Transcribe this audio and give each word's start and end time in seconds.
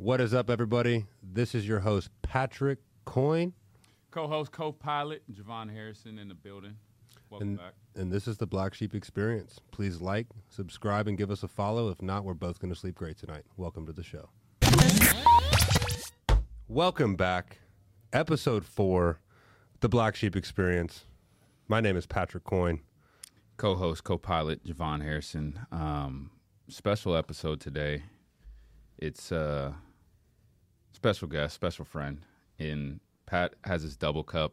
What 0.00 0.22
is 0.22 0.32
up, 0.32 0.48
everybody? 0.48 1.04
This 1.22 1.54
is 1.54 1.68
your 1.68 1.80
host, 1.80 2.08
Patrick 2.22 2.78
Coyne, 3.04 3.52
Co-host, 4.10 4.50
co-pilot, 4.50 5.22
Javon 5.30 5.70
Harrison 5.70 6.18
in 6.18 6.26
the 6.26 6.34
building. 6.34 6.76
Welcome 7.28 7.48
and, 7.48 7.58
back. 7.58 7.74
and 7.94 8.10
this 8.10 8.26
is 8.26 8.38
the 8.38 8.46
Black 8.46 8.72
Sheep 8.72 8.94
Experience. 8.94 9.60
Please 9.72 10.00
like, 10.00 10.26
subscribe, 10.48 11.06
and 11.06 11.18
give 11.18 11.30
us 11.30 11.42
a 11.42 11.48
follow. 11.48 11.90
If 11.90 12.00
not, 12.00 12.24
we're 12.24 12.32
both 12.32 12.58
going 12.60 12.72
to 12.72 12.80
sleep 12.80 12.94
great 12.94 13.18
tonight. 13.18 13.42
Welcome 13.58 13.84
to 13.84 13.92
the 13.92 14.02
show. 14.02 14.30
Welcome 16.66 17.14
back. 17.14 17.58
Episode 18.10 18.64
four, 18.64 19.20
The 19.80 19.90
Black 19.90 20.16
Sheep 20.16 20.34
Experience. 20.34 21.04
My 21.68 21.82
name 21.82 21.98
is 21.98 22.06
Patrick 22.06 22.44
Coyne. 22.44 22.80
Co-host, 23.58 24.02
co-pilot, 24.02 24.64
Javon 24.64 25.02
Harrison. 25.02 25.60
Um, 25.70 26.30
special 26.68 27.14
episode 27.14 27.60
today. 27.60 28.04
It's 28.96 29.30
a 29.30 29.74
special 31.00 31.28
guest, 31.28 31.54
special 31.54 31.86
friend. 31.86 32.18
In 32.58 33.00
Pat 33.24 33.54
has 33.64 33.80
his 33.80 33.96
double 33.96 34.22
cup 34.22 34.52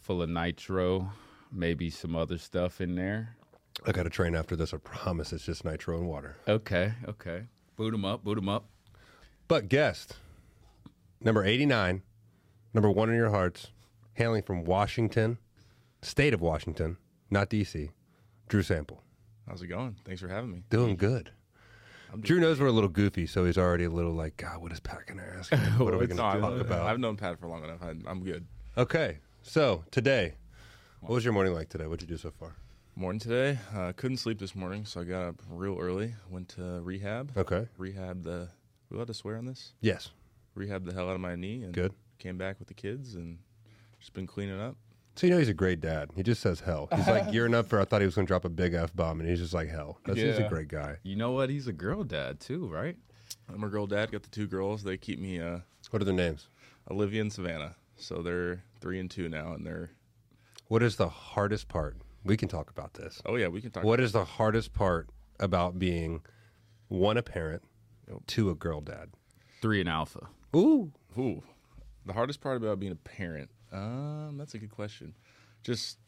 full 0.00 0.22
of 0.22 0.30
nitro, 0.30 1.12
maybe 1.52 1.90
some 1.90 2.16
other 2.16 2.38
stuff 2.38 2.80
in 2.80 2.94
there. 2.94 3.36
I 3.84 3.92
got 3.92 4.04
to 4.04 4.10
train 4.10 4.34
after 4.34 4.56
this. 4.56 4.72
I 4.72 4.78
promise 4.78 5.34
it's 5.34 5.44
just 5.44 5.66
nitro 5.66 5.98
and 5.98 6.08
water. 6.08 6.36
Okay, 6.48 6.94
okay. 7.06 7.42
Boot 7.76 7.92
him 7.92 8.06
up, 8.06 8.24
boot 8.24 8.38
him 8.38 8.48
up. 8.48 8.70
But 9.48 9.68
guest 9.68 10.16
number 11.20 11.44
89, 11.44 12.00
number 12.72 12.90
one 12.90 13.10
in 13.10 13.16
your 13.16 13.28
hearts, 13.28 13.66
hailing 14.14 14.42
from 14.42 14.64
Washington, 14.64 15.36
state 16.00 16.32
of 16.32 16.40
Washington, 16.40 16.96
not 17.30 17.50
DC, 17.50 17.90
Drew 18.48 18.62
Sample. 18.62 19.02
How's 19.46 19.60
it 19.60 19.66
going? 19.66 19.96
Thanks 20.06 20.22
for 20.22 20.28
having 20.28 20.50
me. 20.50 20.62
Doing 20.70 20.96
good. 20.96 21.32
Drew 22.20 22.40
knows 22.40 22.58
we're 22.60 22.66
a 22.66 22.72
little 22.72 22.88
goofy, 22.88 23.26
so 23.26 23.44
he's 23.44 23.58
already 23.58 23.84
a 23.84 23.90
little 23.90 24.12
like, 24.12 24.36
God, 24.36 24.62
what 24.62 24.72
is 24.72 24.80
Pat 24.80 25.06
going 25.06 25.18
to 25.18 25.26
ask? 25.36 25.52
What 25.78 25.92
are 25.94 25.98
we 25.98 26.06
going 26.06 26.16
to 26.16 26.40
talk 26.40 26.60
about? 26.60 26.82
I've 26.86 26.98
known 26.98 27.16
Pat 27.16 27.38
for 27.38 27.46
long 27.48 27.64
enough. 27.64 27.82
I, 27.82 27.90
I'm 28.06 28.24
good. 28.24 28.46
Okay, 28.76 29.18
so 29.42 29.84
today, 29.90 30.34
what 31.00 31.12
was 31.12 31.24
your 31.24 31.32
morning 31.34 31.52
like 31.54 31.68
today? 31.68 31.86
What'd 31.86 32.08
you 32.08 32.14
do 32.14 32.18
so 32.20 32.30
far? 32.30 32.54
Morning 32.96 33.20
today. 33.20 33.58
Uh, 33.74 33.92
couldn't 33.94 34.16
sleep 34.16 34.38
this 34.38 34.54
morning, 34.56 34.84
so 34.84 35.00
I 35.00 35.04
got 35.04 35.22
up 35.28 35.42
real 35.50 35.78
early. 35.78 36.14
Went 36.30 36.48
to 36.50 36.80
rehab. 36.80 37.32
Okay. 37.36 37.68
Rehab 37.76 38.24
the. 38.24 38.48
We 38.90 38.96
allowed 38.96 39.08
to 39.08 39.14
swear 39.14 39.36
on 39.36 39.44
this? 39.44 39.72
Yes. 39.80 40.10
Rehab 40.54 40.84
the 40.84 40.94
hell 40.94 41.08
out 41.08 41.14
of 41.14 41.20
my 41.20 41.36
knee 41.36 41.62
and 41.62 41.72
Good. 41.72 41.92
came 42.18 42.38
back 42.38 42.58
with 42.58 42.68
the 42.68 42.74
kids 42.74 43.14
and 43.14 43.38
just 44.00 44.14
been 44.14 44.26
cleaning 44.26 44.60
up. 44.60 44.76
So 45.18 45.26
you 45.26 45.32
know 45.32 45.38
he's 45.40 45.48
a 45.48 45.54
great 45.54 45.80
dad. 45.80 46.10
He 46.14 46.22
just 46.22 46.40
says 46.40 46.60
hell. 46.60 46.88
He's 46.94 47.08
like 47.08 47.32
gearing 47.32 47.52
up 47.52 47.66
for. 47.66 47.80
I 47.80 47.84
thought 47.84 48.00
he 48.00 48.04
was 48.04 48.14
going 48.14 48.24
to 48.26 48.30
drop 48.30 48.44
a 48.44 48.48
big 48.48 48.72
f 48.74 48.94
bomb, 48.94 49.18
and 49.18 49.28
he's 49.28 49.40
just 49.40 49.52
like 49.52 49.68
hell. 49.68 49.98
That's 50.06 50.16
he's 50.20 50.38
a 50.38 50.42
Yeah. 50.42 50.48
great 50.48 50.68
guy. 50.68 50.98
You 51.02 51.16
know 51.16 51.32
what? 51.32 51.50
He's 51.50 51.66
a 51.66 51.72
girl 51.72 52.04
dad 52.04 52.38
too, 52.38 52.68
right? 52.68 52.96
I'm 53.52 53.64
a 53.64 53.68
girl 53.68 53.88
dad. 53.88 54.12
Got 54.12 54.22
the 54.22 54.30
two 54.30 54.46
girls. 54.46 54.84
They 54.84 54.96
keep 54.96 55.18
me 55.18 55.40
uh, 55.40 55.58
What 55.90 56.02
are 56.02 56.04
their 56.04 56.14
names? 56.14 56.46
Olivia 56.88 57.20
and 57.20 57.32
Savannah. 57.32 57.74
So 57.96 58.22
they're 58.22 58.62
three 58.80 59.00
and 59.00 59.10
two 59.10 59.28
now, 59.28 59.54
and 59.54 59.66
they're. 59.66 59.90
What 60.68 60.84
is 60.84 60.94
the 60.94 61.08
hardest 61.08 61.66
part? 61.66 61.96
We 62.22 62.36
can 62.36 62.46
talk 62.48 62.70
about 62.70 62.94
this. 62.94 63.20
Oh 63.26 63.34
yeah, 63.34 63.48
we 63.48 63.60
can 63.60 63.72
talk. 63.72 63.82
What 63.82 63.98
is 63.98 64.12
the 64.12 64.24
hardest 64.24 64.72
part 64.72 65.08
about 65.40 65.80
being 65.80 66.20
one 66.86 67.16
a 67.16 67.22
parent, 67.24 67.62
Yep. 68.08 68.18
two 68.28 68.50
a 68.50 68.54
girl 68.54 68.80
dad? 68.80 69.08
Three 69.60 69.80
and 69.80 69.88
alpha. 69.88 70.28
Ooh, 70.54 70.92
Ooh, 71.18 71.42
the 72.06 72.12
hardest 72.12 72.40
part 72.40 72.56
about 72.56 72.78
being 72.78 72.92
a 72.92 72.96
parent. 72.96 73.50
Um, 73.72 74.36
that's 74.38 74.54
a 74.54 74.58
good 74.58 74.70
question. 74.70 75.14
Just 75.62 75.98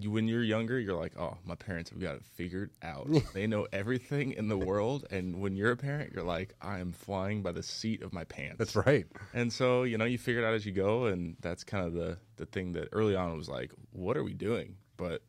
you, 0.00 0.10
when 0.10 0.28
you're 0.28 0.42
younger, 0.42 0.78
you're 0.78 0.98
like, 0.98 1.12
oh, 1.18 1.36
my 1.44 1.54
parents 1.54 1.90
have 1.90 2.00
got 2.00 2.14
it 2.14 2.24
figured 2.24 2.70
out. 2.82 3.08
they 3.34 3.46
know 3.46 3.66
everything 3.72 4.32
in 4.32 4.48
the 4.48 4.56
world. 4.56 5.06
And 5.10 5.40
when 5.40 5.56
you're 5.56 5.72
a 5.72 5.76
parent, 5.76 6.12
you're 6.14 6.24
like, 6.24 6.54
I 6.60 6.78
am 6.78 6.92
flying 6.92 7.42
by 7.42 7.52
the 7.52 7.62
seat 7.62 8.02
of 8.02 8.12
my 8.12 8.24
pants. 8.24 8.58
that's 8.58 8.76
right. 8.76 9.06
And 9.34 9.52
so 9.52 9.82
you 9.82 9.98
know, 9.98 10.04
you 10.04 10.18
figure 10.18 10.42
it 10.42 10.46
out 10.46 10.54
as 10.54 10.64
you 10.64 10.72
go, 10.72 11.06
and 11.06 11.36
that's 11.40 11.64
kind 11.64 11.86
of 11.86 11.94
the 11.94 12.18
the 12.36 12.46
thing 12.46 12.72
that 12.74 12.88
early 12.92 13.16
on 13.16 13.36
was 13.36 13.48
like, 13.48 13.72
what 13.92 14.16
are 14.16 14.24
we 14.24 14.34
doing? 14.34 14.76
But 14.96 15.22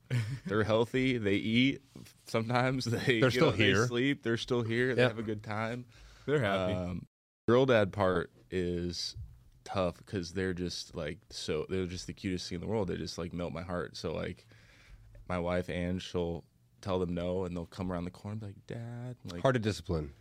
they're 0.45 0.63
healthy. 0.75 1.17
They 1.17 1.35
eat. 1.35 1.81
Sometimes 2.25 2.85
they 2.85 2.97
They're 2.97 3.13
you 3.15 3.21
know, 3.21 3.29
still 3.29 3.51
here. 3.51 3.81
They 3.81 3.87
sleep. 3.87 4.23
They're 4.23 4.37
still 4.37 4.61
here. 4.61 4.95
They 4.95 5.03
have 5.03 5.19
a 5.19 5.23
good 5.23 5.43
time. 5.43 5.85
They're 6.25 6.41
happy. 6.41 6.73
Um, 6.73 7.05
girl 7.47 7.65
dad 7.65 7.91
part 7.91 8.31
is 8.51 9.15
tough 9.63 9.97
because 9.97 10.31
they're 10.33 10.53
just 10.53 10.95
like 10.95 11.17
so 11.29 11.65
they're 11.69 11.85
just 11.85 12.07
the 12.07 12.13
cutest 12.13 12.49
thing 12.49 12.55
in 12.55 12.61
the 12.61 12.67
world. 12.67 12.87
They 12.87 12.95
just 12.97 13.17
like 13.17 13.33
melt 13.33 13.53
my 13.53 13.61
heart. 13.63 13.95
So 13.97 14.13
like 14.13 14.45
my 15.27 15.37
wife 15.39 15.69
Ange, 15.69 16.01
she'll 16.01 16.43
tell 16.81 16.99
them 16.99 17.13
no, 17.13 17.45
and 17.45 17.55
they'll 17.55 17.65
come 17.65 17.91
around 17.91 18.05
the 18.05 18.11
corner 18.11 18.33
and 18.33 18.39
be 18.41 18.45
like, 18.47 18.67
"Dad," 18.67 19.15
like 19.31 19.41
Hard 19.41 19.55
to 19.55 19.59
discipline. 19.59 20.11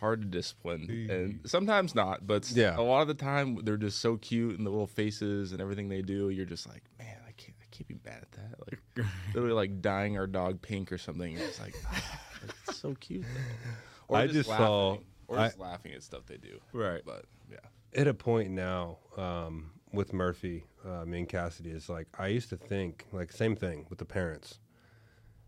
hard 0.00 0.20
to 0.22 0.26
discipline, 0.28 1.08
and 1.10 1.40
sometimes 1.48 1.94
not. 1.94 2.26
But 2.26 2.50
Yeah. 2.50 2.76
a 2.78 2.82
lot 2.82 3.02
of 3.02 3.08
the 3.08 3.14
time 3.14 3.58
they're 3.64 3.76
just 3.76 3.98
so 4.00 4.16
cute 4.16 4.56
and 4.56 4.66
the 4.66 4.70
little 4.70 4.86
faces 4.86 5.52
and 5.52 5.60
everything 5.60 5.88
they 5.88 6.02
do. 6.02 6.30
You're 6.30 6.46
just 6.46 6.68
like, 6.68 6.82
man, 6.98 7.16
I 7.26 7.32
can't, 7.32 7.56
I 7.60 7.64
can't 7.70 7.88
be 7.88 7.98
mad 8.04 8.22
at 8.22 8.32
that. 8.32 8.54
Like 8.60 9.06
literally 9.34 9.54
like 9.54 9.80
dyeing 9.82 10.16
our 10.18 10.26
dog 10.26 10.62
pink 10.62 10.92
or 10.92 10.98
something. 10.98 11.36
It's 11.36 11.58
like, 11.60 11.74
ah, 11.90 12.20
it's 12.68 12.78
so 12.78 12.94
cute. 12.94 13.22
Though. 13.22 13.70
Or 14.08 14.18
I 14.18 14.26
just 14.26 14.48
laughing, 14.48 14.66
saw- 14.66 14.98
or 15.28 15.38
I- 15.38 15.46
just 15.48 15.58
laughing 15.58 15.92
at 15.92 16.02
stuff 16.02 16.26
they 16.26 16.36
do. 16.36 16.60
Right. 16.72 17.02
But 17.04 17.24
yeah. 17.50 17.58
At 17.94 18.06
a 18.06 18.14
point 18.14 18.50
now, 18.50 18.98
um, 19.16 19.70
with 19.92 20.12
Murphy, 20.12 20.64
uh, 20.84 21.04
me 21.04 21.20
and 21.20 21.28
Cassidy, 21.28 21.70
is 21.70 21.88
like 21.88 22.08
I 22.18 22.26
used 22.28 22.48
to 22.50 22.56
think 22.56 23.06
like 23.12 23.30
same 23.32 23.54
thing 23.56 23.86
with 23.88 23.98
the 23.98 24.04
parents. 24.04 24.58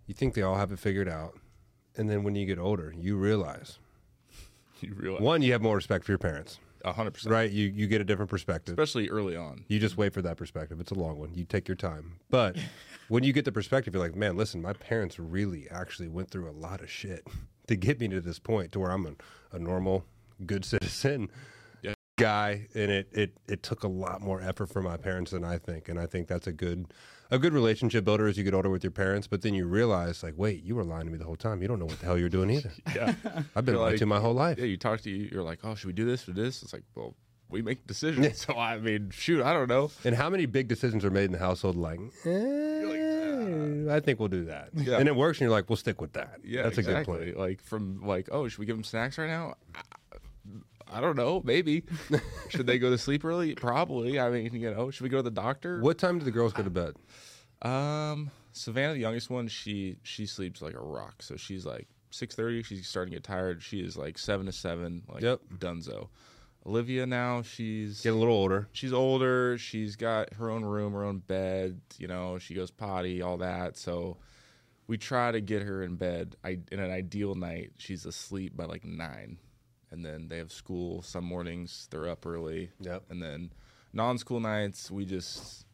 You 0.06 0.14
think 0.14 0.34
they 0.34 0.42
all 0.42 0.54
have 0.56 0.70
it 0.70 0.78
figured 0.78 1.08
out, 1.08 1.36
and 1.96 2.08
then 2.08 2.22
when 2.22 2.36
you 2.36 2.46
get 2.46 2.58
older, 2.58 2.94
you 2.96 3.16
realize 3.16 3.78
You 4.80 4.94
realize 4.94 5.22
one, 5.22 5.42
you 5.42 5.52
have 5.52 5.62
more 5.62 5.74
respect 5.74 6.04
for 6.04 6.12
your 6.12 6.18
parents, 6.18 6.58
a 6.84 6.92
hundred 6.92 7.14
percent, 7.14 7.32
right? 7.32 7.50
You 7.50 7.66
you 7.66 7.86
get 7.88 8.00
a 8.00 8.04
different 8.04 8.30
perspective. 8.30 8.74
especially 8.74 9.08
early 9.08 9.34
on. 9.34 9.64
You 9.68 9.78
just 9.80 9.96
wait 9.96 10.12
for 10.12 10.22
that 10.22 10.36
perspective. 10.36 10.78
It's 10.80 10.92
a 10.92 10.94
long 10.94 11.18
one. 11.18 11.34
You 11.34 11.44
take 11.44 11.66
your 11.66 11.76
time. 11.76 12.18
But 12.30 12.56
when 13.08 13.24
you 13.24 13.32
get 13.32 13.44
the 13.44 13.52
perspective, 13.52 13.94
you're 13.94 14.02
like, 14.02 14.14
man, 14.14 14.36
listen, 14.36 14.62
my 14.62 14.74
parents 14.74 15.18
really 15.18 15.68
actually 15.70 16.08
went 16.08 16.30
through 16.30 16.48
a 16.48 16.52
lot 16.52 16.80
of 16.80 16.90
shit 16.90 17.26
to 17.66 17.74
get 17.74 17.98
me 17.98 18.06
to 18.08 18.20
this 18.20 18.38
point 18.38 18.70
to 18.72 18.80
where 18.80 18.92
I'm 18.92 19.06
a, 19.06 19.56
a 19.56 19.58
normal, 19.58 20.04
good 20.46 20.64
citizen. 20.64 21.28
Guy. 22.16 22.66
And 22.74 22.90
it, 22.90 23.08
it, 23.12 23.36
it 23.48 23.62
took 23.62 23.84
a 23.84 23.88
lot 23.88 24.20
more 24.20 24.40
effort 24.40 24.66
from 24.70 24.84
my 24.84 24.96
parents 24.96 25.30
than 25.30 25.44
I 25.44 25.58
think. 25.58 25.88
And 25.88 25.98
I 25.98 26.06
think 26.06 26.28
that's 26.28 26.46
a 26.46 26.52
good 26.52 26.86
a 27.30 27.38
good 27.40 27.52
relationship 27.52 28.04
builder 28.04 28.28
as 28.28 28.38
you 28.38 28.44
get 28.44 28.54
older 28.54 28.70
with 28.70 28.84
your 28.84 28.90
parents. 28.92 29.26
But 29.26 29.42
then 29.42 29.52
you 29.52 29.66
realize, 29.66 30.22
like, 30.22 30.34
wait, 30.36 30.62
you 30.62 30.76
were 30.76 30.84
lying 30.84 31.06
to 31.06 31.10
me 31.12 31.18
the 31.18 31.24
whole 31.24 31.34
time. 31.36 31.60
You 31.60 31.66
don't 31.68 31.78
know 31.80 31.86
what 31.86 31.98
the 31.98 32.06
hell 32.06 32.16
you're 32.18 32.28
doing 32.28 32.50
either. 32.50 32.70
Yeah, 32.94 33.14
I've 33.56 33.64
been 33.64 33.74
You're 33.74 33.82
lied 33.82 33.92
like- 33.92 33.98
to 33.98 34.06
my 34.06 34.20
whole 34.20 34.34
life. 34.34 34.58
yeah. 34.58 34.64
You 34.64 34.76
talk 34.76 35.00
to 35.02 35.10
you, 35.10 35.28
you're 35.32 35.42
like, 35.42 35.60
oh, 35.64 35.74
should 35.74 35.88
we 35.88 35.92
do 35.92 36.04
this 36.04 36.28
or 36.28 36.32
this? 36.32 36.62
It's 36.62 36.72
like, 36.72 36.84
well, 36.94 37.14
we 37.48 37.62
make 37.62 37.86
decisions. 37.86 38.38
so 38.46 38.54
I 38.56 38.78
mean, 38.78 39.10
shoot, 39.10 39.42
I 39.42 39.52
don't 39.52 39.68
know. 39.68 39.90
And 40.04 40.14
how 40.14 40.30
many 40.30 40.46
big 40.46 40.68
decisions 40.68 41.04
are 41.04 41.10
made 41.10 41.24
in 41.24 41.32
the 41.32 41.38
household? 41.38 41.76
Like, 41.76 41.98
eh, 42.24 43.92
I 43.92 44.00
think 44.00 44.18
we'll 44.20 44.28
do 44.28 44.44
that, 44.46 44.70
Yeah. 44.74 44.98
and 44.98 45.08
it 45.08 45.14
works. 45.16 45.38
And 45.38 45.42
you're 45.46 45.50
like, 45.50 45.68
we'll 45.68 45.76
stick 45.76 46.00
with 46.00 46.12
that. 46.14 46.38
Yeah, 46.44 46.62
that's 46.62 46.78
exactly. 46.78 47.14
a 47.14 47.24
good 47.26 47.34
point. 47.34 47.38
Like 47.38 47.60
from 47.62 48.02
like, 48.06 48.28
oh, 48.32 48.48
should 48.48 48.58
we 48.58 48.66
give 48.66 48.76
them 48.76 48.84
snacks 48.84 49.18
right 49.18 49.28
now? 49.28 49.54
I, 50.90 51.00
don't 51.00 51.16
know. 51.16 51.42
Maybe 51.44 51.84
should 52.48 52.66
they 52.66 52.78
go 52.78 52.90
to 52.90 52.98
sleep 52.98 53.24
early? 53.24 53.54
Probably. 53.54 54.18
I 54.20 54.30
mean, 54.30 54.54
you 54.54 54.72
know, 54.72 54.90
should 54.90 55.02
we 55.04 55.08
go 55.08 55.18
to 55.18 55.22
the 55.22 55.30
doctor? 55.30 55.80
What 55.80 55.98
time 55.98 56.18
do 56.18 56.24
the 56.24 56.30
girls 56.30 56.52
go 56.52 56.62
to 56.62 56.70
bed? 56.70 56.94
Um, 57.62 58.30
Savannah, 58.52 58.94
the 58.94 59.00
youngest 59.00 59.30
one, 59.30 59.48
she 59.48 59.96
she 60.02 60.26
sleeps 60.26 60.62
like 60.62 60.74
a 60.74 60.80
rock. 60.80 61.22
So 61.22 61.36
she's 61.36 61.64
like 61.66 61.88
six 62.10 62.34
thirty. 62.34 62.62
She's 62.62 62.86
starting 62.86 63.12
to 63.12 63.16
get 63.16 63.24
tired. 63.24 63.62
She 63.62 63.80
is 63.80 63.96
like 63.96 64.18
seven 64.18 64.46
to 64.46 64.52
seven, 64.52 65.02
like 65.08 65.22
Yep. 65.22 65.40
Dunzo. 65.58 66.08
Olivia 66.66 67.06
now, 67.06 67.42
she's 67.42 68.00
getting 68.00 68.16
a 68.16 68.20
little 68.20 68.34
older. 68.34 68.68
she's 68.72 68.92
older. 68.92 69.56
She's 69.56 69.94
got 69.94 70.34
her 70.34 70.50
own 70.50 70.64
room, 70.64 70.92
her 70.94 71.04
own 71.04 71.18
bed. 71.18 71.80
You 71.96 72.08
know, 72.08 72.38
she 72.38 72.54
goes 72.54 72.72
potty, 72.72 73.22
all 73.22 73.36
that. 73.36 73.76
So 73.76 74.16
we 74.88 74.98
try 74.98 75.30
to 75.30 75.40
get 75.40 75.62
her 75.62 75.82
in 75.84 75.94
bed. 75.94 76.34
I 76.44 76.58
in 76.72 76.80
an 76.80 76.90
ideal 76.90 77.34
night, 77.36 77.72
she's 77.78 78.04
asleep 78.04 78.56
by 78.56 78.64
like 78.64 78.84
nine, 78.84 79.38
and 79.90 80.04
then 80.04 80.28
they 80.28 80.38
have 80.38 80.52
school 80.52 81.02
some 81.02 81.24
mornings. 81.24 81.88
They're 81.90 82.08
up 82.08 82.26
early. 82.26 82.70
Yep. 82.80 83.04
And 83.10 83.22
then 83.22 83.52
non-school 83.92 84.40
nights, 84.40 84.90
we 84.90 85.04
just 85.04 85.64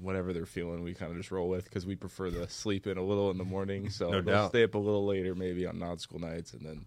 whatever 0.00 0.32
they're 0.32 0.44
feeling, 0.46 0.82
we 0.82 0.92
kind 0.92 1.12
of 1.12 1.16
just 1.18 1.30
roll 1.30 1.48
with 1.48 1.64
because 1.64 1.86
we 1.86 1.94
prefer 1.94 2.28
to 2.30 2.48
sleep 2.48 2.86
in 2.86 2.98
a 2.98 3.02
little 3.02 3.30
in 3.30 3.38
the 3.38 3.44
morning. 3.44 3.88
So 3.94 4.10
No 4.10 4.20
they'll 4.20 4.34
doubt. 4.34 4.50
stay 4.50 4.64
up 4.64 4.74
a 4.74 4.78
little 4.78 5.06
later, 5.06 5.34
maybe 5.34 5.66
on 5.66 5.78
non-school 5.78 6.18
nights, 6.20 6.52
and 6.52 6.64
then 6.66 6.84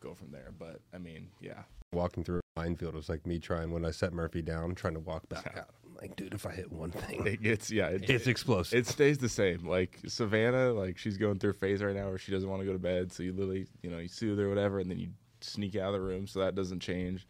go 0.00 0.14
from 0.14 0.30
there. 0.30 0.50
But 0.58 0.80
I 0.94 0.98
mean, 0.98 1.28
yeah. 1.40 1.62
Walking 1.92 2.24
through 2.24 2.40
a 2.56 2.60
minefield 2.60 2.94
was 2.94 3.08
like 3.08 3.26
me 3.26 3.38
trying 3.38 3.70
when 3.70 3.84
I 3.84 3.90
set 3.90 4.12
Murphy 4.12 4.42
down, 4.42 4.74
trying 4.74 4.94
to 4.94 5.00
walk 5.00 5.28
back 5.28 5.54
out. 5.56 5.70
I'm 5.84 5.94
like, 6.00 6.16
dude, 6.16 6.34
if 6.34 6.44
I 6.46 6.52
hit 6.52 6.72
one 6.72 6.90
thing, 6.90 7.26
It 7.26 7.42
gets 7.42 7.70
yeah, 7.70 7.88
it, 7.88 8.04
it's 8.10 8.26
explosive. 8.26 8.78
it 8.78 8.86
stays 8.86 9.18
the 9.18 9.28
same. 9.28 9.66
Like 9.66 10.00
Savannah, 10.08 10.72
like 10.72 10.98
she's 10.98 11.16
going 11.16 11.38
through 11.38 11.50
a 11.50 11.54
phase 11.54 11.82
right 11.82 11.94
now 11.94 12.08
where 12.08 12.18
she 12.18 12.32
doesn't 12.32 12.48
want 12.48 12.60
to 12.62 12.66
go 12.66 12.72
to 12.72 12.78
bed. 12.78 13.12
So 13.12 13.22
you 13.22 13.32
literally, 13.32 13.66
you 13.82 13.90
know, 13.90 13.98
you 13.98 14.08
soothe 14.08 14.38
her 14.38 14.46
or 14.46 14.48
whatever, 14.48 14.80
and 14.80 14.90
then 14.90 14.98
you 14.98 15.08
sneak 15.40 15.76
out 15.76 15.94
of 15.94 16.00
the 16.00 16.00
room. 16.00 16.26
So 16.26 16.40
that 16.40 16.54
doesn't 16.54 16.80
change. 16.80 17.26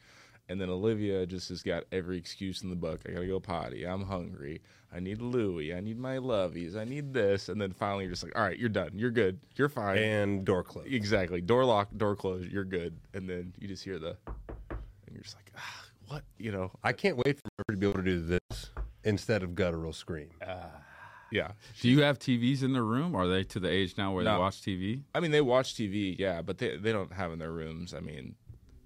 And 0.49 0.61
then 0.61 0.71
Olivia 0.71 1.27
just 1.27 1.49
has 1.49 1.63
got 1.63 1.85
every 1.91 2.19
excuse 2.19 2.63
in 2.63 2.71
the 2.71 2.77
book. 2.77 3.01
I 3.07 3.11
gotta 3.11 3.27
go 3.27 3.41
potty. 3.41 3.85
I'm 3.85 4.03
hungry. 4.05 4.63
I 4.95 5.01
need 5.01 5.21
Louie. 5.21 5.75
I 5.75 5.81
need 5.81 5.99
my 5.99 6.17
lovies. 6.19 6.77
I 6.77 6.85
need 6.85 7.13
this. 7.13 7.49
And 7.49 7.61
then 7.61 7.73
finally, 7.73 8.05
you're 8.05 8.13
just 8.13 8.23
like, 8.23 8.37
all 8.39 8.45
right, 8.45 8.59
you're 8.59 8.69
done. 8.69 8.91
You're 8.95 9.11
good. 9.11 9.41
You're 9.57 9.69
fine. 9.69 9.99
and 9.99 10.45
door 10.45 10.63
closed. 10.63 10.93
exactly. 10.93 11.41
Door 11.41 11.65
locked. 11.65 11.99
Door 11.99 12.17
closed. 12.17 12.51
You're 12.51 12.65
good. 12.65 12.97
And 13.13 13.29
then 13.29 13.53
you 13.59 13.67
just 13.67 13.83
hear 13.83 13.99
the, 13.99 14.17
and 14.29 15.13
you're 15.13 15.23
just 15.23 15.37
like, 15.37 15.51
ah, 15.59 15.85
what? 16.07 16.23
You 16.39 16.53
know? 16.53 16.71
I 16.85 16.93
can't 16.93 17.17
wait 17.17 17.39
for 17.39 17.49
her 17.59 17.75
to 17.75 17.77
be 17.77 17.89
able 17.89 17.99
to 17.99 18.05
do 18.05 18.21
this 18.21 18.71
instead 19.03 19.43
of 19.43 19.55
guttural 19.57 19.93
scream. 19.93 20.31
Yeah. 21.33 21.53
Do 21.81 21.89
you 21.89 22.03
have 22.03 22.19
TVs 22.19 22.63
in 22.63 22.73
their 22.73 22.85
room? 22.85 23.15
Are 23.15 23.27
they 23.27 23.43
to 23.45 23.61
the 23.61 23.69
age 23.69 23.97
now 23.99 24.13
where 24.15 24.25
they 24.25 24.31
watch 24.31 24.63
TV? 24.63 25.03
I 25.15 25.21
mean, 25.21 25.31
they 25.33 25.41
watch 25.41 25.75
TV, 25.75 26.17
yeah, 26.19 26.43
but 26.43 26.59
they 26.59 26.77
they 26.77 26.93
don't 26.93 27.13
have 27.13 27.33
in 27.33 27.39
their 27.39 27.53
rooms. 27.53 27.95
I 27.95 28.01
mean, 28.01 28.35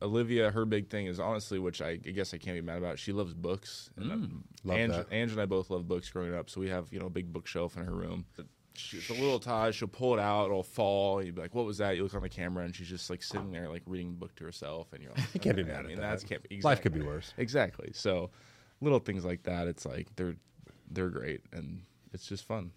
Olivia, 0.03 0.51
her 0.51 0.65
big 0.65 0.89
thing 0.89 1.07
is 1.07 1.21
honestly, 1.21 1.59
which 1.59 1.83
I, 1.83 1.91
I 1.91 1.97
guess 1.97 2.33
I 2.33 2.39
can't 2.39 2.57
be 2.57 2.63
mad 2.63 2.79
about. 2.79 2.99
She 2.99 3.13
loves 3.13 3.35
books, 3.35 3.91
and 3.97 4.11
um, 4.11 4.45
Love 4.65 4.79
Ange, 4.79 4.93
that. 4.93 5.07
Ange 5.13 5.33
and 5.33 5.41
I 5.41 5.45
both 5.47 5.69
love 5.71 5.87
books 5.87 6.09
growing 6.09 6.35
up. 6.35 6.49
So 6.49 6.61
we 6.61 6.71
have 6.71 6.91
you 6.93 6.99
know 6.99 7.07
a 7.07 7.11
big 7.11 7.33
bookshelf 7.33 7.77
in 7.77 7.85
her 7.85 7.93
room. 7.95 8.25
She, 8.75 8.97
it's 8.97 9.11
a 9.11 9.15
little 9.15 9.39
Taj. 9.41 9.75
She'll 9.75 9.89
pull 9.89 10.15
it 10.15 10.21
out. 10.21 10.47
It'll 10.47 10.63
fall. 10.63 11.23
You'd 11.23 11.35
be 11.35 11.43
like, 11.43 11.55
"What 11.55 11.67
was 11.67 11.77
that?" 11.79 11.97
You 11.97 12.05
look 12.05 12.15
on 12.15 12.23
the 12.23 12.29
camera, 12.31 12.65
and 12.65 12.75
she's 12.75 12.89
just 12.89 13.11
like 13.11 13.23
sitting 13.23 13.53
there, 13.53 13.69
like 13.69 13.83
reading 13.85 14.13
the 14.13 14.17
book 14.17 14.35
to 14.37 14.45
herself. 14.45 14.93
And 14.95 15.03
you're 15.03 15.13
like, 15.17 15.35
You 15.35 15.41
can't 15.41 15.57
be 15.57 15.63
"Okay." 15.63 15.73
mad 15.73 15.81
I 15.81 15.89
mean, 15.89 15.99
at 15.99 16.01
that. 16.01 16.11
that's 16.11 16.25
can't 16.25 16.49
be, 16.49 16.61
Life 16.63 16.81
could 16.81 16.95
be 16.95 17.03
worse. 17.03 17.35
Exactly. 17.37 17.91
So 17.93 18.31
little 18.81 19.01
things 19.01 19.27
like 19.27 19.43
that. 19.43 19.69
It's 19.69 19.85
like 19.85 20.07
they're 20.17 20.37
they're 20.91 21.11
great, 21.11 21.43
and 21.53 21.83
it's 22.13 22.27
just 22.27 22.45
fun. 22.45 22.71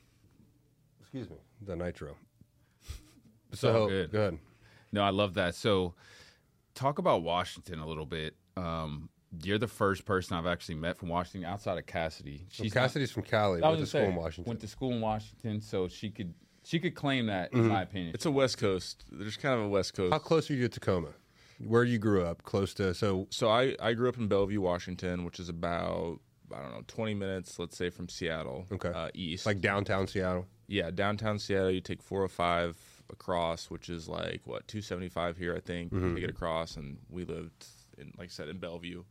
Excuse 1.02 1.30
me. 1.30 1.38
The 1.62 1.76
nitro. 1.76 2.12
all 3.52 3.56
So 3.56 3.88
good. 3.88 4.12
good. 4.12 4.40
No, 4.92 5.02
I 5.04 5.10
love 5.10 5.34
that. 5.36 5.56
So, 5.56 5.94
talk 6.76 7.00
about 7.00 7.24
Washington 7.24 7.80
a 7.80 7.88
little 7.88 8.06
bit. 8.06 8.36
Um, 8.58 9.10
you're 9.44 9.58
the 9.58 9.68
first 9.68 10.06
person 10.06 10.38
I've 10.38 10.46
actually 10.46 10.76
met 10.76 10.98
from 10.98 11.10
Washington 11.10 11.50
outside 11.50 11.78
of 11.80 11.86
Cassidy. 11.88 12.46
So 12.52 12.64
not- 12.64 12.74
Cassidy's 12.74 13.12
from 13.12 13.24
Cali, 13.24 13.62
I 13.64 13.70
went 13.70 13.80
was 13.82 13.90
to 13.92 13.98
gonna 13.98 14.04
school 14.06 14.10
in 14.10 14.16
say, 14.16 14.20
Washington. 14.24 14.50
Went 14.52 14.60
to 14.62 14.68
school 14.68 14.92
in 14.92 15.02
Washington, 15.02 15.62
so 15.62 15.88
she 15.88 16.10
could 16.12 16.34
she 16.66 16.80
could 16.80 16.96
claim 16.96 17.26
that, 17.26 17.52
in 17.52 17.68
my 17.68 17.82
opinion. 17.82 18.14
It's 18.14 18.26
a 18.26 18.32
West 18.32 18.58
Coast. 18.58 19.04
There's 19.12 19.36
kind 19.36 19.56
of 19.60 19.66
a 19.66 19.68
West 19.68 19.94
Coast. 19.96 20.14
How 20.14 20.20
close 20.20 20.50
are 20.50 20.54
you 20.54 20.62
to 20.62 20.70
Tacoma? 20.70 21.10
Where 21.60 21.84
you 21.84 21.98
grew 22.00 22.24
up? 22.26 22.44
Close 22.44 22.74
to 22.76 22.94
so 22.94 23.28
So 23.32 23.50
I, 23.50 23.76
I 23.82 23.94
grew 23.94 24.08
up 24.08 24.18
in 24.18 24.28
Bellevue, 24.30 24.62
Washington, 24.62 25.26
which 25.26 25.40
is 25.42 25.50
about 25.50 26.20
I 26.56 26.62
don't 26.62 26.72
know 26.72 26.84
20 26.88 27.14
minutes, 27.14 27.60
let's 27.60 27.78
say, 27.78 27.90
from 27.90 28.10
Seattle. 28.10 28.66
Okay. 28.72 28.90
Uh, 28.90 29.10
east. 29.14 29.46
like 29.46 29.62
downtown 29.62 30.08
Seattle. 30.08 30.46
yeah, 30.68 30.92
downtown 30.92 31.40
Seattle. 31.40 31.72
You 31.72 31.82
take 31.82 32.02
405 32.02 33.04
across, 33.10 33.70
which 33.70 33.90
is 33.90 34.08
like 34.08 34.42
what 34.46 34.68
275 34.68 35.38
here, 35.38 35.56
I 35.56 35.60
think. 35.60 35.92
Mm-hmm. 35.92 36.16
Take 36.16 36.24
it 36.26 36.30
across, 36.30 36.78
and 36.78 36.98
we 37.10 37.26
lived 37.26 37.66
in, 37.98 38.14
like 38.18 38.28
I 38.28 38.32
said, 38.32 38.50
in 38.50 38.58
Bellevue, 38.58 39.04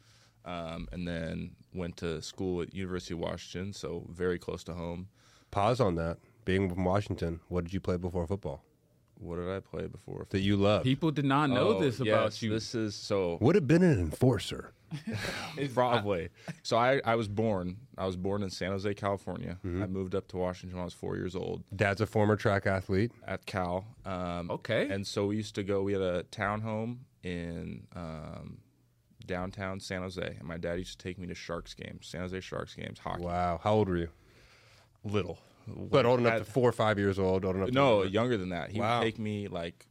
um, 0.45 0.89
and 0.93 1.07
then 1.07 1.53
went 1.75 1.97
to 1.99 2.21
school 2.23 2.63
at 2.63 2.75
University 2.75 3.15
of 3.15 3.21
Washington, 3.21 3.73
so 3.73 4.05
very 4.11 4.39
close 4.39 4.65
to 4.65 4.75
home. 4.75 5.09
Pause 5.51 5.81
on 5.81 5.95
that. 5.97 6.19
Being 6.45 6.69
from 6.69 6.85
Washington, 6.85 7.41
what 7.49 7.65
did 7.65 7.73
you 7.73 7.81
play 7.81 7.97
before 7.97 8.27
football 8.27 8.65
What 9.23 9.37
did 9.37 9.49
I 9.49 9.61
play 9.61 9.87
before? 9.87 10.27
that 10.31 10.41
you 10.41 10.57
love? 10.57 10.83
People 10.83 11.11
did 11.11 11.25
not 11.25 11.49
know 11.51 11.69
Oh, 11.77 11.81
this 11.81 11.97
about 12.01 12.25
yes, 12.25 12.43
you. 12.43 12.51
This 12.51 12.75
is 12.75 12.95
so 12.95 13.39
Would 13.41 13.55
have 13.55 13.67
been 13.69 13.83
an 13.83 13.99
enforcer. 13.99 14.73
Probably. 15.75 16.29
so 16.63 16.77
I, 16.77 17.01
I 17.05 17.15
was 17.15 17.29
born. 17.29 17.79
I 17.97 18.05
was 18.07 18.17
born 18.17 18.43
in 18.43 18.51
San 18.51 18.71
Jose, 18.73 18.93
California. 18.95 19.59
Mm-hmm. 19.65 19.83
I 19.83 19.87
moved 19.87 20.15
up 20.15 20.29
to 20.29 20.37
Washington 20.37 20.77
when 20.77 20.83
I 20.83 20.85
was 20.85 20.93
four 20.95 21.17
years 21.17 21.35
old 21.35 21.63
Dad's 21.75 22.01
a 22.03 22.07
former 22.07 22.37
track 22.37 22.67
athlete. 22.67 23.11
at 23.27 23.47
Cal. 23.47 23.87
Um, 24.05 24.51
Okay. 24.51 24.89
And 24.91 25.07
so 25.07 25.27
we 25.27 25.37
used 25.37 25.55
to 25.55 25.63
go. 25.63 25.83
We 25.83 25.93
had 25.95 26.03
a 26.03 26.25
townhome 26.25 26.99
in 27.23 27.87
um, 27.97 28.59
downtown 29.27 29.81
San 29.81 30.03
Jose, 30.03 30.23
and 30.39 30.43
my 30.47 30.59
dad 30.59 30.79
used 30.79 30.99
to 30.99 31.03
take 31.09 31.19
me 31.19 31.27
to 31.29 31.35
Sharks 31.35 31.73
games, 31.75 32.07
San 32.07 32.21
Jose 32.23 32.41
Sharks 32.41 32.75
games, 32.75 32.99
hockey. 32.99 33.23
Wow. 33.23 33.61
How 33.63 33.75
old 33.75 33.89
were 33.89 33.97
you? 33.97 34.09
Little, 35.05 35.39
But 35.67 36.07
old 36.07 36.21
enough 36.21 36.33
At- 36.35 36.39
to 36.39 36.45
four 36.45 36.69
or 36.69 36.73
five 36.73 36.99
years 36.99 37.19
old. 37.19 37.45
Old 37.45 37.57
enough. 37.57 37.69
to 37.69 37.75
No, 37.75 38.03
younger 38.03 38.37
than 38.37 38.51
that. 38.51 38.71
He 38.71 38.81
Wow. 38.81 38.99
would 38.99 39.05
take 39.05 39.19
me 39.19 39.49
like 39.49 39.87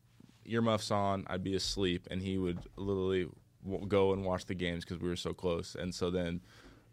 earmuffs 0.46 0.92
on. 0.92 1.26
I'd 1.28 1.44
be 1.44 1.56
asleep, 1.56 2.08
and 2.12 2.22
he 2.22 2.38
would 2.38 2.60
literally 2.76 3.28
w- 3.64 3.86
go 3.88 4.14
and 4.14 4.26
watch 4.26 4.46
the 4.46 4.56
games 4.56 4.84
because 4.84 5.00
we 5.00 5.08
were 5.08 5.16
so 5.16 5.34
close. 5.34 5.76
And 5.76 5.94
so 5.94 6.10
then, 6.10 6.42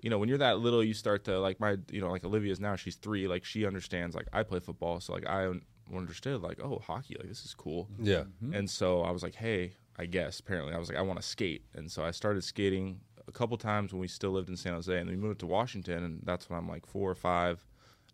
you 0.01 0.11
know, 0.11 0.19
when 0.19 0.29
you're 0.29 0.39
that 0.39 0.59
little, 0.61 0.85
you 0.85 0.95
start 0.95 1.25
to 1.25 1.39
like 1.41 1.59
my, 1.61 1.77
you 1.91 2.01
know, 2.01 2.11
like 2.11 2.25
Olivia's 2.25 2.61
now 2.61 2.77
she's 2.77 2.97
three. 2.97 3.27
Like 3.27 3.45
she 3.45 3.67
understands. 3.67 4.15
Like 4.15 4.29
I 4.33 4.43
play 4.43 4.61
football, 4.61 5.01
so 5.01 5.13
like 5.13 5.27
I 5.27 5.51
understood. 5.95 6.43
Like 6.43 6.61
oh, 6.63 6.79
hockey. 6.79 7.17
Like 7.19 7.29
this 7.29 7.45
is 7.45 7.55
cool. 7.55 7.89
Yeah. 7.99 8.25
Mm-hmm. 8.43 8.55
And 8.55 8.71
so 8.71 9.03
I 9.03 9.11
was 9.11 9.23
like, 9.23 9.35
hey, 9.35 9.73
I 9.97 10.07
guess 10.07 10.39
apparently 10.41 10.75
I 10.75 10.79
was 10.79 10.89
like, 10.89 10.99
I 10.99 11.03
want 11.03 11.21
to 11.21 11.27
skate, 11.27 11.65
and 11.75 11.91
so 11.91 12.05
I 12.05 12.13
started 12.13 12.45
skating 12.45 13.01
a 13.27 13.33
couple 13.33 13.57
times 13.59 13.93
when 13.93 14.01
we 14.01 14.09
still 14.09 14.31
lived 14.31 14.49
in 14.49 14.57
San 14.57 14.73
Jose, 14.75 14.97
and 14.97 15.11
we 15.11 15.17
moved 15.17 15.41
to 15.41 15.47
Washington, 15.47 16.05
and 16.05 16.21
that's 16.25 16.49
when 16.49 16.59
I'm 16.59 16.69
like 16.69 16.87
four 16.87 17.11
or 17.11 17.15
five. 17.17 17.65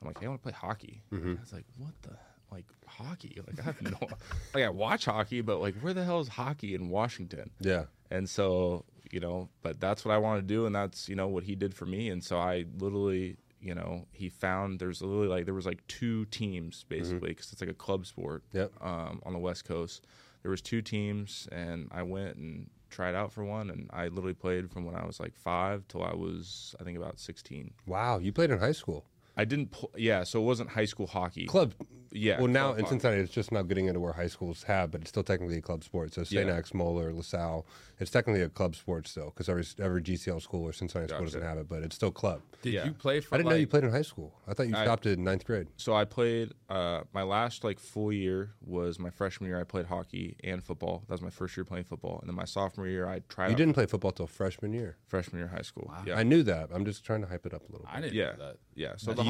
I'm 0.01 0.09
like, 0.09 0.19
hey, 0.19 0.27
I 0.27 0.29
want 0.29 0.43
to 0.43 0.43
play 0.43 0.53
hockey. 0.53 1.03
I 1.13 1.17
was 1.17 1.53
like, 1.53 1.65
what 1.79 1.93
the 2.03 2.17
like 2.51 2.67
hockey? 2.87 3.41
Like 3.47 3.61
I 3.61 3.63
have 3.63 3.83
no, 3.83 3.99
like 4.55 4.65
I 4.65 4.69
watch 4.69 5.05
hockey, 5.05 5.41
but 5.41 5.61
like 5.61 5.75
where 5.81 5.93
the 5.93 6.05
hell 6.05 6.21
is 6.21 6.29
hockey 6.29 6.75
in 6.75 6.89
Washington? 6.89 7.51
Yeah. 7.61 7.85
And 8.11 8.29
so, 8.29 8.85
you 9.11 9.21
know, 9.21 9.49
but 9.63 9.81
that's 9.81 10.05
what 10.05 10.15
I 10.15 10.19
want 10.19 10.41
to 10.41 10.47
do, 10.47 10.67
and 10.67 10.75
that's 10.75 11.09
you 11.09 11.17
know 11.17 11.29
what 11.29 11.45
he 11.45 11.55
did 11.55 11.75
for 11.75 11.87
me. 11.87 12.09
And 12.11 12.23
so 12.23 12.39
I 12.39 12.65
literally, 12.79 13.37
you 13.61 13.75
know, 13.75 14.07
he 14.13 14.29
found 14.29 14.79
there's 14.79 15.03
literally 15.03 15.29
like 15.29 15.45
there 15.45 15.55
was 15.55 15.67
like 15.67 15.87
two 15.89 16.25
teams 16.27 16.85
basically 16.89 17.31
because 17.31 17.53
it's 17.53 17.61
like 17.61 17.71
a 17.71 17.75
club 17.75 18.07
sport. 18.07 18.43
Yep. 18.53 18.73
Um, 18.81 19.21
on 19.25 19.33
the 19.33 19.39
West 19.39 19.65
Coast, 19.65 20.07
there 20.43 20.51
was 20.51 20.61
two 20.61 20.83
teams, 20.83 21.49
and 21.51 21.89
I 21.91 22.03
went 22.03 22.37
and 22.37 22.71
tried 22.91 23.15
out 23.17 23.33
for 23.33 23.45
one, 23.45 23.71
and 23.71 23.91
I 23.93 24.09
literally 24.09 24.35
played 24.35 24.71
from 24.71 24.85
when 24.85 24.95
I 24.95 25.05
was 25.05 25.19
like 25.19 25.35
five 25.35 25.89
till 25.89 26.05
I 26.05 26.15
was 26.15 26.77
I 26.81 26.85
think 26.85 26.97
about 26.97 27.19
sixteen. 27.19 27.73
Wow. 27.87 28.19
You 28.19 28.33
played 28.33 28.51
in 28.51 28.59
high 28.59 28.73
school. 28.73 29.07
I 29.37 29.45
didn't, 29.45 29.71
pl- 29.73 29.91
yeah. 29.97 30.25
So 30.25 30.41
it 30.41 30.45
wasn't 30.45 30.71
high 30.71 30.85
school 30.85 31.07
hockey. 31.07 31.47
Club. 31.47 31.75
Yeah. 32.11 32.39
Well, 32.39 32.47
now 32.47 32.67
club 32.67 32.79
in 32.79 32.85
hockey. 32.85 32.91
Cincinnati, 32.95 33.23
it's 33.23 33.33
just 33.33 33.51
now 33.53 33.63
getting 33.63 33.87
into 33.87 34.01
where 34.01 34.13
high 34.13 34.29
schools 34.29 34.63
have, 34.65 34.93
but 34.93 35.01
it's 35.01 35.11
still 35.11 35.25
technically 35.25 35.59
a 35.59 35.63
club 35.63 35.83
sport. 35.83 36.15
So 36.15 36.23
St. 36.23 36.47
Yeah. 36.47 36.55
X, 36.55 36.73
Moeller, 36.73 37.13
LaSalle, 37.13 37.67
it's 37.99 38.11
technically 38.11 38.43
a 38.43 38.49
club 38.49 38.75
sport 38.75 39.07
still 39.07 39.27
because 39.27 39.49
every 39.49 39.65
every 39.81 40.03
GCL 40.03 40.43
school 40.43 40.63
or 40.65 40.73
Cincinnati 40.73 41.13
school 41.13 41.25
doesn't 41.25 41.43
have 41.43 41.59
it, 41.59 41.69
but 41.69 41.83
it's 41.83 41.97
still 41.97 42.11
club. 42.11 42.41
Did 42.63 42.73
yeah. 42.73 42.85
you 42.85 42.93
play 42.93 43.21
for? 43.21 43.35
I 43.35 43.39
didn't 43.39 43.51
know 43.51 43.57
you 43.57 43.67
played 43.67 43.85
in 43.85 43.91
high 43.91 44.03
school. 44.03 44.33
I 44.49 44.55
thought 44.55 44.69
you 44.69 44.77
I- 44.77 44.85
stopped 44.85 45.07
it 45.07 45.19
in 45.19 45.25
ninth 45.25 45.45
grade. 45.45 45.69
So 45.77 45.95
I 45.95 46.05
played. 46.05 46.53
Uh, 46.69 47.03
my 47.13 47.23
last 47.23 47.63
like 47.63 47.79
full 47.79 48.13
year 48.13 48.55
was 48.65 48.99
my 48.99 49.11
freshman 49.11 49.49
year. 49.49 49.61
I 49.61 49.65
played 49.65 49.87
hockey 49.87 50.37
and 50.43 50.63
football. 50.63 51.05
That 51.09 51.15
was 51.15 51.23
my 51.23 51.31
first 51.31 51.57
year 51.57 51.65
playing 51.65 51.85
football. 51.85 52.19
And 52.21 52.29
then 52.29 52.37
my 52.37 52.45
sophomore 52.45 52.87
year, 52.87 53.09
I 53.09 53.21
tried. 53.29 53.51
You 53.51 53.57
didn't 53.57 53.75
play 53.75 53.87
football 53.87 54.13
till 54.13 54.27
freshman 54.27 54.73
year. 54.73 54.97
freshman 55.07 55.41
year 55.41 55.49
high 55.49 55.63
school. 55.63 55.93
Yeah, 56.07 56.17
I 56.17 56.23
knew 56.23 56.43
that. 56.45 56.71
I'm 56.73 56.85
just 56.85 57.05
trying 57.05 57.21
to 57.23 57.29
hype 57.29 57.47
it 57.47 57.55
up 57.55 57.69
a 57.69 57.73
little 57.73 57.87
bit. 57.87 57.97
I 57.97 58.01
didn't 58.01 58.15
yeah, 58.15 58.33
know 58.33 58.47
that. 58.47 58.57
yeah. 58.75 58.93
So 58.97 59.13
the 59.13 59.24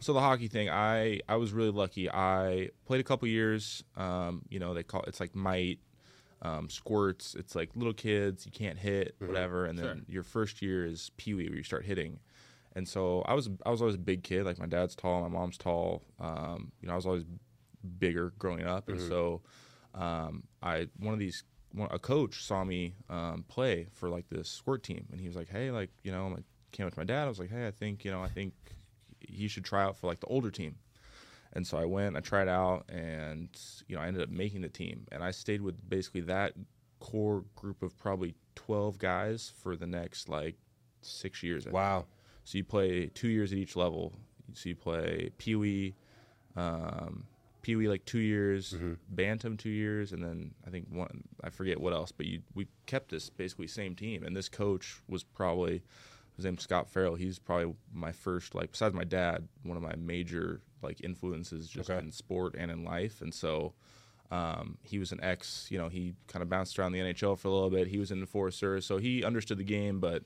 so 0.00 0.12
the 0.12 0.20
hockey 0.20 0.48
thing, 0.48 0.68
I 0.70 1.20
I 1.28 1.36
was 1.36 1.52
really 1.52 1.70
lucky. 1.70 2.10
I 2.10 2.70
played 2.86 3.00
a 3.00 3.04
couple 3.04 3.28
years. 3.28 3.84
Um, 3.96 4.42
you 4.48 4.58
know, 4.58 4.74
they 4.74 4.82
call 4.82 5.02
it's 5.02 5.20
like 5.20 5.34
mite. 5.34 5.80
Um, 6.42 6.68
squirts. 6.68 7.34
It's 7.34 7.54
like 7.54 7.70
little 7.74 7.94
kids. 7.94 8.44
You 8.44 8.52
can't 8.52 8.78
hit, 8.78 9.16
whatever. 9.18 9.64
And 9.64 9.78
then 9.78 9.84
Sure. 9.86 9.96
your 10.06 10.22
first 10.22 10.60
year 10.60 10.84
is 10.84 11.10
pee 11.16 11.32
wee, 11.32 11.48
where 11.48 11.56
you 11.56 11.62
start 11.62 11.86
hitting. 11.86 12.20
And 12.74 12.86
so 12.86 13.22
I 13.22 13.32
was 13.32 13.48
I 13.64 13.70
was 13.70 13.80
always 13.80 13.94
a 13.94 13.98
big 13.98 14.22
kid. 14.22 14.44
Like 14.44 14.58
my 14.58 14.66
dad's 14.66 14.94
tall, 14.94 15.22
my 15.22 15.28
mom's 15.28 15.56
tall. 15.56 16.02
Um, 16.20 16.72
you 16.82 16.88
know, 16.88 16.92
I 16.92 16.96
was 16.96 17.06
always 17.06 17.24
bigger 17.98 18.34
growing 18.38 18.66
up, 18.66 18.88
and 18.90 19.00
so 19.00 19.40
um, 19.94 20.42
I 20.62 20.88
one 20.98 21.14
of 21.14 21.18
these 21.20 21.42
one, 21.72 21.88
a 21.90 21.98
coach 21.98 22.44
saw 22.44 22.64
me 22.64 22.94
um, 23.08 23.44
play 23.48 23.86
for 23.92 24.10
like 24.10 24.28
this 24.28 24.48
squirt 24.48 24.82
team, 24.82 25.06
and 25.10 25.20
he 25.20 25.26
was 25.26 25.36
like, 25.36 25.48
"Hey, 25.48 25.70
like 25.70 25.90
you 26.04 26.12
know," 26.12 26.26
I'm 26.26 26.34
like, 26.34 26.44
came 26.72 26.86
up 26.86 26.92
to 26.92 27.00
my 27.00 27.04
dad. 27.04 27.24
I 27.24 27.28
was 27.28 27.38
like, 27.38 27.50
"Hey, 27.50 27.66
I 27.66 27.70
think 27.70 28.04
you 28.04 28.10
know, 28.10 28.22
I 28.22 28.28
think 28.28 28.52
you 29.28 29.48
should 29.48 29.64
try 29.64 29.82
out 29.82 29.96
for 29.96 30.06
like 30.06 30.20
the 30.20 30.26
older 30.26 30.50
team." 30.50 30.76
And 31.52 31.66
so 31.66 31.78
I 31.78 31.86
went, 31.86 32.16
I 32.16 32.20
tried 32.20 32.48
out, 32.48 32.84
and 32.90 33.48
you 33.88 33.96
know, 33.96 34.02
I 34.02 34.08
ended 34.08 34.22
up 34.22 34.28
making 34.28 34.60
the 34.60 34.68
team, 34.68 35.06
and 35.10 35.24
I 35.24 35.30
stayed 35.30 35.62
with 35.62 35.88
basically 35.88 36.20
that 36.22 36.52
core 37.00 37.44
group 37.54 37.82
of 37.82 37.96
probably 37.98 38.34
twelve 38.54 38.98
guys 38.98 39.52
for 39.62 39.76
the 39.76 39.86
next 39.86 40.28
like 40.28 40.56
six 41.00 41.42
years. 41.42 41.66
Wow. 41.66 42.06
So 42.44 42.58
you 42.58 42.64
play 42.64 43.06
two 43.06 43.28
years 43.28 43.52
at 43.52 43.58
each 43.58 43.74
level. 43.76 44.12
So 44.52 44.68
you 44.68 44.76
play 44.76 45.30
Pee 45.38 45.56
Wee, 45.56 45.94
um, 46.56 47.24
Pee 47.62 47.76
Wee 47.76 47.88
like 47.88 48.04
two 48.04 48.20
years, 48.20 48.74
Bantam 49.08 49.56
two 49.56 49.70
years, 49.70 50.12
and 50.12 50.22
then 50.22 50.54
I 50.66 50.70
think 50.70 50.86
one 50.90 51.24
I 51.42 51.50
forget 51.50 51.80
what 51.80 51.92
else. 51.92 52.12
But 52.12 52.26
you 52.26 52.42
we 52.54 52.68
kept 52.86 53.10
this 53.10 53.30
basically 53.30 53.66
same 53.66 53.94
team, 53.94 54.22
and 54.22 54.36
this 54.36 54.48
coach 54.48 55.00
was 55.08 55.24
probably 55.24 55.82
his 56.36 56.44
name's 56.44 56.62
Scott 56.62 56.88
Farrell. 56.88 57.14
He's 57.16 57.38
probably 57.38 57.74
my 57.92 58.12
first 58.12 58.54
like 58.54 58.70
besides 58.72 58.94
my 58.94 59.04
dad, 59.04 59.48
one 59.62 59.76
of 59.76 59.82
my 59.82 59.94
major 59.96 60.60
like 60.82 61.02
influences 61.02 61.68
just 61.68 61.90
Okay. 61.90 61.98
in 62.04 62.12
sport 62.12 62.54
and 62.58 62.70
in 62.70 62.84
life, 62.84 63.20
and 63.20 63.34
so. 63.34 63.74
Um, 64.28 64.78
he 64.82 64.98
was 64.98 65.12
an 65.12 65.20
ex, 65.22 65.68
you 65.70 65.78
know, 65.78 65.88
he 65.88 66.16
kind 66.26 66.42
of 66.42 66.48
bounced 66.48 66.76
around 66.80 66.90
the 66.90 66.98
NHL 66.98 67.38
for 67.38 67.46
a 67.46 67.50
little 67.52 67.70
bit. 67.70 67.86
He 67.86 67.98
was 67.98 68.10
in 68.10 68.18
the 68.18 68.26
Forest 68.26 68.58
so 68.80 68.96
he 68.98 69.22
understood 69.22 69.56
the 69.56 69.62
game, 69.62 70.00
but 70.00 70.24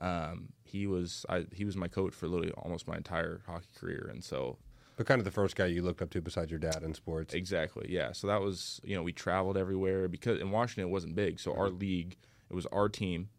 um, 0.00 0.50
he 0.64 0.86
was 0.86 1.24
I, 1.30 1.46
he 1.54 1.64
was 1.64 1.74
my 1.74 1.88
coach 1.88 2.12
for 2.14 2.28
literally 2.28 2.52
almost 2.52 2.86
my 2.86 2.96
entire 2.98 3.40
hockey 3.46 3.68
career, 3.74 4.08
and 4.12 4.22
so 4.22 4.58
But 4.96 5.06
kind 5.06 5.18
of 5.18 5.24
the 5.24 5.30
first 5.30 5.56
guy 5.56 5.64
you 5.64 5.80
looked 5.82 6.02
up 6.02 6.10
to 6.10 6.20
besides 6.20 6.50
your 6.50 6.60
dad 6.60 6.82
in 6.82 6.92
sports. 6.92 7.32
exactly 7.32 7.86
yeah. 7.88 8.12
So 8.12 8.26
that 8.26 8.42
was 8.42 8.82
you 8.84 8.94
know 8.94 9.02
we 9.02 9.12
traveled 9.12 9.56
everywhere 9.56 10.08
because 10.08 10.38
in 10.40 10.50
Washington 10.50 10.90
it 10.90 10.92
wasn't 10.92 11.14
big, 11.14 11.40
so 11.40 11.54
our 11.54 11.70
league 11.70 12.16
it 12.50 12.54
was 12.54 12.66
our 12.66 12.90
team, 12.90 13.30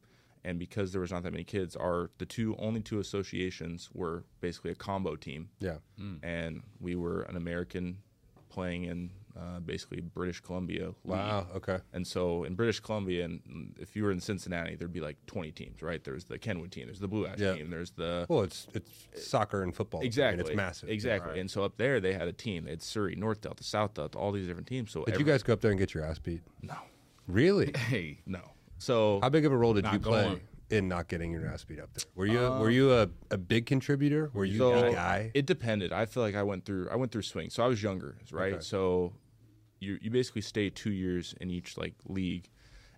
and 0.43 0.57
because 0.59 0.91
there 0.91 1.01
was 1.01 1.11
not 1.11 1.23
that 1.23 1.31
many 1.31 1.43
kids, 1.43 1.75
our 1.75 2.09
the 2.17 2.25
two 2.25 2.55
only 2.57 2.81
two 2.81 2.99
associations 2.99 3.89
were 3.93 4.23
basically 4.41 4.71
a 4.71 4.75
combo 4.75 5.15
team, 5.15 5.49
Yeah. 5.59 5.77
and 6.23 6.63
we 6.79 6.95
were 6.95 7.21
an 7.23 7.35
American 7.37 7.97
playing 8.49 8.85
in 8.85 9.09
uh, 9.39 9.59
basically 9.59 10.01
British 10.01 10.41
Columbia. 10.41 10.87
League. 10.87 10.95
Wow. 11.05 11.47
Okay. 11.55 11.77
And 11.93 12.05
so 12.05 12.43
in 12.43 12.55
British 12.55 12.79
Columbia, 12.81 13.23
and 13.25 13.73
if 13.79 13.95
you 13.95 14.03
were 14.03 14.11
in 14.11 14.19
Cincinnati, 14.19 14.75
there'd 14.75 14.91
be 14.91 14.99
like 14.99 15.17
20 15.27 15.51
teams, 15.51 15.81
right? 15.81 16.03
There's 16.03 16.25
the 16.25 16.37
Kenwood 16.39 16.71
team, 16.71 16.87
there's 16.87 16.99
the 16.99 17.07
Blue 17.07 17.25
Ash 17.27 17.37
Yeah. 17.39 17.53
team, 17.53 17.69
there's 17.69 17.91
the 17.91 18.25
Well, 18.27 18.41
it's 18.41 18.67
it's 18.73 19.27
soccer 19.27 19.61
and 19.63 19.73
football. 19.73 19.99
I 19.99 20.01
mean, 20.01 20.07
exactly, 20.07 20.41
it's 20.45 20.55
massive. 20.57 20.89
exactly. 20.89 21.39
And 21.39 21.49
so 21.49 21.63
up 21.63 21.77
there, 21.77 21.99
they 22.01 22.13
had 22.13 22.27
a 22.27 22.33
team. 22.33 22.63
They 22.65 22.71
had 22.71 22.81
Surrey, 22.81 23.15
North 23.15 23.39
Delta, 23.41 23.63
South 23.63 23.93
Delta, 23.93 24.17
all 24.17 24.31
these 24.31 24.47
different 24.47 24.67
teams. 24.67 24.91
So 24.91 25.05
Did 25.05 25.13
every- 25.13 25.25
you 25.25 25.31
guys 25.31 25.43
go 25.43 25.53
up 25.53 25.61
there 25.61 25.71
and 25.71 25.79
get 25.79 25.93
your 25.93 26.03
ass 26.03 26.19
beat? 26.19 26.41
No, 26.61 26.75
Really? 27.27 27.71
Hey, 27.77 28.19
no. 28.25 28.41
So 28.79 29.19
How 29.21 29.29
big 29.29 29.45
of 29.45 29.51
a 29.51 29.57
role 29.57 29.73
did 29.73 29.85
you 29.91 29.99
play 29.99 30.23
going. 30.23 30.41
in 30.69 30.87
not 30.87 31.07
getting 31.07 31.31
your 31.31 31.45
ass 31.47 31.63
beat 31.63 31.79
up 31.79 31.93
there? 31.93 32.05
Were 32.15 32.25
you 32.25 32.39
were 32.39 32.67
um, 32.67 32.71
you 32.71 32.93
a, 32.93 33.09
a 33.31 33.37
big 33.37 33.65
contributor? 33.65 34.31
Were 34.33 34.45
you 34.45 34.57
so 34.57 34.81
the 34.81 34.91
guy? 34.91 35.31
it 35.33 35.45
depended. 35.45 35.93
I 35.93 36.05
feel 36.05 36.23
like 36.23 36.35
I 36.35 36.43
went 36.43 36.65
through 36.65 36.89
I 36.89 36.95
went 36.95 37.11
through 37.11 37.23
swings. 37.23 37.53
So 37.53 37.63
I 37.63 37.67
was 37.67 37.81
younger, 37.83 38.17
right? 38.31 38.53
Okay. 38.53 38.61
So 38.63 39.13
you 39.79 39.97
you 40.01 40.09
basically 40.09 40.41
stay 40.41 40.69
two 40.69 40.91
years 40.91 41.35
in 41.39 41.49
each 41.49 41.77
like 41.77 41.93
league. 42.07 42.49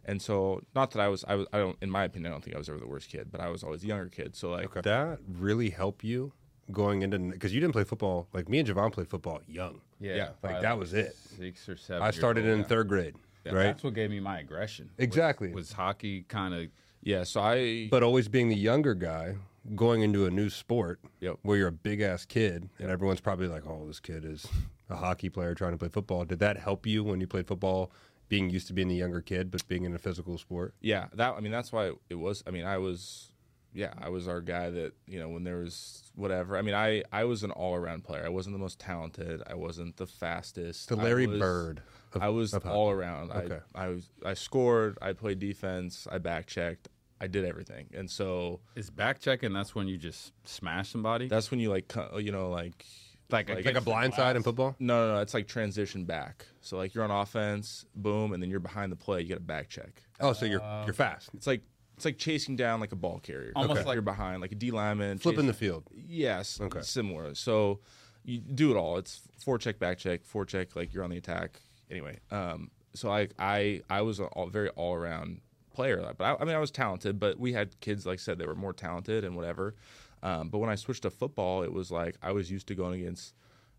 And 0.03 0.19
so, 0.19 0.63
not 0.73 0.89
that 0.91 0.99
I 0.99 1.09
was, 1.09 1.23
I 1.27 1.35
was, 1.35 1.45
I 1.53 1.59
don't, 1.59 1.77
in 1.79 1.91
my 1.91 2.05
opinion, 2.05 2.31
I 2.31 2.33
don't 2.33 2.43
think 2.43 2.55
I 2.55 2.57
was 2.57 2.67
ever 2.69 2.79
the 2.79 2.87
worst 2.87 3.07
kid, 3.11 3.27
but 3.31 3.39
I 3.39 3.49
was 3.49 3.61
always 3.63 3.81
the 3.81 3.89
younger 3.89 4.09
kid. 4.09 4.35
So 4.35 4.49
like, 4.49 4.73
Did 4.73 4.85
that 4.85 5.19
really 5.27 5.69
help 5.69 6.03
you 6.03 6.33
going 6.71 7.01
into 7.01 7.19
because 7.19 7.53
you 7.53 7.59
didn't 7.59 7.73
play 7.73 7.83
football 7.83 8.27
like 8.33 8.49
me 8.49 8.59
and 8.59 8.67
Javon 8.67 8.91
played 8.91 9.07
football 9.07 9.41
young. 9.47 9.81
yeah, 9.99 10.15
Yeah, 10.15 10.29
like 10.41 10.61
that 10.61 10.77
was 10.77 10.93
it. 10.93 11.15
Six 11.37 11.67
or 11.69 11.77
seven. 11.77 12.01
I 12.01 12.11
started 12.11 12.47
old. 12.47 12.59
in 12.59 12.65
third 12.65 12.87
grade, 12.87 13.15
right? 13.45 13.53
That's 13.63 13.83
what 13.83 13.93
gave 13.93 14.09
me 14.09 14.19
my 14.19 14.39
aggression. 14.39 14.89
Exactly. 14.97 15.51
Was, 15.53 15.71
hockey 15.73 16.23
kind 16.23 16.53
of 16.53 16.67
yeah. 17.03 17.23
So 17.23 17.41
I, 17.41 17.87
But 17.89 18.03
always 18.03 18.27
being 18.27 18.49
the 18.49 18.55
younger 18.55 18.93
guy 18.93 19.35
going 19.75 20.01
into 20.01 20.25
a 20.25 20.31
new 20.31 20.49
sport 20.49 20.99
Yep. 21.19 21.37
where 21.43 21.57
you're 21.57 21.67
a 21.67 21.71
big 21.71 22.01
ass 22.01 22.25
kid 22.25 22.69
and 22.79 22.89
everyone's 22.89 23.21
probably 23.21 23.47
like, 23.47 23.65
oh, 23.65 23.85
this 23.87 23.99
kid 23.99 24.25
is 24.25 24.47
a 24.89 24.95
hockey 24.95 25.29
player 25.29 25.53
trying 25.55 25.71
to 25.71 25.77
play 25.77 25.87
football. 25.89 26.25
Did 26.25 26.39
that 26.39 26.57
help 26.57 26.85
you 26.85 27.03
when 27.03 27.21
you 27.21 27.27
played 27.27 27.47
football, 27.47 27.91
being 28.29 28.49
used 28.49 28.67
to 28.67 28.73
being 28.73 28.87
the 28.87 28.95
younger 28.95 29.21
kid, 29.21 29.51
but 29.51 29.67
being 29.67 29.83
in 29.83 29.93
a 29.93 29.99
physical 29.99 30.37
sport? 30.37 30.73
yeah, 30.81 31.07
that, 31.13 31.35
I 31.35 31.39
mean, 31.41 31.51
that's 31.51 31.71
why 31.71 31.91
it 32.09 32.15
was, 32.15 32.43
I 32.47 32.51
mean, 32.51 32.65
I 32.65 32.77
was, 32.77 33.31
yeah, 33.73 33.93
I 33.99 34.09
was 34.09 34.27
our 34.27 34.41
guy 34.41 34.69
that, 34.69 34.93
you 35.07 35.19
know, 35.19 35.29
when 35.29 35.43
there 35.43 35.57
was 35.57 36.03
whatever, 36.15 36.57
I 36.57 36.61
mean, 36.61 36.75
I, 36.75 37.03
I 37.11 37.23
was 37.25 37.43
an 37.43 37.51
all 37.51 37.75
around 37.75 38.03
player. 38.03 38.25
I 38.25 38.29
wasn't 38.29 38.53
the 38.55 38.59
most 38.59 38.79
talented. 38.79 39.41
I 39.47 39.53
wasn't 39.55 39.97
the 39.97 40.07
fastest. 40.07 40.89
The 40.89 40.95
Larry 40.95 41.27
was- 41.27 41.39
Bird. 41.39 41.81
Of, 42.13 42.21
I 42.21 42.29
was 42.29 42.53
of 42.53 42.65
all 42.65 42.89
around. 42.89 43.31
Okay. 43.31 43.59
I, 43.75 43.85
I 43.85 43.87
was, 43.89 44.09
I 44.25 44.33
scored, 44.33 44.97
I 45.01 45.13
played 45.13 45.39
defense, 45.39 46.07
I 46.11 46.17
back 46.17 46.47
checked, 46.47 46.89
I 47.19 47.27
did 47.27 47.45
everything. 47.45 47.87
And 47.93 48.09
so 48.09 48.59
is 48.75 48.89
back 48.89 49.19
checking. 49.19 49.53
That's 49.53 49.73
when 49.75 49.87
you 49.87 49.97
just 49.97 50.33
smash 50.43 50.89
somebody. 50.89 51.27
that's 51.27 51.51
when 51.51 51.59
you 51.59 51.69
like, 51.69 51.93
you 52.17 52.31
know, 52.31 52.49
like, 52.49 52.85
like, 53.29 53.49
like 53.49 53.63
like 53.63 53.75
a 53.75 53.81
blind 53.81 54.13
side 54.13 54.35
in 54.35 54.43
football. 54.43 54.75
No, 54.79 55.07
no, 55.07 55.15
no. 55.15 55.21
It's 55.21 55.33
like 55.33 55.47
transition 55.47 56.03
back. 56.03 56.45
So 56.59 56.75
like 56.77 56.93
you're 56.93 57.03
on 57.05 57.11
offense, 57.11 57.85
boom, 57.95 58.33
and 58.33 58.43
then 58.43 58.49
you're 58.49 58.59
behind 58.59 58.91
the 58.91 58.97
play. 58.97 59.21
You 59.21 59.27
get 59.27 59.37
a 59.37 59.41
back 59.41 59.69
check. 59.69 60.03
Oh, 60.19 60.33
so 60.33 60.45
you're 60.45 60.61
uh, 60.61 60.83
you're 60.85 60.93
fast, 60.93 61.29
It's 61.33 61.47
like 61.47 61.61
it's 61.95 62.03
like 62.03 62.17
chasing 62.17 62.55
down 62.55 62.79
like 62.81 62.91
a 62.91 62.95
ball 62.97 63.19
carrier. 63.19 63.53
Almost 63.55 63.79
Okay. 63.81 63.87
like- 63.87 63.95
you're 63.95 64.01
behind, 64.01 64.41
like 64.41 64.51
a 64.51 64.55
D 64.55 64.71
lineman. 64.71 65.17
flipping 65.17 65.47
the 65.47 65.53
field. 65.53 65.83
Yes. 65.95 66.59
Okay. 66.59 66.81
Similar. 66.81 67.35
So 67.35 67.79
you 68.23 68.39
do 68.39 68.71
it 68.71 68.75
all. 68.77 68.97
It's 68.97 69.21
forecheck, 69.45 69.79
back 69.79 69.97
check, 69.97 70.21
forecheck. 70.25 70.75
like 70.75 70.93
you're 70.93 71.03
on 71.03 71.09
the 71.11 71.17
attack. 71.17 71.61
Anyway, 71.91 72.19
um, 72.31 72.71
so 72.93 73.11
I 73.11 73.27
I 73.37 73.81
I 73.89 74.01
was 74.01 74.19
a 74.19 74.25
all, 74.25 74.47
very 74.47 74.69
all 74.69 74.95
around 74.95 75.41
player, 75.73 76.01
but 76.17 76.23
I, 76.23 76.35
I 76.41 76.45
mean 76.45 76.55
I 76.55 76.59
was 76.59 76.71
talented. 76.71 77.19
But 77.19 77.39
we 77.39 77.53
had 77.53 77.79
kids 77.81 78.05
like 78.05 78.19
I 78.19 78.21
said 78.21 78.37
they 78.39 78.47
were 78.47 78.55
more 78.55 78.73
talented 78.73 79.23
and 79.23 79.35
whatever. 79.35 79.75
Um, 80.23 80.49
but 80.49 80.59
when 80.59 80.69
I 80.69 80.75
switched 80.75 81.03
to 81.03 81.09
football, 81.09 81.63
it 81.63 81.73
was 81.73 81.91
like 81.91 82.15
I 82.21 82.31
was 82.31 82.49
used 82.49 82.67
to 82.67 82.75
going 82.75 83.01
against 83.01 83.35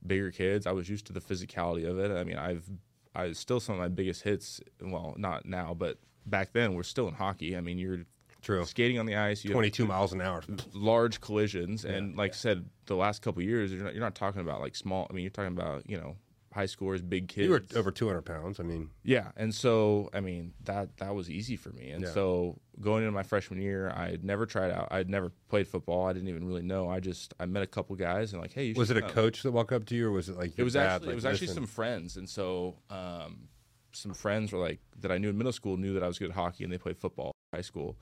bigger 0.07 0.31
kids. 0.31 0.67
I 0.67 0.73
was 0.73 0.89
used 0.89 1.07
to 1.07 1.13
the 1.13 1.21
physicality 1.21 1.89
of 1.89 1.99
it. 1.99 2.11
I 2.11 2.25
mean 2.25 2.37
I've 2.37 2.69
I 3.15 3.33
still 3.33 3.61
some 3.61 3.75
of 3.77 3.81
my 3.81 3.89
biggest 3.89 4.23
hits. 4.23 4.61
Well, 4.81 5.15
not 5.17 5.47
now, 5.47 5.75
but 5.75 5.99
back 6.27 6.53
then 6.53 6.75
we're 6.75 6.83
still 6.83 7.09
in 7.09 7.15
hockey. 7.15 7.57
I 7.57 7.61
mean 7.61 7.79
you're 7.79 8.01
True. 8.43 8.65
skating 8.65 8.99
on 8.99 9.07
the 9.07 9.15
ice. 9.15 9.45
You 9.45 9.51
have 9.51 9.55
22 9.55 9.87
miles 9.87 10.13
an 10.13 10.21
hour. 10.21 10.43
large 10.75 11.21
collisions 11.21 11.85
and 11.85 12.17
like 12.17 12.33
I 12.33 12.35
said 12.35 12.67
the 12.87 12.97
last 12.97 13.23
couple 13.23 13.41
of 13.43 13.49
years 13.49 13.73
you're 13.73 13.85
not, 13.85 13.95
you're 13.95 14.03
not 14.03 14.15
talking 14.15 14.41
about 14.41 14.61
like 14.61 14.75
small 14.75 15.07
i 15.09 15.15
mean 15.15 15.23
you're 15.23 15.31
talking 15.31 15.53
about 15.53 15.89
you 15.89 15.97
know 15.97 16.17
high 16.53 16.67
schoolers, 16.67 17.07
big 17.09 17.29
kids 17.29 17.47
You 17.47 17.51
were 17.53 17.63
over 17.77 17.91
200 17.91 18.23
pounds. 18.23 18.61
I 18.61 18.63
mean, 18.63 18.91
yeah 19.05 19.31
and 19.37 19.55
so 19.55 20.11
i 20.13 20.21
mean 20.21 20.53
that 20.65 20.97
that 20.99 21.15
was 21.15 21.31
easy 21.31 21.57
for 21.57 21.71
me. 21.71 21.91
And 21.91 22.03
Yeah. 22.05 22.11
so 22.11 22.59
going 22.81 23.03
into 23.05 23.13
my 23.13 23.23
freshman 23.23 23.61
year 23.61 23.91
i 23.97 24.09
had 24.11 24.25
never 24.25 24.45
tried 24.47 24.71
out 24.71 24.89
i'd 24.93 25.09
never 25.11 25.31
played 25.49 25.67
football 25.69 26.07
i 26.07 26.13
didn't 26.13 26.29
even 26.29 26.47
really 26.47 26.63
know. 26.63 26.89
I 26.89 27.01
just 27.01 27.33
i 27.41 27.47
met 27.47 27.63
a 27.63 27.67
couple 27.67 27.97
guys 27.97 28.33
and 28.33 28.41
like 28.43 28.53
hey 28.53 28.65
you 28.67 28.75
was 28.77 28.91
it 28.91 28.97
a 28.97 29.03
coach 29.03 29.43
that 29.43 29.53
walked 29.53 29.73
up 29.73 29.85
to 29.87 29.95
you, 29.97 30.09
or 30.09 30.13
was 30.13 30.29
it 30.29 30.37
like 30.37 30.53
it 30.59 30.63
was 30.63 30.75
dad, 30.75 30.87
actually 30.87 31.07
like, 31.09 31.13
it 31.13 31.17
was 31.17 31.25
actually 31.27 31.47
some 31.49 31.67
friends 31.67 32.17
and 32.17 32.29
so 32.29 32.77
um 32.91 33.49
some 33.93 34.15
friends 34.15 34.53
were 34.53 34.59
like 34.59 34.81
that 35.01 35.11
i 35.13 35.19
knew 35.19 35.29
in 35.31 35.37
middle 35.39 35.53
school 35.53 35.77
knew 35.77 35.93
that 35.95 36.03
i 36.03 36.07
was 36.07 36.19
good 36.19 36.31
at 36.31 36.35
hockey 36.37 36.65
and 36.65 36.73
they 36.73 36.79
played 36.79 36.97
football 36.99 37.33
in 37.53 37.59
high 37.59 37.63
school. 37.63 37.97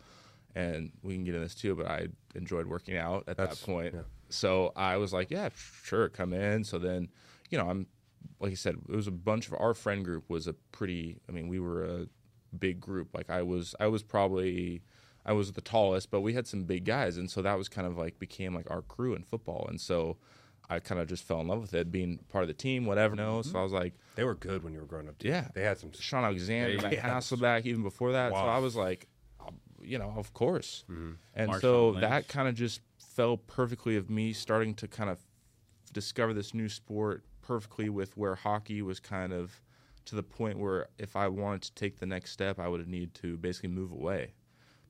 And 0.57 0.91
we 1.03 1.15
can 1.15 1.23
get 1.23 1.37
in 1.37 1.43
this 1.43 1.55
too 1.55 1.77
but 1.77 1.87
i 1.87 2.09
enjoyed 2.35 2.67
working 2.67 2.97
out 2.97 3.25
at 3.29 3.37
That's- 3.37 3.61
that 3.61 3.67
point. 3.67 3.95
yeah. 3.95 4.01
so 4.29 4.73
i 4.75 4.97
was 4.97 5.13
like 5.13 5.31
yeah 5.31 5.49
sure 5.55 6.09
come 6.09 6.33
in. 6.33 6.65
So 6.65 6.79
then 6.79 7.09
you 7.51 7.59
know 7.59 7.69
i'm 7.71 7.87
like 8.41 8.53
i 8.53 8.55
said 8.55 8.75
it 8.89 8.95
was 8.95 9.07
a 9.07 9.11
bunch 9.13 9.47
of 9.47 9.55
our 9.59 9.75
friend 9.75 10.05
group 10.05 10.25
was 10.29 10.47
a 10.47 10.53
pretty 10.73 11.19
i 11.29 11.33
mean 11.33 11.49
we 11.49 11.59
were 11.61 11.85
a 11.85 12.07
big 12.59 12.81
group 12.81 13.09
like 13.15 13.31
i 13.31 13.43
was 13.43 13.75
i 13.81 13.87
was 13.87 14.03
probably 14.03 14.83
i 15.25 15.33
was 15.33 15.53
the 15.53 15.61
tallest 15.61 16.11
but 16.11 16.21
we 16.21 16.35
had 16.35 16.47
some 16.47 16.65
big 16.65 16.85
guys 16.85 17.17
and 17.17 17.31
so 17.31 17.41
that 17.43 17.57
was 17.57 17.69
kind 17.69 17.87
of 17.87 17.97
like 17.97 18.19
became 18.19 18.55
like 18.55 18.71
our 18.71 18.83
crew 18.83 19.15
in 19.15 19.23
football 19.23 19.67
and 19.69 19.81
so 19.81 20.17
i 20.69 20.79
kind 20.81 21.01
of 21.01 21.07
just 21.09 21.23
fell 21.25 21.41
in 21.41 21.47
love 21.49 21.61
with 21.61 21.75
it 21.75 21.91
being 21.93 22.19
part 22.29 22.43
of 22.43 22.49
the 22.49 22.55
team 22.55 22.87
whatever 22.87 23.15
no 23.15 23.41
so 23.43 23.59
i 23.59 23.63
was 23.63 23.73
like 23.73 23.95
They 24.17 24.25
were 24.25 24.35
good 24.35 24.63
when 24.65 24.73
you 24.75 24.81
were 24.81 24.87
growing 24.87 25.09
up. 25.09 25.19
Too. 25.19 25.29
Yeah. 25.29 25.49
they 25.55 25.63
had 25.63 25.79
some. 25.79 25.93
Shaun 25.93 26.25
Alexander, 26.25 26.75
Yeah, 26.75 26.83
Matt. 26.83 26.93
Hasselbeck, 27.23 27.65
even 27.65 27.83
before 27.83 28.13
that. 28.13 28.33
So 28.33 28.39
I 28.39 28.59
was 28.59 28.77
like, 28.77 29.07
um, 29.41 29.55
you 29.83 29.99
know, 29.99 30.13
of 30.17 30.35
course. 30.35 30.85
And 30.89 31.17
Marshawn 31.51 31.61
so 31.61 31.89
Lynch. 31.91 32.01
that 32.03 32.29
kind 32.29 32.49
of 32.49 32.55
just 32.55 32.81
fell 32.99 33.37
perfectly 33.39 33.97
of 33.97 34.11
me 34.11 34.33
starting 34.35 34.75
to 34.75 34.89
kind 34.89 35.09
of 35.09 35.19
discover 35.93 36.35
this 36.35 36.53
new 36.53 36.69
sport 36.69 37.25
perfectly 37.51 37.89
with 37.89 38.17
where 38.17 38.37
hockey 38.37 38.81
was 38.81 39.01
kind 39.01 39.33
of 39.33 39.61
to 40.05 40.15
the 40.15 40.23
point 40.23 40.57
where 40.57 40.87
if 40.99 41.17
I 41.17 41.27
wanted 41.27 41.63
to 41.63 41.75
take 41.75 41.99
the 41.99 42.07
next 42.07 42.31
step, 42.31 42.61
I 42.61 42.69
would 42.69 42.79
have 42.79 42.89
needed 42.89 43.13
to 43.17 43.37
basically 43.37 43.71
move 43.71 43.91
away. 43.91 44.35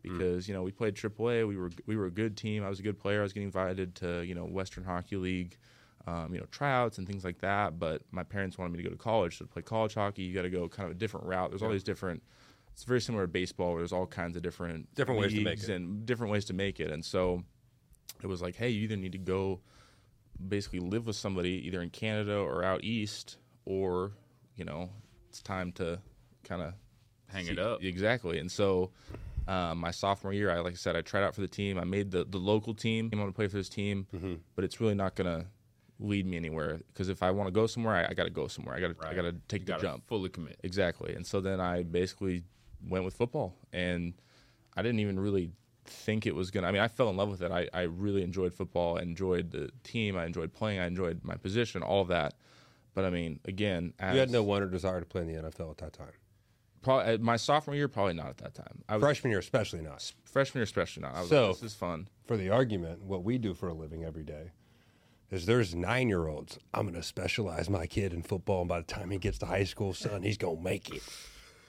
Because 0.03 0.47
you 0.47 0.53
know 0.55 0.63
we 0.63 0.71
played 0.71 0.95
AAA, 0.95 1.49
we 1.49 1.57
were 1.57 1.71
we 1.87 1.97
were 1.97 2.05
a 2.07 2.11
good 2.11 2.37
team. 2.37 2.63
I 2.65 2.69
was 2.69 2.79
a 2.79 2.83
good 2.83 2.99
player. 2.99 3.21
I 3.21 3.23
was 3.23 3.33
getting 3.33 3.47
invited 3.49 3.95
to 3.97 4.21
you 4.23 4.35
know 4.35 4.45
Western 4.45 4.85
Hockey 4.85 5.17
League, 5.17 5.57
um, 6.07 6.35
you 6.35 6.41
know 6.41 6.47
tryouts 6.51 6.99
and 6.99 7.07
things 7.07 7.25
like 7.25 7.39
that. 7.39 7.79
But 7.79 8.03
my 8.11 8.23
parents 8.23 8.59
wanted 8.59 8.73
me 8.73 8.79
to 8.83 8.85
go 8.85 8.91
to 8.91 9.03
college. 9.03 9.39
So 9.39 9.45
to 9.47 9.51
play 9.51 9.63
college 9.63 9.95
hockey, 9.95 10.23
you 10.23 10.35
got 10.35 10.43
to 10.43 10.51
go 10.51 10.69
kind 10.69 10.87
of 10.91 10.97
a 10.97 10.99
different 10.99 11.27
route. 11.27 11.51
There's 11.51 11.63
all 11.63 11.71
these 11.71 11.83
different. 11.93 12.23
It's 12.73 12.85
very 12.85 13.01
similar 13.01 13.25
to 13.25 13.29
baseball. 13.29 13.71
Where 13.73 13.81
there's 13.81 13.93
all 13.93 14.07
kinds 14.07 14.37
of 14.37 14.43
different 14.43 14.95
Different 14.95 15.21
ways 15.21 15.33
to 15.35 15.43
make 15.43 15.63
it. 15.63 15.69
and 15.71 16.05
different 16.07 16.31
ways 16.33 16.45
to 16.47 16.55
make 16.55 16.79
it. 16.81 16.91
And 16.91 17.03
so 17.05 17.43
it 18.23 18.27
was 18.27 18.41
like, 18.43 18.55
hey, 18.57 18.69
you 18.71 18.83
either 18.85 18.97
need 18.97 19.13
to 19.13 19.19
go 19.19 19.61
basically 20.49 20.81
live 20.81 21.07
with 21.07 21.17
somebody 21.17 21.67
either 21.67 21.83
in 21.83 21.91
Canada 21.91 22.37
or 22.37 22.65
out 22.65 22.85
east, 22.85 23.37
or 23.65 24.13
you 24.57 24.65
know 24.65 24.91
it's 25.29 25.43
time 25.43 25.73
to 25.73 25.99
kind 26.45 26.63
of 26.63 26.75
Hang 27.29 27.47
it 27.47 27.61
up. 27.61 27.81
Exactly. 27.85 28.39
And 28.41 28.51
so 28.51 28.91
um, 29.47 29.79
my 29.79 29.93
sophomore 29.93 30.33
year, 30.33 30.51
I 30.51 30.59
like 30.59 30.73
I 30.73 30.77
said, 30.77 30.97
I 30.97 31.01
tried 31.01 31.23
out 31.23 31.33
for 31.35 31.43
the 31.43 31.47
team. 31.49 31.79
I 31.79 31.85
made 31.85 32.11
the, 32.11 32.25
the 32.25 32.39
local 32.39 32.75
team. 32.75 33.09
I 33.13 33.17
want 33.17 33.29
to 33.29 33.33
play 33.33 33.47
for 33.47 33.57
this 33.57 33.69
team, 33.69 34.09
Mm-hmm. 34.13 34.35
but 34.57 34.65
it's 34.65 34.81
really 34.81 34.97
not 34.97 35.15
gonna 35.15 35.47
lead 36.01 36.27
me 36.27 36.37
anywhere 36.37 36.81
because 36.89 37.09
if 37.09 37.23
I 37.23 37.31
want 37.31 37.47
to 37.47 37.53
go 37.53 37.67
somewhere, 37.69 37.95
I, 37.95 38.11
I 38.11 38.15
got 38.15 38.25
to 38.25 38.31
go 38.31 38.49
somewhere. 38.49 38.75
I 38.75 38.81
got 38.81 38.99
to 39.01 39.07
I 39.07 39.15
got 39.15 39.23
to 39.23 39.35
take 39.47 39.61
You 39.69 39.75
the 39.75 39.81
jump. 39.81 40.09
fully 40.09 40.29
commit. 40.29 40.59
Exactly. 40.65 41.15
And 41.15 41.25
so 41.25 41.41
then 41.41 41.61
I 41.61 41.85
basically 41.85 42.43
went 42.89 43.05
with 43.05 43.15
football, 43.15 43.55
and 43.73 44.15
I 44.77 44.83
didn't 44.83 44.99
even 45.01 45.21
really 45.21 45.53
think 45.91 46.27
it 46.27 46.35
was 46.35 46.51
gonna. 46.51 46.67
I 46.69 46.73
mean, 46.73 46.81
I 46.83 46.89
fell 46.89 47.11
in 47.11 47.17
love 47.17 47.29
with 47.31 47.43
it. 47.43 47.51
I, 47.53 47.69
I 47.75 47.83
really 47.83 48.23
enjoyed 48.23 48.55
football. 48.55 48.99
I 48.99 49.03
enjoyed 49.03 49.51
the 49.51 49.71
team. 49.85 50.17
I 50.17 50.25
enjoyed 50.27 50.53
playing. 50.53 50.81
I 50.81 50.87
enjoyed 50.87 51.21
my 51.25 51.35
position. 51.37 51.83
All 51.83 52.03
of 52.03 52.09
that. 52.09 52.35
But 52.95 53.05
I 53.05 53.11
mean, 53.11 53.41
again, 53.45 53.93
as 53.99 54.15
You 54.15 54.21
had 54.21 54.31
no 54.31 54.43
want 54.43 54.65
or 54.65 54.69
desire 54.69 55.01
to 55.01 55.07
play 55.07 55.23
in 55.23 55.29
the 55.29 55.35
NFL 55.51 55.71
at 55.71 55.79
that 55.79 55.93
time. 55.93 56.13
probably 56.83 57.15
uh, 57.15 57.19
my 57.19 57.37
sophomore 57.37 57.77
year, 57.77 57.89
probably 57.89 58.15
not 58.15 58.27
at 58.29 58.39
that 58.39 58.55
time. 58.55 58.83
I 58.89 58.97
was 58.97 59.03
Freshman 59.03 59.31
year, 59.31 59.39
especially 59.39 59.81
not. 59.83 60.13
freshman 60.25 60.61
year, 60.61 60.65
especially 60.65 61.03
not. 61.03 61.15
I 61.15 61.21
was 61.21 61.29
So- 61.29 61.47
like, 61.49 61.57
this 61.61 61.73
is 61.73 61.77
fun. 61.77 62.09
For 62.27 62.37
the 62.37 62.51
argument, 62.51 63.03
what 63.03 63.23
we 63.25 63.39
do 63.39 63.55
for 63.55 63.69
a 63.69 63.75
living 63.75 64.05
every 64.05 64.23
day 64.25 64.51
is 65.31 65.47
there's 65.47 65.75
nine 65.75 66.09
year 66.09 66.27
olds. 66.27 66.59
I'm 66.75 66.83
going 66.83 66.95
to 66.95 67.03
specialize 67.03 67.69
my 67.71 67.87
kid 67.87 68.13
in 68.13 68.23
football, 68.23 68.61
and 68.63 68.69
by 68.69 68.79
the 68.81 68.87
time 68.87 69.11
he 69.11 69.19
gets 69.19 69.39
to 69.39 69.47
high 69.47 69.65
school, 69.65 69.93
son, 69.95 70.23
he's 70.23 70.37
going 70.39 70.57
to 70.59 70.63
make 70.63 70.93
it. 70.95 71.03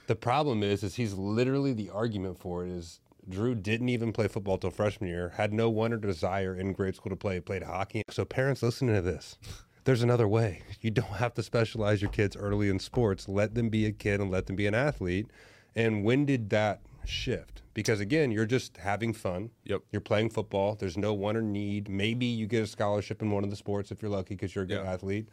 The 0.08 0.16
problem 0.16 0.64
is, 0.64 0.82
is 0.84 0.96
he's 0.96 1.14
literally 1.14 1.74
the 1.74 1.90
argument 1.92 2.40
for 2.40 2.66
it 2.66 2.70
is 2.72 3.00
Drew 3.30 3.56
didn't 3.56 3.90
even 3.90 4.12
play 4.12 4.28
football 4.28 4.58
till 4.58 4.72
freshman 4.72 5.10
year, 5.10 5.30
had 5.38 5.54
no 5.54 5.70
want 5.70 5.94
or 5.94 5.98
desire 5.98 6.56
in 6.56 6.74
grade 6.74 6.96
school 6.96 7.10
to 7.12 7.16
play, 7.16 7.40
played 7.40 7.64
hockey. 7.64 8.04
So 8.10 8.26
parents, 8.26 8.62
listening 8.64 8.96
to 8.96 9.02
this, 9.02 9.38
there's 9.84 10.04
another 10.04 10.28
way. 10.28 10.64
You 10.82 10.92
don't 10.92 11.06
have 11.14 11.34
to 11.36 11.44
specialize 11.44 12.02
your 12.02 12.12
kids 12.12 12.36
early 12.36 12.70
in 12.70 12.80
sports. 12.80 13.28
Let 13.30 13.56
them 13.56 13.70
be 13.70 13.86
a 13.86 13.92
kid 13.92 14.20
and 14.22 14.32
let 14.32 14.48
them 14.48 14.56
be 14.56 14.68
an 14.68 14.74
athlete. 14.76 15.28
And 15.76 16.04
when 16.04 16.26
did 16.26 16.50
that 16.50 16.82
shift? 17.06 17.62
Because 17.74 18.00
again, 18.02 18.32
you're 18.32 18.46
just 18.46 18.78
having 18.78 19.14
fun. 19.14 19.52
Yep. 19.64 19.82
You're 19.92 20.02
playing 20.02 20.30
football. 20.32 20.76
There's 20.76 20.98
no 20.98 21.14
want 21.14 21.38
or 21.38 21.42
need. 21.42 21.88
Maybe 21.90 22.26
you 22.26 22.46
get 22.48 22.64
a 22.64 22.68
scholarship 22.68 23.22
in 23.22 23.32
one 23.32 23.44
of 23.46 23.50
the 23.50 23.56
sports 23.56 23.92
if 23.92 24.02
you're 24.02 24.12
lucky 24.12 24.36
because 24.36 24.54
you're 24.54 24.66
a 24.66 24.68
good 24.68 24.84
Yeah. 24.84 24.92
athlete. 24.92 25.30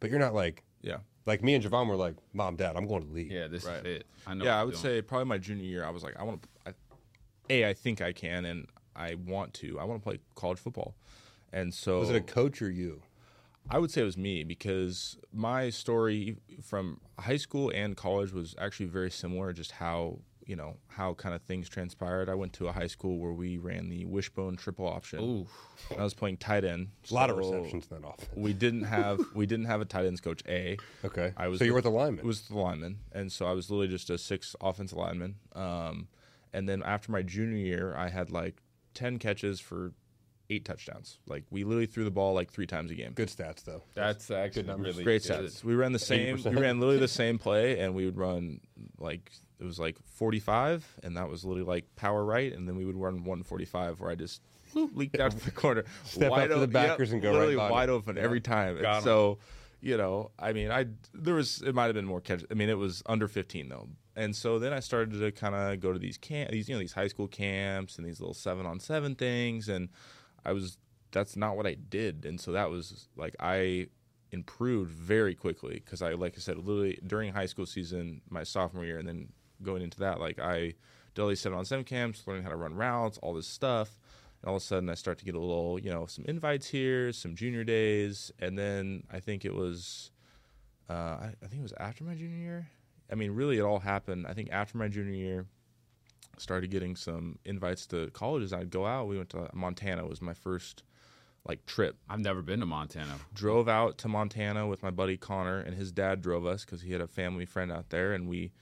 But 0.00 0.10
you're 0.10 0.20
not 0.20 0.34
like 0.34 0.62
Yeah. 0.82 0.98
Like 1.26 1.42
me 1.44 1.54
and 1.54 1.62
Javon 1.64 1.86
were 1.86 1.94
like, 1.94 2.14
"Mom, 2.32 2.56
Dad, 2.56 2.74
I'm 2.76 2.88
going 2.88 3.06
to 3.06 3.12
league." 3.12 3.30
Yeah, 3.30 3.46
this 3.46 3.64
Right. 3.64 3.86
is 3.86 3.96
it. 3.98 4.06
I 4.26 4.34
know. 4.34 4.44
yeah, 4.44 4.60
I 4.60 4.64
would 4.64 4.72
doing. 4.72 4.82
say 4.82 5.02
probably 5.02 5.26
my 5.26 5.38
junior 5.38 5.64
year. 5.64 5.84
I 5.84 5.90
was 5.90 6.02
like, 6.02 6.16
I 6.18 6.24
want 6.24 6.42
to. 6.42 6.48
A, 7.50 7.68
I 7.68 7.74
think 7.74 8.00
I 8.00 8.12
can, 8.12 8.44
and 8.44 8.66
I 8.94 9.14
want 9.14 9.54
to. 9.54 9.78
I 9.78 9.84
want 9.84 10.00
to 10.02 10.04
play 10.04 10.18
college 10.34 10.58
football, 10.58 10.94
and 11.52 11.72
so 11.72 11.98
Was 12.00 12.10
it 12.10 12.16
a 12.16 12.20
coach 12.20 12.62
or 12.62 12.70
you? 12.70 13.02
I 13.70 13.78
would 13.78 13.90
say 13.90 14.02
it 14.02 14.04
was 14.04 14.16
me 14.16 14.42
because 14.42 15.16
my 15.32 15.70
story 15.70 16.36
from 16.62 17.00
high 17.18 17.36
school 17.36 17.70
and 17.74 17.96
college 17.96 18.32
was 18.32 18.54
actually 18.58 18.86
very 18.86 19.10
similar. 19.10 19.52
Just 19.52 19.72
how 19.72 20.18
you 20.46 20.56
know 20.56 20.76
how 20.88 21.14
kind 21.14 21.34
of 21.34 21.42
things 21.42 21.68
transpired. 21.68 22.28
I 22.28 22.34
went 22.34 22.52
to 22.54 22.68
a 22.68 22.72
high 22.72 22.88
school 22.88 23.18
where 23.18 23.32
we 23.32 23.58
ran 23.58 23.88
the 23.88 24.04
wishbone 24.04 24.56
triple 24.56 24.86
option. 24.86 25.20
Ooh, 25.20 25.46
I 25.96 26.02
was 26.02 26.14
playing 26.14 26.38
tight 26.38 26.64
end. 26.64 26.88
A 27.10 27.14
lot 27.14 27.30
of 27.30 27.36
receptions 27.38 27.86
that 27.86 28.04
often. 28.04 28.28
We 28.34 28.52
didn't 28.52 28.84
have 28.84 29.20
we 29.34 29.46
didn't 29.46 29.66
have 29.66 29.80
a 29.80 29.84
tight 29.84 30.06
ends 30.06 30.20
coach. 30.20 30.42
A 30.48 30.76
Okay. 31.04 31.32
I 31.36 31.48
was 31.48 31.58
so 31.60 31.64
you 31.64 31.72
were 31.72 31.76
with 31.76 31.84
the 31.84 31.90
lineman. 31.90 32.24
it 32.24 32.26
was 32.26 32.42
the 32.42 32.58
lineman, 32.58 32.98
and 33.12 33.30
so 33.30 33.46
I 33.46 33.52
was 33.52 33.70
literally 33.70 33.88
just 33.88 34.10
a 34.10 34.18
six 34.18 34.56
offensive 34.60 34.98
lineman. 34.98 35.36
Um, 35.54 36.08
and 36.52 36.68
then 36.68 36.82
after 36.82 37.10
my 37.12 37.22
junior 37.22 37.56
year, 37.58 37.94
I 37.96 38.08
had 38.08 38.30
like 38.30 38.60
ten 38.94 39.18
catches 39.18 39.60
for 39.60 39.92
eight 40.50 40.64
touchdowns. 40.64 41.18
Like 41.26 41.44
we 41.50 41.64
literally 41.64 41.86
threw 41.86 42.04
the 42.04 42.10
ball 42.10 42.34
like 42.34 42.50
three 42.50 42.66
times 42.66 42.90
a 42.90 42.94
game. 42.94 43.12
Good 43.14 43.28
stats 43.28 43.64
though. 43.64 43.82
that's 43.94 44.30
actually 44.30 44.64
numbers. 44.64 44.94
really 44.94 45.04
Great 45.04 45.26
good. 45.26 45.46
stats. 45.46 45.64
We 45.64 45.74
ran 45.74 45.92
the 45.92 45.98
same. 45.98 46.36
We 46.36 46.42
80%. 46.42 46.60
ran 46.60 46.78
literally 46.80 46.98
the 47.00 47.08
same 47.22 47.38
play, 47.38 47.78
and 47.80 47.94
we 47.94 48.04
would 48.04 48.16
run 48.18 48.60
like 48.98 49.32
it 49.60 49.64
was 49.64 49.78
like 49.78 49.96
forty 50.04 50.40
five, 50.40 50.86
and 51.02 51.16
that 51.16 51.28
was 51.28 51.44
literally 51.44 51.66
like 51.66 51.84
power 51.96 52.24
right, 52.24 52.52
and 52.52 52.68
then 52.68 52.76
we 52.76 52.84
would 52.84 52.96
run 52.96 53.24
one 53.24 53.42
forty 53.42 53.64
five 53.64 54.00
where 54.00 54.10
I 54.10 54.14
just 54.14 54.42
leaked 54.74 55.18
out 55.20 55.30
to 55.30 55.44
the 55.44 55.50
corner, 55.50 55.84
Step 56.04 56.32
up 56.32 56.42
to 56.48 56.54
the 56.56 56.62
o- 56.62 56.66
backers 56.66 57.12
and 57.12 57.22
go 57.22 57.28
right 57.30 57.34
literally 57.38 57.56
by 57.56 57.70
wide 57.70 57.88
them. 57.88 57.96
open 57.96 58.18
every 58.18 58.40
time. 58.40 58.74
Got 58.80 58.84
'em. 58.88 58.94
And 58.96 59.04
so, 59.04 59.38
you 59.80 59.96
know, 59.96 60.30
I 60.38 60.52
mean, 60.52 60.70
I 60.70 60.86
there 61.14 61.34
was 61.34 61.62
it 61.62 61.74
might 61.74 61.86
have 61.86 61.94
been 61.94 62.04
more 62.06 62.20
catch. 62.20 62.44
I 62.50 62.54
mean, 62.54 62.68
it 62.68 62.76
was 62.78 63.02
under 63.06 63.28
fifteen 63.28 63.68
though, 63.68 63.88
and 64.16 64.34
so 64.36 64.58
then 64.58 64.72
I 64.72 64.80
started 64.80 65.18
to 65.18 65.32
kind 65.32 65.54
of 65.54 65.80
go 65.80 65.92
to 65.92 65.98
these 65.98 66.18
camp, 66.18 66.50
these 66.50 66.68
you 66.68 66.74
know 66.74 66.78
these 66.78 66.92
high 66.92 67.08
school 67.08 67.28
camps 67.28 67.96
and 67.96 68.06
these 68.06 68.20
little 68.20 68.34
seven 68.34 68.66
on 68.66 68.80
seven 68.80 69.14
things, 69.14 69.68
and 69.68 69.88
I 70.44 70.52
was 70.52 70.78
that's 71.12 71.36
not 71.36 71.56
what 71.56 71.66
I 71.66 71.74
did, 71.74 72.24
and 72.24 72.40
so 72.40 72.52
that 72.52 72.70
was 72.70 73.08
like 73.16 73.36
I 73.40 73.88
improved 74.32 74.90
very 74.90 75.34
quickly 75.34 75.74
because 75.84 76.02
I 76.02 76.12
like 76.12 76.34
I 76.36 76.40
said 76.40 76.56
literally 76.56 76.98
during 77.06 77.32
high 77.32 77.46
school 77.46 77.66
season 77.66 78.22
my 78.30 78.42
sophomore 78.42 78.84
year 78.84 78.98
and 78.98 79.06
then 79.06 79.28
going 79.62 79.82
into 79.82 79.98
that 80.00 80.20
like 80.20 80.38
I 80.38 80.72
did 81.14 81.22
all 81.22 81.28
these 81.28 81.40
seven 81.40 81.58
on 81.58 81.66
seven 81.66 81.84
camps 81.84 82.22
learning 82.26 82.42
how 82.42 82.48
to 82.48 82.56
run 82.56 82.74
routes 82.74 83.18
all 83.18 83.34
this 83.34 83.46
stuff. 83.46 83.98
And 84.40 84.48
all 84.48 84.56
of 84.56 84.62
a 84.62 84.64
sudden 84.64 84.88
I 84.88 84.94
start 84.94 85.18
to 85.18 85.24
get 85.24 85.34
a 85.34 85.38
little 85.38 85.78
you 85.78 85.90
know 85.90 86.06
some 86.06 86.24
invites 86.24 86.68
here 86.68 87.12
some 87.12 87.36
junior 87.36 87.62
days. 87.62 88.32
And 88.38 88.58
then 88.58 89.04
I 89.12 89.20
think 89.20 89.44
it 89.44 89.54
was 89.54 90.10
uh, 90.88 90.92
I, 90.94 91.34
I 91.42 91.46
think 91.46 91.60
it 91.60 91.62
was 91.62 91.74
after 91.78 92.04
my 92.04 92.14
junior 92.14 92.38
year 92.38 92.68
I 93.12 93.14
mean 93.14 93.32
really 93.32 93.58
it 93.58 93.62
all 93.62 93.78
happened 93.80 94.26
I 94.26 94.32
think 94.32 94.48
after 94.50 94.78
my 94.78 94.88
junior 94.88 95.14
year 95.14 95.46
started 96.38 96.70
getting 96.70 96.96
some 96.96 97.38
invites 97.44 97.86
to 97.88 98.10
colleges 98.10 98.52
I'd 98.52 98.70
go 98.70 98.86
out 98.86 99.06
we 99.06 99.16
went 99.18 99.28
to 99.30 99.48
Montana 99.52 100.02
It 100.04 100.08
was 100.08 100.22
my 100.22 100.34
first 100.34 100.82
like 101.46 101.64
trip 101.66 101.96
I've 102.08 102.20
never 102.20 102.40
been 102.42 102.60
to 102.60 102.66
Montana. 102.66 103.14
drove 103.34 103.68
out 103.68 103.98
to 103.98 104.08
Montana 104.08 104.66
with 104.66 104.82
my 104.82 104.90
buddy 104.90 105.16
Connor, 105.16 105.58
and 105.58 105.74
his 105.74 105.90
dad 105.92 106.22
drove 106.22 106.46
us 106.46 106.64
because 106.64 106.82
he 106.82 106.92
had 106.92 107.00
a 107.00 107.08
family 107.08 107.44
friend 107.44 107.72
out 107.72 107.90
there, 107.90 108.12
and 108.14 108.28
we 108.28 108.52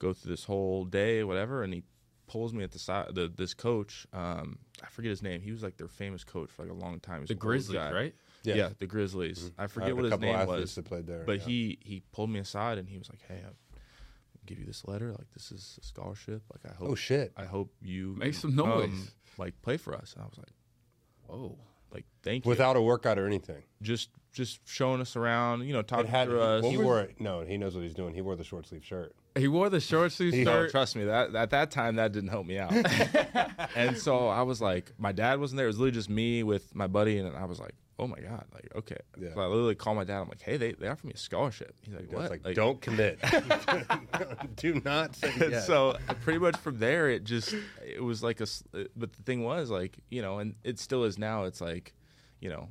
go 0.00 0.12
through 0.12 0.30
this 0.32 0.42
whole 0.44 0.84
day, 0.84 1.22
whatever, 1.22 1.62
and 1.62 1.72
he 1.72 1.84
pulls 2.26 2.52
me 2.52 2.64
at 2.64 2.72
the 2.72 2.78
side. 2.80 3.14
The, 3.14 3.28
this 3.34 3.54
coach, 3.54 4.04
um, 4.12 4.58
I 4.82 4.86
forget 4.88 5.10
his 5.10 5.22
name. 5.22 5.42
He 5.42 5.52
was 5.52 5.62
like 5.62 5.76
their 5.76 5.86
famous 5.86 6.24
coach 6.24 6.50
for 6.50 6.62
like 6.62 6.72
a 6.72 6.74
long 6.74 6.98
time. 6.98 7.24
The 7.24 7.36
Grizzlies, 7.36 7.78
guy. 7.78 7.92
right? 7.92 8.14
Yeah, 8.42 8.54
Yeah. 8.56 8.68
the 8.80 8.86
Grizzlies. 8.88 9.52
I 9.56 9.64
I 9.64 9.66
forget 9.68 9.90
have 9.90 9.96
what 9.96 10.02
a 10.02 10.06
his 10.06 10.10
couple 10.14 10.26
name 10.26 10.36
athletes 10.36 10.60
was, 10.62 10.74
that 10.74 10.84
played 10.86 11.06
there. 11.06 11.22
but 11.24 11.38
yeah. 11.38 11.44
he 11.46 11.78
he 11.84 12.02
pulled 12.10 12.30
me 12.30 12.40
aside 12.40 12.78
and 12.78 12.88
he 12.88 12.98
was 12.98 13.08
like, 13.08 13.20
"Hey, 13.28 13.42
I 13.46 13.50
give 14.46 14.58
you 14.58 14.66
this 14.66 14.84
letter. 14.86 15.10
Like 15.12 15.30
this 15.34 15.50
is 15.52 15.78
a 15.82 15.84
scholarship. 15.84 16.42
Like 16.52 16.72
I 16.72 16.76
hope 16.76 16.88
Oh 16.90 16.94
shit. 16.94 17.32
I 17.36 17.44
hope 17.44 17.72
you 17.80 18.14
Make 18.18 18.34
some 18.34 18.56
come, 18.56 18.68
noise. 18.68 19.12
like 19.38 19.60
play 19.62 19.76
for 19.76 19.94
us." 19.94 20.12
And 20.14 20.22
I 20.22 20.26
was 20.26 20.38
like, 20.38 20.52
Whoa. 21.26 21.58
"Like 21.92 22.04
thank 22.22 22.44
you." 22.44 22.48
Without 22.50 22.76
a 22.76 22.80
workout 22.82 23.18
or 23.18 23.26
anything. 23.26 23.62
just 23.82 24.10
just 24.32 24.60
showing 24.66 25.00
us 25.00 25.14
around, 25.16 25.62
you 25.64 25.72
know, 25.72 25.78
It 25.80 25.88
talking 25.88 26.06
had 26.10 26.28
to 26.28 26.40
us. 26.40 26.64
he 26.64 26.76
wore 26.76 27.00
it. 27.00 27.20
No, 27.20 27.42
he 27.42 27.56
knows 27.56 27.74
what 27.76 27.84
he's 27.84 27.94
doing. 27.94 28.14
He 28.14 28.20
wore 28.20 28.34
the 28.36 28.42
short 28.44 28.66
sleeve 28.66 28.84
shirt. 28.84 29.14
He 29.36 29.48
wore 29.48 29.68
the 29.68 29.80
short 29.80 30.12
sleeve 30.12 30.32
He- 30.32 30.44
No, 30.44 30.52
shirt. 30.52 30.70
trust 30.70 30.96
me, 30.96 31.04
that 31.04 31.34
at 31.34 31.50
that 31.50 31.70
time 31.70 31.96
that 31.96 32.12
didn't 32.12 32.28
help 32.28 32.46
me 32.46 32.58
out. 32.58 32.72
and 33.76 33.96
so 33.98 34.28
I 34.28 34.42
was 34.42 34.60
like, 34.60 34.92
my 34.96 35.12
dad 35.12 35.40
wasn't 35.40 35.56
there. 35.56 35.66
It 35.66 35.70
was 35.70 35.78
literally 35.78 35.92
just 35.92 36.08
me 36.08 36.42
with 36.42 36.74
my 36.74 36.86
buddy, 36.86 37.18
and 37.18 37.36
I 37.36 37.44
was 37.44 37.58
like, 37.58 37.74
oh 37.98 38.06
my 38.06 38.18
god, 38.20 38.44
like 38.52 38.68
okay. 38.76 38.96
Yeah. 39.18 39.34
So 39.34 39.40
I 39.40 39.46
literally 39.46 39.74
called 39.74 39.96
my 39.96 40.04
dad. 40.04 40.20
I'm 40.20 40.28
like, 40.28 40.42
hey, 40.42 40.56
they 40.56 40.72
they 40.72 40.88
offered 40.88 41.06
me 41.06 41.12
a 41.14 41.18
scholarship. 41.18 41.74
He's 41.82 41.94
like, 41.94 42.12
what? 42.12 42.30
like, 42.30 42.54
don't 42.54 42.80
commit. 42.80 43.18
Do 44.56 44.80
not 44.84 45.16
say 45.16 45.32
yes. 45.38 45.66
so 45.66 45.96
pretty 46.22 46.38
much 46.38 46.56
from 46.56 46.78
there, 46.78 47.08
it 47.08 47.24
just 47.24 47.54
it 47.84 48.02
was 48.02 48.22
like 48.22 48.40
a. 48.40 48.46
But 48.96 49.12
the 49.12 49.22
thing 49.24 49.42
was 49.44 49.70
like 49.70 49.98
you 50.10 50.22
know, 50.22 50.38
and 50.38 50.54
it 50.64 50.78
still 50.78 51.04
is 51.04 51.18
now. 51.18 51.44
It's 51.44 51.60
like, 51.60 51.94
you 52.40 52.48
know, 52.48 52.68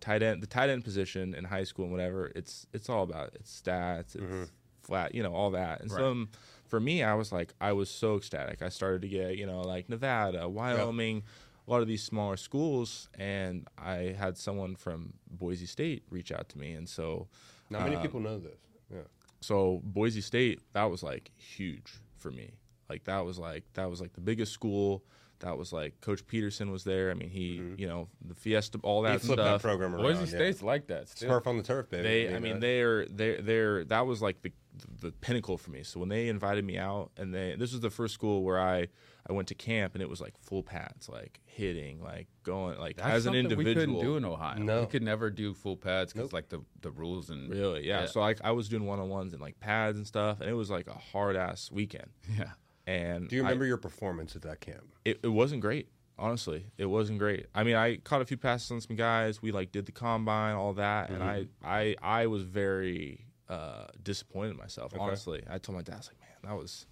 tight 0.00 0.22
end 0.22 0.42
the 0.42 0.46
tight 0.46 0.70
end 0.70 0.84
position 0.84 1.34
in 1.34 1.44
high 1.44 1.64
school 1.64 1.84
and 1.84 1.92
whatever. 1.92 2.32
It's 2.34 2.66
it's 2.72 2.88
all 2.88 3.02
about 3.02 3.30
it's 3.34 3.60
stats. 3.60 4.14
It's 4.14 4.16
mm-hmm. 4.16 4.44
Flat, 4.82 5.14
you 5.14 5.22
know, 5.22 5.32
all 5.32 5.50
that. 5.52 5.80
And 5.80 5.90
so 5.90 6.10
um, 6.10 6.28
for 6.66 6.80
me, 6.80 7.02
I 7.02 7.14
was 7.14 7.32
like, 7.32 7.54
I 7.60 7.72
was 7.72 7.90
so 7.90 8.16
ecstatic. 8.16 8.62
I 8.62 8.68
started 8.68 9.02
to 9.02 9.08
get 9.08 9.36
you 9.36 9.46
know 9.46 9.60
like 9.60 9.88
Nevada, 9.88 10.48
Wyoming. 10.48 11.22
A 11.66 11.70
lot 11.70 11.80
of 11.80 11.86
these 11.86 12.02
smaller 12.02 12.36
schools, 12.36 13.08
and 13.16 13.68
I 13.78 14.16
had 14.18 14.36
someone 14.36 14.74
from 14.74 15.12
Boise 15.30 15.66
State 15.66 16.02
reach 16.10 16.32
out 16.32 16.48
to 16.50 16.58
me, 16.58 16.72
and 16.72 16.88
so 16.88 17.28
not 17.70 17.82
many 17.82 17.96
um, 17.96 18.02
people 18.02 18.20
know 18.20 18.38
this. 18.38 18.58
Yeah. 18.92 19.02
so 19.40 19.80
Boise 19.84 20.20
State, 20.20 20.60
that 20.72 20.90
was 20.90 21.02
like 21.02 21.30
huge 21.36 22.00
for 22.18 22.30
me. 22.30 22.50
Like 22.88 23.04
that 23.04 23.24
was 23.24 23.38
like 23.38 23.64
that 23.74 23.88
was 23.88 24.00
like 24.00 24.12
the 24.12 24.20
biggest 24.20 24.52
school. 24.52 25.04
That 25.42 25.58
was 25.58 25.72
like 25.72 26.00
Coach 26.00 26.26
Petersen 26.26 26.70
was 26.72 26.82
there. 26.84 27.10
I 27.10 27.14
mean, 27.14 27.28
he, 27.30 27.60
you 27.76 27.86
know, 27.86 28.08
the 28.24 28.34
Fiesta, 28.34 28.78
all 28.82 29.04
He 29.04 29.10
that 29.12 29.20
flipped 29.20 29.38
that 29.38 29.44
stuff. 29.48 29.62
program 29.62 29.94
around. 29.94 30.02
Boise 30.04 30.20
yeah. 30.20 30.26
State's 30.38 30.62
like 30.62 30.86
that. 30.88 31.08
Still. 31.08 31.28
Surf 31.28 31.46
on 31.46 31.56
the 31.56 31.62
turf, 31.62 31.90
baby. 31.90 32.02
They, 32.02 32.34
I 32.34 32.38
mean, 32.38 32.56
uh, 32.56 32.60
they're 32.60 33.06
they're 33.06 33.42
they're 33.42 33.84
that 33.84 34.06
was 34.06 34.22
like 34.22 34.42
the 34.42 34.52
the 35.00 35.12
pinnacle 35.12 35.58
for 35.58 35.70
me. 35.70 35.82
So 35.82 36.00
when 36.00 36.08
they 36.08 36.28
invited 36.28 36.64
me 36.64 36.78
out, 36.78 37.10
and 37.16 37.34
they 37.34 37.54
this 37.58 37.72
was 37.72 37.80
the 37.82 37.90
first 37.90 38.14
school 38.14 38.42
where 38.42 38.58
I 38.60 38.86
I 39.28 39.32
went 39.32 39.48
to 39.48 39.54
camp, 39.54 39.94
and 39.94 40.02
it 40.02 40.08
was 40.08 40.20
like 40.20 40.34
full 40.40 40.62
pads, 40.62 41.08
like 41.08 41.40
hitting, 41.44 42.02
like 42.02 42.28
going, 42.42 42.78
like 42.78 42.96
That's 42.96 43.10
as 43.10 43.26
an 43.26 43.34
individual. 43.34 43.74
we 43.74 43.74
couldn't 43.74 44.00
do 44.00 44.16
in 44.16 44.24
Ohio. 44.24 44.58
No. 44.58 44.80
we 44.80 44.86
could 44.86 45.02
never 45.02 45.30
do 45.30 45.54
full 45.54 45.76
pads 45.76 46.12
because 46.12 46.26
Nope. 46.28 46.32
like 46.32 46.48
the 46.48 46.60
the 46.80 46.90
rules 46.90 47.30
and 47.30 47.50
Really, 47.50 47.86
yeah. 47.86 48.00
Yeah. 48.00 48.06
So 48.06 48.20
like 48.20 48.40
I 48.42 48.52
was 48.52 48.68
doing 48.68 48.86
one 48.86 48.98
on 49.00 49.08
ones 49.08 49.32
and 49.32 49.42
like 49.42 49.60
pads 49.60 49.98
and 49.98 50.06
stuff, 50.06 50.40
and 50.40 50.48
it 50.48 50.54
was 50.54 50.70
like 50.70 50.86
a 50.86 50.94
hard 50.98 51.36
ass 51.36 51.70
weekend. 51.70 52.10
yeah. 52.38 52.52
And 52.86 53.28
Do 53.28 53.36
you 53.36 53.42
I- 53.42 53.46
remember 53.46 53.64
your 53.66 53.76
performance 53.76 54.34
at 54.36 54.42
that 54.42 54.60
camp? 54.60 54.84
it, 55.04 55.20
it 55.22 55.28
wasn't 55.28 55.60
great 55.60 55.88
honestly 56.18 56.66
it 56.76 56.84
wasn't 56.84 57.18
great 57.18 57.46
i 57.54 57.64
mean 57.64 57.74
i 57.74 57.96
caught 57.96 58.20
a 58.20 58.24
few 58.24 58.36
passes 58.36 58.70
on 58.70 58.80
some 58.82 58.94
guys 58.94 59.40
we 59.40 59.50
like 59.50 59.72
did 59.72 59.86
the 59.86 59.90
combine 59.92 60.54
all 60.54 60.74
that 60.74 61.08
and 61.08 61.22
i 61.22 61.46
i 61.64 61.96
i 62.02 62.26
was 62.26 62.42
very 62.42 63.24
uh 63.48 63.86
disappointed 64.02 64.50
in 64.50 64.56
myself 64.58 64.92
honestly 65.00 65.42
i 65.50 65.56
told 65.56 65.74
my 65.74 65.82
dad 65.82 65.94
I 65.94 65.96
was 65.96 66.08
like 66.08 66.20
man 66.20 66.52
that 66.52 66.60
was 66.60 66.86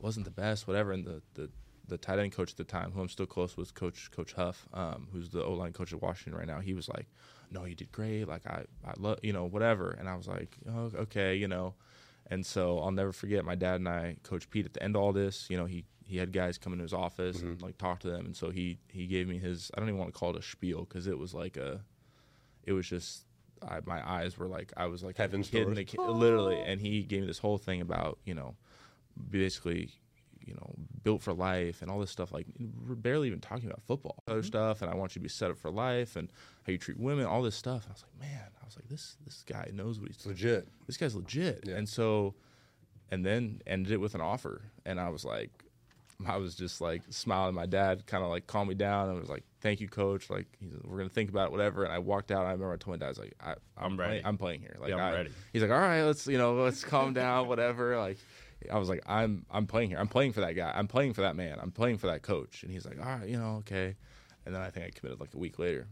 wasn't 0.00 0.24
the 0.24 0.30
best 0.32 0.66
whatever 0.66 0.92
and 0.92 1.04
the 1.04 1.20
the 1.34 1.50
the 1.86 1.98
tight 1.98 2.18
end 2.18 2.32
coach 2.32 2.50
at 2.52 2.56
the 2.56 2.64
time, 2.64 2.92
who 2.92 3.02
I'm 3.02 3.10
still 3.10 3.26
close 3.26 3.58
with, 3.58 3.74
Coach 3.74 4.10
Coach 4.10 4.32
Huff, 4.32 4.66
um, 4.72 5.06
who's 5.12 5.28
the 5.28 5.44
O 5.44 5.52
line 5.52 5.74
coach 5.74 5.92
at 5.92 6.00
Washington 6.00 6.34
right 6.34 6.46
now. 6.48 6.60
He 6.60 6.72
was 6.72 6.88
like, 6.88 7.04
"No, 7.50 7.66
you 7.66 7.74
did 7.74 7.92
great. 7.92 8.24
Like 8.26 8.46
I, 8.46 8.64
I 8.86 8.94
love, 8.96 9.18
you 9.22 9.34
know, 9.34 9.44
whatever." 9.44 9.90
And 9.90 10.08
I 10.08 10.16
was 10.16 10.26
like, 10.26 10.56
"Oh, 10.66 10.90
okay, 11.00 11.34
you 11.34 11.46
know." 11.46 11.74
And 12.28 12.44
so 12.44 12.78
I'll 12.78 12.90
never 12.90 13.12
forget 13.12 13.44
my 13.44 13.54
dad 13.54 13.76
and 13.76 13.88
I, 13.88 14.16
Coach 14.22 14.48
Pete, 14.48 14.66
at 14.66 14.72
the 14.72 14.82
end 14.82 14.96
of 14.96 15.02
all 15.02 15.12
this, 15.12 15.46
you 15.50 15.56
know, 15.56 15.66
he 15.66 15.84
he 16.06 16.18
had 16.18 16.32
guys 16.32 16.58
come 16.58 16.72
into 16.72 16.82
his 16.82 16.92
office 16.92 17.40
and 17.40 17.56
mm-hmm. 17.56 17.64
like 17.64 17.78
talk 17.78 18.00
to 18.00 18.10
them, 18.10 18.26
and 18.26 18.36
so 18.36 18.50
he 18.50 18.78
he 18.88 19.06
gave 19.06 19.28
me 19.28 19.38
his 19.38 19.70
I 19.74 19.80
don't 19.80 19.88
even 19.88 19.98
want 19.98 20.12
to 20.12 20.18
call 20.18 20.30
it 20.30 20.36
a 20.36 20.42
spiel 20.42 20.80
because 20.84 21.06
it 21.06 21.18
was 21.18 21.34
like 21.34 21.56
a, 21.56 21.80
it 22.64 22.72
was 22.72 22.86
just 22.86 23.24
I, 23.66 23.80
my 23.84 24.06
eyes 24.06 24.36
were 24.36 24.46
like 24.46 24.72
I 24.76 24.86
was 24.86 25.02
like 25.02 25.16
Heaven's 25.16 25.48
a 25.48 25.84
kid 25.84 25.98
a 25.98 26.10
literally, 26.10 26.60
and 26.60 26.80
he 26.80 27.02
gave 27.02 27.22
me 27.22 27.26
this 27.26 27.38
whole 27.38 27.58
thing 27.58 27.80
about 27.80 28.18
you 28.24 28.34
know, 28.34 28.54
basically. 29.30 29.90
You 30.46 30.52
know, 30.52 30.74
built 31.04 31.22
for 31.22 31.32
life 31.32 31.82
and 31.82 31.90
all 31.90 32.00
this 32.00 32.10
stuff. 32.10 32.32
Like, 32.32 32.46
we're 32.88 32.94
barely 32.96 33.28
even 33.28 33.40
talking 33.40 33.66
about 33.66 33.82
football, 33.82 34.22
other 34.26 34.40
mm-hmm. 34.40 34.46
stuff. 34.46 34.82
And 34.82 34.90
I 34.90 34.94
want 34.94 35.14
you 35.14 35.20
to 35.20 35.22
be 35.22 35.28
set 35.28 35.50
up 35.50 35.58
for 35.58 35.70
life 35.70 36.16
and 36.16 36.28
how 36.66 36.72
you 36.72 36.78
treat 36.78 36.98
women, 36.98 37.26
all 37.26 37.42
this 37.42 37.54
stuff. 37.54 37.84
And 37.84 37.90
I 37.90 37.92
was 37.92 38.02
like, 38.02 38.28
man, 38.28 38.48
I 38.60 38.64
was 38.64 38.74
like, 38.76 38.88
this 38.88 39.16
this 39.24 39.44
guy 39.46 39.70
knows 39.72 40.00
what 40.00 40.08
he's 40.08 40.26
legit. 40.26 40.66
this 40.86 40.96
guy's 40.96 41.14
legit. 41.14 41.64
Yeah. 41.66 41.76
And 41.76 41.88
so, 41.88 42.34
and 43.10 43.24
then 43.24 43.60
ended 43.66 43.92
it 43.92 43.98
with 43.98 44.14
an 44.14 44.20
offer. 44.20 44.62
And 44.84 44.98
I 44.98 45.10
was 45.10 45.24
like, 45.24 45.50
I 46.26 46.36
was 46.38 46.54
just 46.54 46.80
like 46.80 47.02
smiling. 47.10 47.54
My 47.54 47.66
dad 47.66 48.06
kind 48.06 48.24
of 48.24 48.30
like 48.30 48.46
calmed 48.46 48.68
me 48.68 48.74
down 48.74 49.10
and 49.10 49.20
was 49.20 49.28
like, 49.28 49.44
thank 49.60 49.80
you, 49.80 49.88
coach. 49.88 50.30
Like, 50.30 50.46
he's, 50.60 50.72
we're 50.84 50.96
going 50.96 51.08
to 51.08 51.14
think 51.14 51.28
about 51.30 51.48
it, 51.48 51.52
whatever. 51.52 51.84
And 51.84 51.92
I 51.92 51.98
walked 51.98 52.30
out. 52.30 52.46
I 52.46 52.52
remember 52.52 52.72
I 52.72 52.76
told 52.76 52.98
my 52.98 53.04
dad, 53.04 53.06
I 53.06 53.08
was 53.08 53.18
like, 53.18 53.34
I, 53.40 53.54
play- 53.96 53.96
ready. 53.96 54.22
I'm 54.24 54.38
playing 54.38 54.60
here. 54.60 54.76
Like, 54.80 54.90
Yeah, 54.90 54.96
I'm 54.96 55.12
I- 55.12 55.12
ready. 55.12 55.30
He's 55.52 55.62
like, 55.62 55.70
all 55.70 55.78
right, 55.78 56.02
let's, 56.02 56.26
you 56.26 56.38
know, 56.38 56.54
let's 56.54 56.84
calm 56.84 57.14
down, 57.14 57.48
whatever. 57.48 57.98
Like, 57.98 58.18
I 58.72 58.78
was 58.78 58.88
like, 58.88 59.02
I'm, 59.06 59.46
I'm 59.50 59.66
playing 59.66 59.90
here. 59.90 59.98
I'm 59.98 60.08
playing 60.08 60.32
for 60.32 60.40
that 60.40 60.52
guy. 60.52 60.72
I'm 60.74 60.88
playing 60.88 61.14
for 61.14 61.22
that 61.22 61.36
man. 61.36 61.58
I'm 61.60 61.70
playing 61.70 61.98
for 61.98 62.06
that 62.08 62.22
coach. 62.22 62.62
And 62.62 62.72
he's 62.72 62.84
like, 62.84 62.98
all 62.98 63.18
right, 63.18 63.28
you 63.28 63.38
know, 63.38 63.56
okay. 63.58 63.94
And 64.46 64.54
then 64.54 64.62
I 64.62 64.70
think 64.70 64.86
I 64.86 64.90
committed 64.90 65.20
like 65.20 65.34
a 65.34 65.38
week 65.38 65.58
later. 65.58 65.86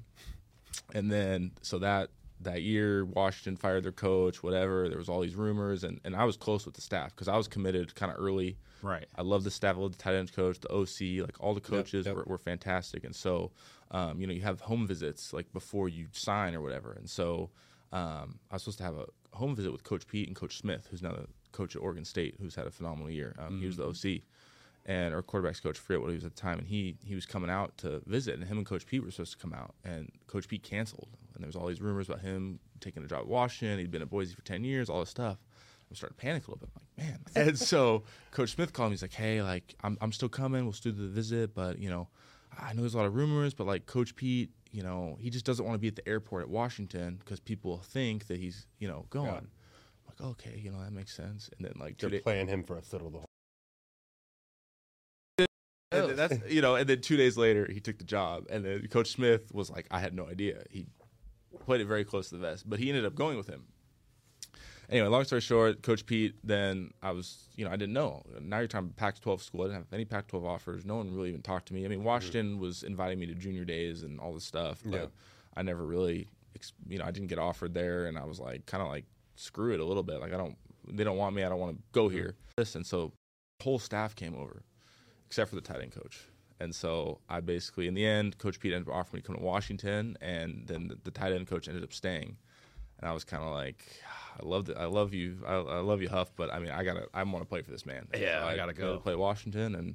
And 0.95 1.11
then, 1.11 1.53
so 1.63 1.79
that, 1.79 2.11
that 2.45 2.63
year 2.63 3.05
Washington 3.05 3.57
fired 3.57 3.85
their 3.85 3.93
coach, 3.93 4.43
whatever. 4.43 4.89
There 4.89 4.99
was 4.99 5.09
all 5.09 5.21
these 5.21 5.35
rumors, 5.35 5.85
and, 5.85 6.01
and 6.05 6.15
I 6.15 6.25
was 6.25 6.37
close 6.37 6.67
with 6.67 6.75
the 6.75 6.81
staff 6.81 7.11
because 7.11 7.29
I 7.29 7.37
was 7.37 7.49
committed 7.49 7.95
kind 7.95 8.13
of 8.13 8.19
early. 8.19 8.57
Right. 8.83 9.07
I 9.17 9.23
love 9.23 9.45
the 9.45 9.51
staff, 9.51 9.77
I 9.77 9.81
love 9.81 9.93
the 9.93 9.99
tight 9.99 10.15
ends 10.15 10.31
coach, 10.31 10.61
the 10.61 10.73
OC, 10.73 11.25
like 11.25 11.37
all 11.41 11.55
the 11.55 11.61
coaches 11.61 12.07
yep. 12.07 12.17
Were, 12.17 12.25
were 12.27 12.39
fantastic. 12.39 13.05
And 13.05 13.15
so, 13.15 13.53
um, 13.91 14.21
you 14.21 14.27
know, 14.27 14.33
you 14.33 14.43
have 14.43 14.61
home 14.61 14.87
visits 14.87 15.33
like 15.33 15.53
before 15.53 15.89
you 15.89 16.09
sign 16.13 16.55
or 16.55 16.61
whatever. 16.61 16.93
And 16.93 17.09
so, 17.09 17.51
um, 17.93 18.39
I 18.51 18.55
was 18.55 18.63
supposed 18.63 18.79
to 18.79 18.85
have 18.85 18.97
a 18.97 19.07
home 19.33 19.55
visit 19.55 19.73
with 19.73 19.85
Coach 19.85 20.07
Pete 20.07 20.29
and 20.29 20.37
Coach 20.37 20.59
Smith, 20.59 20.89
who's 20.91 21.03
now 21.03 21.13
the 21.13 21.27
coach 21.53 21.77
at 21.77 21.83
Oregon 21.83 22.05
State, 22.05 22.37
who's 22.41 22.55
had 22.55 22.67
a 22.67 22.71
phenomenal 22.71 23.11
year. 23.11 23.35
Um, 23.39 23.61
He 23.61 23.67
was 23.67 23.77
the 23.77 23.87
OC 23.87 24.23
and 24.85 25.15
our 25.15 25.23
quarterbacks 25.23 25.63
coach, 25.63 25.79
I 25.79 25.81
forget 25.81 26.01
what 26.01 26.09
he 26.09 26.17
was 26.17 26.25
at 26.25 26.35
the 26.35 26.41
time, 26.41 26.59
and 26.59 26.67
he 26.67 26.97
he 27.05 27.15
was 27.15 27.25
coming 27.25 27.51
out 27.51 27.77
to 27.79 28.03
visit, 28.07 28.35
and 28.35 28.45
him 28.45 28.59
and 28.59 28.67
Coach 28.67 28.87
Pete 28.87 29.03
were 29.05 29.11
supposed 29.11 29.33
to 29.33 29.39
come 29.39 29.53
out, 29.53 29.75
and 29.85 30.11
Coach 30.27 30.49
Pete 30.49 30.63
canceled, 30.63 31.09
and 31.35 31.43
there 31.43 31.47
was 31.47 31.55
all 31.57 31.67
these 31.67 31.81
rumors 31.81 32.09
about 32.09 32.21
him 32.21 32.59
taking 32.81 33.05
a 33.05 33.07
job 33.07 33.21
at 33.21 33.29
Washington. 33.29 33.79
He'd 33.79 33.91
been 33.91 34.03
at 34.03 34.11
Boise 34.11 34.35
for 34.35 34.43
ten 34.43 34.65
years, 34.65 34.91
all 34.91 35.01
this 35.01 35.11
stuff. 35.11 35.39
I 35.91 35.95
started 35.95 36.15
to 36.17 36.21
panic 36.21 36.49
a 36.49 36.51
little 36.51 36.67
bit. 36.67 36.71
I'm 36.75 37.07
like, 37.07 37.09
man. 37.37 37.47
And 37.49 37.59
so 37.73 38.03
Coach 38.33 38.55
Smith 38.55 38.73
called 38.73 38.91
me. 38.91 38.95
He's 38.95 39.03
like, 39.03 39.13
hey, 39.13 39.41
like 39.43 39.75
I'm 39.83 39.97
I'm 40.01 40.13
still 40.13 40.29
coming. 40.29 40.65
We'll 40.65 40.73
still 40.73 40.93
do 40.93 41.03
the 41.03 41.09
visit, 41.09 41.55
but 41.55 41.79
you 41.79 41.89
know, 41.89 42.09
I 42.59 42.73
know 42.73 42.81
there's 42.81 42.95
a 42.95 42.99
lot 42.99 43.07
of 43.07 43.15
rumors, 43.15 43.55
but 43.55 43.67
like 43.69 43.87
Coach 43.87 44.17
Pete, 44.17 44.51
you 44.73 44.83
know, 44.83 45.17
he 45.21 45.31
just 45.31 45.45
doesn't 45.45 45.65
want 45.65 45.75
to 45.75 45.79
be 45.79 45.89
at 45.89 45.97
the 45.97 46.09
airport 46.09 46.43
at 46.43 46.49
Washington 46.49 47.19
because 47.19 47.39
people 47.39 47.79
think 47.79 48.27
that 48.27 48.39
he's 48.39 48.67
you 48.79 48.89
know 48.89 49.07
going. 49.11 49.27
Yeah. 49.27 49.37
I'm 49.37 49.49
like, 50.09 50.31
okay, 50.31 50.59
you 50.59 50.73
know, 50.73 50.83
that 50.83 50.93
makes 50.93 51.15
sense. 51.15 51.51
And 51.57 51.67
then 51.67 51.75
like 51.79 51.99
They're 51.99 52.21
playing 52.21 52.49
him 52.49 52.65
for 52.65 52.79
a 52.79 52.83
fiddle 52.83 53.11
the 53.11 53.19
whole. 53.19 53.27
And 55.39 55.49
oh. 55.93 56.15
that's 56.15 56.39
you 56.51 56.63
know, 56.63 56.75
and 56.75 56.89
then 56.89 57.03
two 57.03 57.19
days 57.19 57.37
later 57.37 57.69
he 57.71 57.81
took 57.81 57.99
the 57.99 58.05
job, 58.05 58.47
and 58.51 58.65
then 58.65 58.87
Coach 58.89 59.13
Smith 59.13 59.53
was 59.53 59.71
like, 59.71 59.87
I 59.91 60.01
had 60.01 60.15
no 60.15 60.27
idea. 60.27 60.65
He 60.71 60.87
played 61.67 61.83
it 61.83 61.87
very 61.87 62.05
close 62.05 62.31
to 62.31 62.37
the 62.37 62.41
vest, 62.41 62.69
but 62.69 62.79
he 62.79 62.89
ended 62.89 63.05
up 63.05 63.15
going 63.15 63.37
with 63.37 63.47
him. 63.47 63.65
Anyway, 64.93 65.09
long 65.09 65.25
story 65.25 65.41
short, 65.41 65.83
Coach 65.83 66.05
Pete. 66.05 66.35
Then 66.45 66.91
I 67.03 67.13
was, 67.13 67.49
you 67.57 67.65
know, 67.65 67.71
I 67.71 67.77
didn't 67.77 67.95
know. 67.95 68.23
Now 68.41 68.59
you're 68.59 68.69
talking 68.69 68.91
Pac-12 68.91 69.41
school. 69.41 69.63
I 69.63 69.65
didn't 69.65 69.77
have 69.79 69.87
any 69.93 70.05
Pac-12 70.05 70.45
offers. 70.47 70.85
No 70.85 70.97
one 70.97 71.15
really 71.15 71.31
even 71.31 71.41
talked 71.41 71.67
to 71.69 71.75
me. 71.75 71.85
I 71.85 71.89
mean, 71.89 72.01
mm-hmm. 72.01 72.09
Washington 72.09 72.59
was 72.59 72.83
inviting 72.83 73.19
me 73.19 73.27
to 73.27 73.35
junior 73.35 73.65
days 73.65 74.03
and 74.03 74.21
all 74.21 74.35
this 74.35 74.45
stuff, 74.45 74.83
but 74.85 74.95
Yeah. 74.95 75.07
I 75.57 75.63
never 75.63 75.85
really, 75.85 76.29
you 76.89 76.99
know, 76.99 77.05
I 77.05 77.11
didn't 77.11 77.29
get 77.29 77.39
offered 77.39 77.75
there, 77.75 78.07
and 78.07 78.19
I 78.19 78.25
was 78.25 78.39
like, 78.39 78.67
kind 78.67 78.83
of 78.83 78.89
like, 78.89 79.07
screw 79.37 79.73
it 79.73 79.81
a 79.81 79.85
little 79.85 80.03
bit. 80.03 80.21
Like 80.21 80.35
I 80.35 80.37
don't, 80.37 80.57
they 80.87 81.05
don't 81.05 81.17
want 81.17 81.35
me. 81.35 81.43
I 81.43 81.49
don't 81.49 81.59
want 81.59 81.77
to 81.77 81.83
go 81.93 82.07
mm-hmm. 82.07 82.17
here. 82.17 82.37
Listen, 82.59 82.85
so 82.85 83.13
whole 83.63 83.79
staff 83.79 84.15
came 84.15 84.35
over 84.35 84.63
except 85.27 85.49
for 85.49 85.57
the 85.57 85.63
tight 85.63 85.81
end 85.81 85.93
coach. 85.93 86.29
And 86.61 86.75
so 86.75 87.21
I 87.29 87.41
basically, 87.41 87.89
in 87.89 87.95
the 87.95 88.05
end, 88.05 88.37
Coach 88.37 88.61
Pete 88.61 88.75
ended 88.75 88.89
up 88.89 88.95
offering 88.95 89.19
me 89.19 89.23
to 89.23 89.27
come 89.27 89.37
to 89.37 89.43
Washington, 89.43 90.17
and 90.21 90.65
then 90.67 90.89
the, 90.89 90.99
the 91.03 91.11
tight 91.11 91.33
end 91.33 91.47
coach 91.47 91.69
ended 91.69 91.83
up 91.83 91.93
staying. 91.93 92.37
And 93.03 93.11
I 93.11 93.13
was 93.13 93.25
kind 93.25 93.43
of 93.43 93.51
like, 93.53 93.85
I 94.41 94.47
love 94.47 94.69
it. 94.71 94.77
I 94.79 94.87
love 94.87 95.13
you. 95.13 95.39
I, 95.47 95.55
I 95.57 95.81
love 95.81 96.01
you, 96.01 96.09
Huff. 96.09 96.31
But 96.37 96.53
I 96.55 96.59
mean, 96.61 96.71
I 96.71 96.85
gotta. 96.85 97.07
I 97.13 97.23
want 97.25 97.41
to 97.45 97.49
play 97.49 97.61
for 97.63 97.71
this 97.71 97.85
man. 97.85 98.07
Yeah, 98.17 98.41
So 98.41 98.47
I 98.47 98.57
gotta 98.57 98.73
go. 98.73 98.95
to 98.95 99.01
play 99.01 99.15
Washington, 99.17 99.75
and 99.75 99.95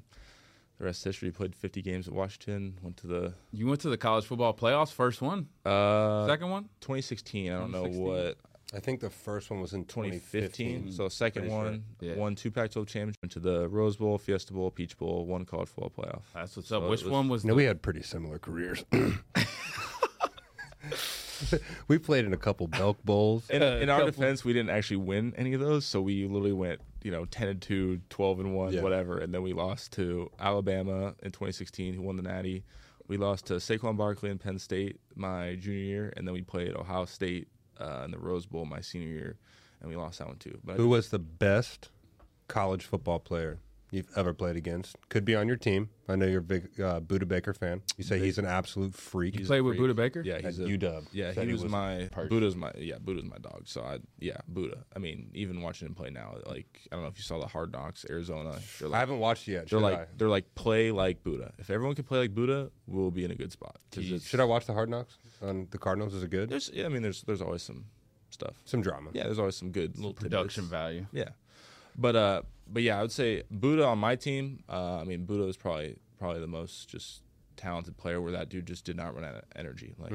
the 0.77 0.85
rest 0.85 0.99
is 0.99 1.03
history. 1.05 1.31
Played 1.31 1.55
50 1.55 1.81
games 1.81 2.07
at 2.07 2.13
Washington. 2.13 2.77
Went 2.83 2.97
to 2.97 3.07
the 3.07 3.33
You 3.51 3.65
went 3.67 3.81
to 3.81 3.89
the 3.89 3.97
college 3.97 4.25
football 4.25 4.53
playoffs, 4.53 4.91
first 4.91 5.21
one, 5.21 5.47
uh, 5.65 6.27
second 6.27 6.49
one. 6.51 6.65
2016. 6.81 7.51
I 7.51 7.57
don't 7.59 7.71
know 7.71 7.85
what 7.87 8.37
I 8.75 8.79
think 8.81 8.99
the 8.99 9.09
first 9.09 9.49
one 9.49 9.61
was 9.61 9.71
in 9.71 9.85
2015. 9.85 10.41
2015. 10.81 10.91
So 10.91 11.07
second 11.07 11.43
Pretty 11.43 11.55
sure. 11.55 11.63
one, 11.63 11.83
Yeah. 12.01 12.15
won 12.15 12.35
two 12.35 12.51
Pac-12 12.51 12.85
championships. 12.85 13.17
Went 13.23 13.31
to 13.31 13.39
the 13.39 13.69
Rose 13.69 13.95
Bowl, 13.95 14.17
Fiesta 14.17 14.51
Bowl, 14.51 14.69
Peach 14.71 14.97
Bowl, 14.97 15.25
one 15.25 15.45
college 15.45 15.69
football 15.69 15.89
playoff. 16.05 16.23
That's 16.33 16.57
what's 16.57 16.67
So 16.67 16.83
up. 16.83 16.89
Which 16.89 17.03
was- 17.03 17.11
one 17.11 17.29
was? 17.29 17.45
No, 17.45 17.53
the- 17.53 17.55
we 17.55 17.63
had 17.63 17.81
pretty 17.81 18.01
similar 18.03 18.37
careers. 18.39 18.83
we 21.87 21.97
played 21.97 22.25
in 22.25 22.33
a 22.33 22.37
couple 22.37 22.67
Belk 22.67 22.97
Bowls. 23.03 23.49
In, 23.49 23.61
in 23.63 23.89
our 23.89 23.99
couple- 23.99 24.11
defense, 24.11 24.43
we 24.45 24.53
didn't 24.53 24.69
actually 24.71 24.97
win 24.97 25.33
any 25.37 25.53
of 25.53 25.59
those, 25.61 25.85
so 25.85 26.01
we 26.01 26.25
literally 26.25 26.53
went, 26.53 26.81
you 27.03 27.11
know, 27.11 27.25
10 27.25 27.47
and 27.47 27.61
2, 27.61 28.01
12 28.09 28.39
and 28.39 28.55
1, 28.55 28.73
Yeah. 28.73 28.81
whatever, 28.81 29.17
and 29.19 29.33
then 29.33 29.41
we 29.43 29.53
lost 29.53 29.93
to 29.93 30.29
Alabama 30.39 31.15
in 31.21 31.31
2016, 31.31 31.93
who 31.93 32.01
won 32.01 32.15
the 32.17 32.23
Natty. 32.23 32.63
We 33.07 33.17
lost 33.17 33.45
to 33.47 33.53
Saquon 33.55 33.95
Barkley 33.95 34.29
in 34.29 34.37
Penn 34.37 34.59
State 34.59 34.99
my 35.15 35.55
junior 35.55 35.79
year, 35.79 36.13
and 36.17 36.27
then 36.27 36.33
we 36.33 36.41
played 36.41 36.75
Ohio 36.75 37.05
State 37.05 37.47
uh, 37.79 38.01
in 38.05 38.11
the 38.11 38.17
Rose 38.19 38.45
Bowl 38.45 38.65
my 38.65 38.81
senior 38.81 39.07
year, 39.07 39.37
and 39.79 39.89
we 39.89 39.95
lost 39.95 40.19
that 40.19 40.27
one 40.27 40.37
too. 40.37 40.59
But 40.63 40.73
I- 40.73 40.75
Who 40.77 40.89
was 40.89 41.09
the 41.09 41.19
best 41.19 41.89
college 42.47 42.83
football 42.85 43.19
player 43.19 43.59
you've 43.91 44.09
ever 44.15 44.33
played 44.33 44.55
against? 44.55 44.95
Could 45.09 45.25
be 45.25 45.35
on 45.35 45.47
your 45.47 45.57
team. 45.57 45.89
I 46.09 46.15
know 46.15 46.25
you're 46.25 46.39
a 46.39 46.41
big 46.41 46.79
uh, 46.79 46.99
Budda 47.01 47.27
Baker 47.27 47.53
fan. 47.53 47.81
You 47.97 48.03
say 48.03 48.17
he's 48.19 48.37
an 48.37 48.45
absolute 48.45 48.93
freak. 48.95 49.35
He's 49.37 49.47
a 49.47 49.49
played 49.49 49.61
with 49.61 49.77
freak. 49.77 49.89
Budda 49.91 49.95
Baker? 49.95 50.21
Yeah, 50.21 50.35
at 50.35 50.45
he's 50.45 50.59
a 50.59 50.63
UW. 50.63 51.05
Yeah, 51.11 51.33
Said 51.33 51.47
he 51.47 51.53
was, 51.53 51.63
was 51.63 51.71
my 51.71 52.07
Perch. 52.11 52.29
Budda's 52.29 52.55
my 52.55 52.71
yeah 52.77 52.95
Budda's 52.97 53.25
my 53.25 53.37
dog. 53.37 53.63
So 53.65 53.81
I 53.81 53.99
yeah 54.19 54.37
Budda. 54.53 54.83
I 54.95 54.99
mean 54.99 55.29
even 55.33 55.61
watching 55.61 55.87
him 55.87 55.95
play 55.95 56.09
now, 56.09 56.35
like 56.45 56.67
I 56.91 56.95
don't 56.95 57.03
know 57.03 57.09
if 57.09 57.17
you 57.17 57.23
saw 57.23 57.39
the 57.39 57.47
Hard 57.47 57.71
Knocks 57.71 58.05
Arizona. 58.09 58.59
They're 58.79 58.87
I 58.87 58.91
like, 58.91 58.99
haven't 58.99 59.19
watched 59.19 59.47
it 59.47 59.51
yet. 59.53 59.59
they're 59.69 59.79
Should 59.79 59.83
like 59.83 59.99
I? 59.99 60.05
they're 60.17 60.29
like 60.29 60.53
play 60.55 60.91
like 60.91 61.23
Budda. 61.23 61.51
If 61.57 61.69
everyone 61.69 61.95
can 61.95 62.05
play 62.05 62.19
like 62.19 62.33
Budda, 62.35 62.69
we'll 62.87 63.11
be 63.11 63.25
in 63.25 63.31
a 63.31 63.35
good 63.35 63.51
spot. 63.51 63.77
'Cause 63.91 64.05
it's- 64.05 64.23
Should 64.25 64.39
I 64.39 64.45
watch 64.45 64.65
the 64.65 64.73
Hard 64.73 64.89
Knocks 64.89 65.17
on 65.41 65.67
the 65.71 65.77
Cardinals? 65.77 66.13
Is 66.13 66.23
it 66.23 66.29
good? 66.29 66.49
There's 66.49 66.69
yeah, 66.73 66.85
I 66.85 66.89
mean 66.89 67.01
there's 67.01 67.21
there's 67.23 67.41
always 67.41 67.63
some 67.63 67.85
stuff. 68.29 68.55
Some 68.65 68.81
drama. 68.81 69.09
Yeah, 69.13 69.23
there's 69.23 69.39
always 69.39 69.55
some 69.57 69.71
good 69.71 69.95
little 69.97 70.13
production 70.13 70.63
tidbits. 70.63 70.69
value. 70.81 71.05
Yeah, 71.11 71.29
but 71.97 72.15
uh, 72.15 72.41
but 72.67 72.83
yeah, 72.83 72.99
I 72.99 73.01
would 73.01 73.11
say 73.11 73.43
Budda 73.53 73.87
on 73.87 73.99
my 73.99 74.15
team. 74.15 74.63
Uh, 74.69 74.97
I 74.97 75.03
mean 75.03 75.25
Budda 75.25 75.47
is 75.49 75.57
probably 75.57 75.97
probably 76.19 76.41
the 76.41 76.47
most 76.47 76.89
just 76.89 77.21
talented 77.55 77.97
player 77.97 78.21
where 78.21 78.31
that 78.33 78.49
dude 78.49 78.67
just 78.67 78.85
did 78.85 78.95
not 78.95 79.15
run 79.15 79.23
out 79.23 79.35
of 79.35 79.43
energy. 79.55 79.95
Like 79.97 80.13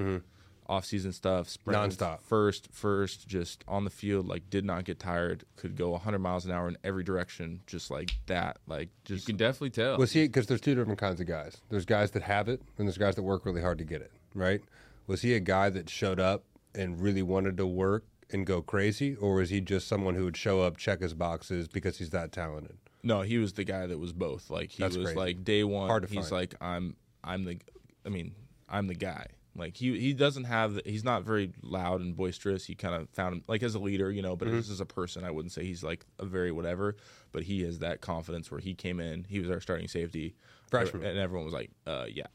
off 0.69 0.85
season 0.85 1.13
stuff, 1.13 1.49
sprinting 1.49 1.91
Nonstop. 1.91 2.21
first, 2.23 2.69
first, 2.73 3.27
just 3.29 3.65
on 3.69 3.85
the 3.85 3.91
field, 3.91 4.27
like 4.27 4.49
did 4.49 4.65
not 4.65 4.85
get 4.85 4.99
tired, 4.99 5.45
could 5.57 5.77
go 5.77 5.91
100 5.91 6.19
miles 6.19 6.47
an 6.47 6.53
hour 6.53 6.69
in 6.69 6.79
every 6.85 7.03
direction, 7.05 7.61
just 7.67 7.91
like 7.91 8.13
that. 8.27 8.59
Like 8.67 8.89
just 9.05 9.27
You 9.29 9.33
can 9.35 9.37
definitely 9.37 9.71
tell. 9.71 9.99
Was 9.99 10.13
he? 10.13 10.27
Because 10.27 10.47
there's 10.47 10.61
two 10.61 10.75
different 10.75 10.99
kinds 10.99 11.21
of 11.21 11.27
guys. 11.27 11.61
There's 11.69 11.85
guys 11.85 12.13
that 12.13 12.23
have 12.23 12.49
it, 12.49 12.63
and 12.79 12.87
there's 12.87 12.99
guys 12.99 13.17
that 13.17 13.23
work 13.23 13.45
really 13.45 13.61
hard 13.61 13.79
to 13.79 13.85
get 13.85 14.01
it. 14.01 14.13
Right? 14.35 14.63
Was 15.07 15.23
he 15.23 15.35
a 15.35 15.41
guy 15.41 15.69
that 15.71 15.91
showed 15.91 16.21
up 16.21 16.45
and 16.75 17.01
really 17.01 17.23
wanted 17.23 17.57
to 17.59 17.67
work 17.67 18.05
and 18.33 18.47
go 18.47 18.63
crazy, 18.63 19.15
or 19.17 19.35
was 19.35 19.51
he 19.51 19.61
just 19.61 19.87
someone 19.89 20.15
who 20.15 20.25
would 20.25 20.37
show 20.37 20.63
up, 20.63 20.77
check 20.77 21.01
his 21.01 21.15
boxes 21.15 21.69
because 21.69 21.99
he's 21.99 22.11
that 22.11 22.33
talented? 22.33 22.77
No, 23.03 23.23
he 23.23 23.39
was 23.39 23.53
the 23.55 23.65
guy 23.65 23.87
that 23.87 23.99
was 23.99 24.13
both. 24.13 24.49
Like 24.51 24.71
he 24.71 24.83
That's 24.83 24.97
was 24.97 25.07
crazy. 25.07 25.19
like 25.19 25.45
day 25.45 25.65
one. 25.65 25.89
Hard 25.89 26.03
to 26.05 26.09
he's 26.09 26.29
find. 26.29 26.33
like 26.33 26.55
I'm 26.61 26.97
I'm 27.25 27.45
the 27.45 27.59
I 28.07 28.09
mean 28.09 28.35
I'm 28.69 28.87
the 28.87 28.95
guy. 28.95 29.27
Like 29.55 29.77
he 29.77 29.99
he 29.99 30.15
doesn't 30.15 30.45
have 30.45 30.75
the, 30.75 30.83
he's 30.87 31.05
not 31.05 31.25
very 31.25 31.53
loud 31.63 32.01
and 32.01 32.17
boisterous. 32.17 32.65
He 32.65 32.75
kind 32.75 32.95
of 32.95 33.11
found 33.11 33.35
him 33.35 33.45
like 33.49 33.63
as 33.63 33.75
a 33.75 33.79
leader, 33.79 34.11
you 34.11 34.23
know. 34.23 34.35
But 34.37 34.49
Mm-hmm. 34.49 34.59
just 34.59 34.71
as 34.71 34.81
a 34.81 34.87
person, 34.87 35.25
I 35.25 35.31
wouldn't 35.31 35.53
say 35.53 35.65
he's 35.65 35.83
like 35.83 36.07
a 36.19 36.25
very 36.25 36.53
whatever. 36.53 36.97
But 37.33 37.43
he 37.43 37.63
has 37.65 37.81
that 37.81 38.01
confidence 38.01 38.51
where 38.51 38.61
he 38.61 38.73
came 38.75 38.99
in. 39.01 39.25
He 39.29 39.41
was 39.41 39.51
our 39.51 39.61
starting 39.61 39.89
safety, 39.89 40.35
Freshman. 40.71 41.05
and 41.05 41.19
everyone 41.19 41.45
was 41.45 41.53
like, 41.55 41.71
uh, 41.87 42.07
yeah. 42.09 42.27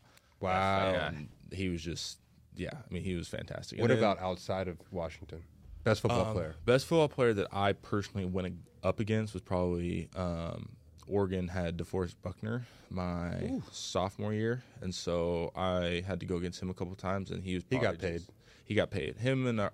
Wow. 0.42 0.92
And 1.08 1.30
he 1.52 1.70
was 1.70 1.82
just 1.82 2.20
yeah. 2.56 2.70
I 2.74 2.94
mean, 2.94 3.04
he 3.04 3.16
was 3.16 3.28
fantastic. 3.28 3.80
What 3.80 3.88
then- 3.88 3.98
about 3.98 4.20
outside 4.20 4.68
of 4.68 4.78
Washington? 4.92 5.44
Best 5.88 6.02
football 6.02 6.26
um, 6.26 6.34
player. 6.34 6.56
Best 6.66 6.86
football 6.86 7.08
player 7.08 7.34
that 7.34 7.48
I 7.52 7.74
personally 7.74 8.26
went 8.26 8.54
up 8.84 9.00
against 9.00 9.34
was 9.34 9.42
probably 9.42 10.10
um, 10.16 10.70
Oregon 11.08 11.48
had 11.48 11.78
DeForest 11.78 12.16
Buckner 12.22 12.66
my 12.90 13.60
sophomore 13.72 14.34
year, 14.34 14.64
and 14.82 14.94
so 14.94 15.52
I 15.56 16.04
had 16.06 16.20
to 16.22 16.26
go 16.26 16.38
against 16.38 16.62
him 16.62 16.70
a 16.70 16.74
couple 16.74 16.96
times, 16.96 17.32
and 17.32 17.44
he 17.44 17.56
was 17.56 17.64
He 17.70 17.78
got 17.78 17.98
probably 18.00 18.18
just- 18.20 18.30
He 18.66 18.76
got 18.76 18.92
paid. 18.92 19.18
Him 19.18 19.48
and 19.48 19.60
uh, 19.62 19.70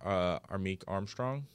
Armeek 0.52 0.84
Armstrong, 0.88 1.45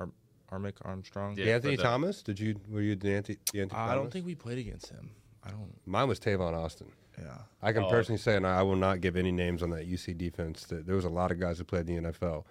Ar- 0.00 0.08
Armick 0.50 0.74
Armstrong. 0.82 1.36
Yeah, 1.38 1.54
Anthony 1.56 1.76
the- 1.76 1.82
Thomas? 1.82 2.22
Did 2.22 2.40
you? 2.40 2.56
Were 2.70 2.80
you 2.80 2.96
the 2.96 3.14
Anthony? 3.14 3.38
The 3.52 3.62
I 3.62 3.66
Thomas? 3.66 3.94
don't 3.96 4.10
think 4.10 4.24
we 4.26 4.34
played 4.34 4.58
against 4.58 4.88
him. 4.90 5.10
I 5.44 5.50
don't. 5.50 5.72
Mine 5.86 6.08
was 6.08 6.18
Tavon 6.18 6.54
Austin. 6.54 6.88
Yeah. 7.18 7.38
I 7.62 7.72
can 7.72 7.84
Oh. 7.84 7.90
personally 7.90 8.18
say, 8.18 8.36
and 8.36 8.46
I 8.46 8.62
will 8.62 8.76
not 8.76 9.00
give 9.00 9.16
any 9.16 9.32
names 9.32 9.62
on 9.62 9.70
that 9.70 9.86
UC 9.88 10.16
defense. 10.18 10.64
That 10.64 10.86
there 10.86 10.96
was 10.96 11.04
a 11.06 11.10
lot 11.10 11.30
of 11.30 11.38
guys 11.40 11.58
who 11.58 11.64
played 11.64 11.88
in 11.88 12.02
the 12.02 12.10
NFL. 12.12 12.44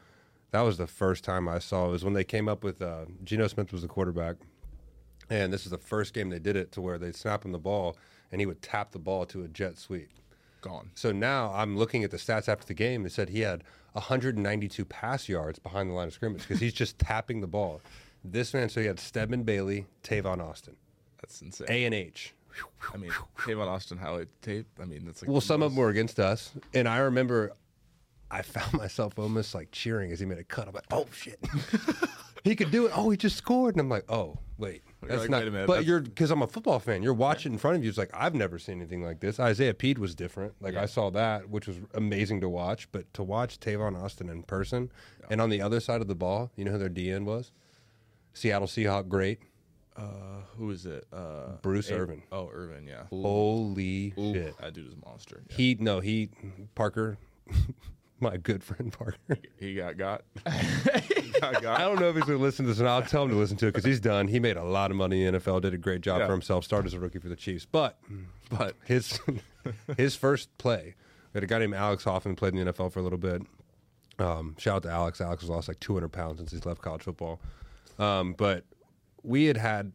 That 0.51 0.61
was 0.61 0.77
the 0.77 0.87
first 0.87 1.23
time 1.23 1.47
I 1.49 1.59
saw. 1.59 1.87
It 1.87 1.91
was 1.91 2.03
when 2.05 2.13
they 2.13 2.23
came 2.23 2.47
up 2.47 2.63
with 2.63 2.81
uh, 2.81 3.05
Geno 3.23 3.47
Smith 3.47 3.71
was 3.71 3.81
the 3.81 3.87
quarterback, 3.87 4.37
and 5.29 5.51
this 5.51 5.65
is 5.65 5.71
the 5.71 5.77
first 5.77 6.13
game 6.13 6.29
they 6.29 6.39
did 6.39 6.55
it 6.55 6.71
to 6.73 6.81
where 6.81 6.97
they'd 6.97 7.15
snap 7.15 7.43
him 7.45 7.51
the 7.51 7.59
ball 7.59 7.97
and 8.31 8.41
he 8.41 8.45
would 8.45 8.61
tap 8.61 8.91
the 8.91 8.99
ball 8.99 9.25
to 9.25 9.43
a 9.43 9.47
jet 9.47 9.77
sweep. 9.77 10.09
Gone. 10.61 10.89
So 10.95 11.11
now 11.11 11.53
I'm 11.53 11.77
looking 11.77 12.03
at 12.03 12.11
the 12.11 12.17
stats 12.17 12.49
after 12.49 12.65
the 12.65 12.73
game. 12.73 13.03
They 13.03 13.09
said 13.09 13.29
he 13.29 13.41
had 13.41 13.63
192 13.93 14.83
pass 14.85 15.29
yards 15.29 15.59
behind 15.59 15.89
the 15.89 15.93
line 15.93 16.07
of 16.07 16.13
scrimmage 16.13 16.41
because 16.41 16.59
he's 16.59 16.73
just 16.73 16.97
tapping 16.97 17.41
the 17.41 17.47
ball. 17.47 17.81
This 18.23 18.53
man, 18.53 18.69
so 18.69 18.81
he 18.81 18.87
had 18.87 18.99
Stedman 18.99 19.43
Bailey, 19.43 19.85
Tavon 20.03 20.41
Austin, 20.41 20.75
That's 21.21 21.41
insane. 21.41 21.67
A 21.69 21.85
and 21.85 21.93
H. 21.93 22.33
I 22.93 22.97
mean, 22.97 23.11
Tavon 23.37 23.67
Austin 23.67 23.97
highlight 23.97 24.27
tape. 24.41 24.65
I 24.81 24.85
mean, 24.85 25.05
that's 25.05 25.21
like 25.21 25.29
Well, 25.29 25.41
some 25.41 25.61
of 25.61 25.71
them 25.71 25.77
were 25.77 25.89
against 25.89 26.19
us, 26.19 26.51
and 26.73 26.89
I 26.89 26.97
remember 26.97 27.53
I 28.31 28.41
found 28.41 28.73
myself 28.81 29.17
almost 29.19 29.53
like 29.55 29.71
cheering 29.71 30.11
as 30.11 30.19
he 30.19 30.25
made 30.25 30.39
a 30.39 30.43
cut. 30.43 30.67
I'm 30.67 30.73
like, 30.73 30.85
"Oh 30.91 31.05
shit, 31.11 31.39
he 32.43 32.55
could 32.55 32.71
do 32.71 32.85
it! 32.87 32.91
Oh, 32.95 33.09
he 33.09 33.17
just 33.17 33.37
scored!" 33.37 33.75
And 33.75 33.81
I'm 33.81 33.89
like, 33.89 34.05
"Oh, 34.11 34.39
wait, 34.57 34.83
That's 35.01 35.21
like, 35.21 35.29
not. 35.29 35.39
wait 35.39 35.47
a 35.47 35.51
minute, 35.51 35.67
but 35.67 35.73
that's- 35.73 35.87
you're 35.87 36.01
because 36.01 36.31
I'm 36.31 36.41
a 36.41 36.47
football 36.47 36.79
fan. 36.79 37.03
You're 37.03 37.13
watching 37.13 37.53
in 37.53 37.57
front 37.59 37.77
of 37.77 37.83
you. 37.83 37.89
It's 37.89 37.97
like 37.97 38.09
I've 38.13 38.35
never 38.35 38.57
seen 38.59 38.79
anything 38.79 39.03
like 39.03 39.19
this. 39.19 39.39
Isaiah 39.39 39.73
Pead 39.73 39.97
was 39.97 40.15
different. 40.15 40.53
Like 40.61 40.75
I 40.75 40.85
saw 40.85 41.09
that, 41.11 41.49
which 41.49 41.67
was 41.67 41.77
amazing 41.93 42.41
to 42.41 42.49
watch. 42.49 42.91
But 42.91 43.13
to 43.13 43.23
watch 43.23 43.59
Tavon 43.59 44.01
Austin 44.01 44.29
in 44.29 44.43
person, 44.43 44.91
and 45.29 45.39
on 45.41 45.49
the 45.49 45.61
other 45.61 45.79
side 45.79 46.01
of 46.01 46.07
the 46.07 46.15
ball, 46.15 46.51
you 46.55 46.65
know 46.65 46.71
who 46.71 46.77
their 46.79 46.89
DN 46.89 47.23
was? 47.25 47.51
Seattle 48.33 48.67
Seahawk 48.67 49.07
great 49.07 49.39
uh, 49.95 50.41
who 50.57 50.69
is 50.71 50.85
it? 50.85 51.05
Uh, 51.13 51.53
Bruce 51.61 51.89
A- 51.89 51.95
Irvin. 51.95 52.21
Oh, 52.31 52.49
Irvin, 52.51 52.85
yeah. 52.85 53.03
Holy 53.09 54.11
shit! 54.17 54.57
That 54.57 54.73
dude 54.73 54.87
is 54.87 54.93
a 54.93 54.97
monster. 55.07 55.41
Yeah. 55.49 55.55
He 55.55 55.77
no 55.79 56.01
he 56.01 56.29
Parker, 56.75 57.17
my 58.19 58.37
good 58.37 58.63
friend 58.63 58.91
Parker. 58.93 59.17
He 59.59 59.75
got 59.75 59.97
got. 59.97 60.23
he 60.51 61.31
got 61.39 61.65
I 61.65 61.79
don't 61.81 61.99
know 61.99 62.09
if 62.09 62.15
he's 62.15 62.23
going 62.25 62.37
to 62.37 62.43
listen 62.43 62.65
to 62.65 62.71
this, 62.71 62.79
and 62.79 62.87
I'll 62.87 63.01
tell 63.01 63.23
him 63.23 63.29
to 63.29 63.35
listen 63.35 63.57
to 63.57 63.67
it 63.67 63.71
because 63.73 63.85
he's 63.85 63.99
done. 63.99 64.27
He 64.27 64.39
made 64.39 64.57
a 64.57 64.63
lot 64.63 64.91
of 64.91 64.97
money 64.97 65.23
in 65.25 65.33
the 65.33 65.39
NFL, 65.39 65.61
did 65.61 65.73
a 65.73 65.77
great 65.77 66.01
job 66.01 66.19
Yeah. 66.19 66.27
for 66.27 66.31
himself, 66.33 66.63
started 66.63 66.87
as 66.87 66.93
a 66.93 66.99
rookie 66.99 67.19
for 67.19 67.29
the 67.29 67.35
Chiefs. 67.35 67.65
But 67.65 67.97
But 68.49 68.75
his 68.85 69.19
his 69.97 70.15
first 70.15 70.55
play, 70.57 70.95
we 71.33 71.37
had 71.37 71.43
a 71.43 71.47
guy 71.47 71.59
named 71.59 71.73
Alex 71.73 72.03
Hoffman 72.05 72.35
played 72.35 72.53
in 72.55 72.63
the 72.65 72.71
NFL 72.73 72.91
for 72.91 72.99
a 72.99 73.03
little 73.03 73.17
bit. 73.19 73.41
Um, 74.17 74.55
shout 74.57 74.77
out 74.77 74.83
to 74.83 74.89
Alex. 74.91 75.19
Alex 75.19 75.41
has 75.41 75.49
lost 75.49 75.67
like 75.67 75.79
200 75.81 76.07
pounds 76.09 76.37
since 76.37 76.51
he's 76.51 76.65
left 76.65 76.81
college 76.81 77.01
football. 77.03 77.41
Um, 77.99 78.33
but 78.33 78.63
we 79.23 79.45
had 79.45 79.57
had, 79.57 79.91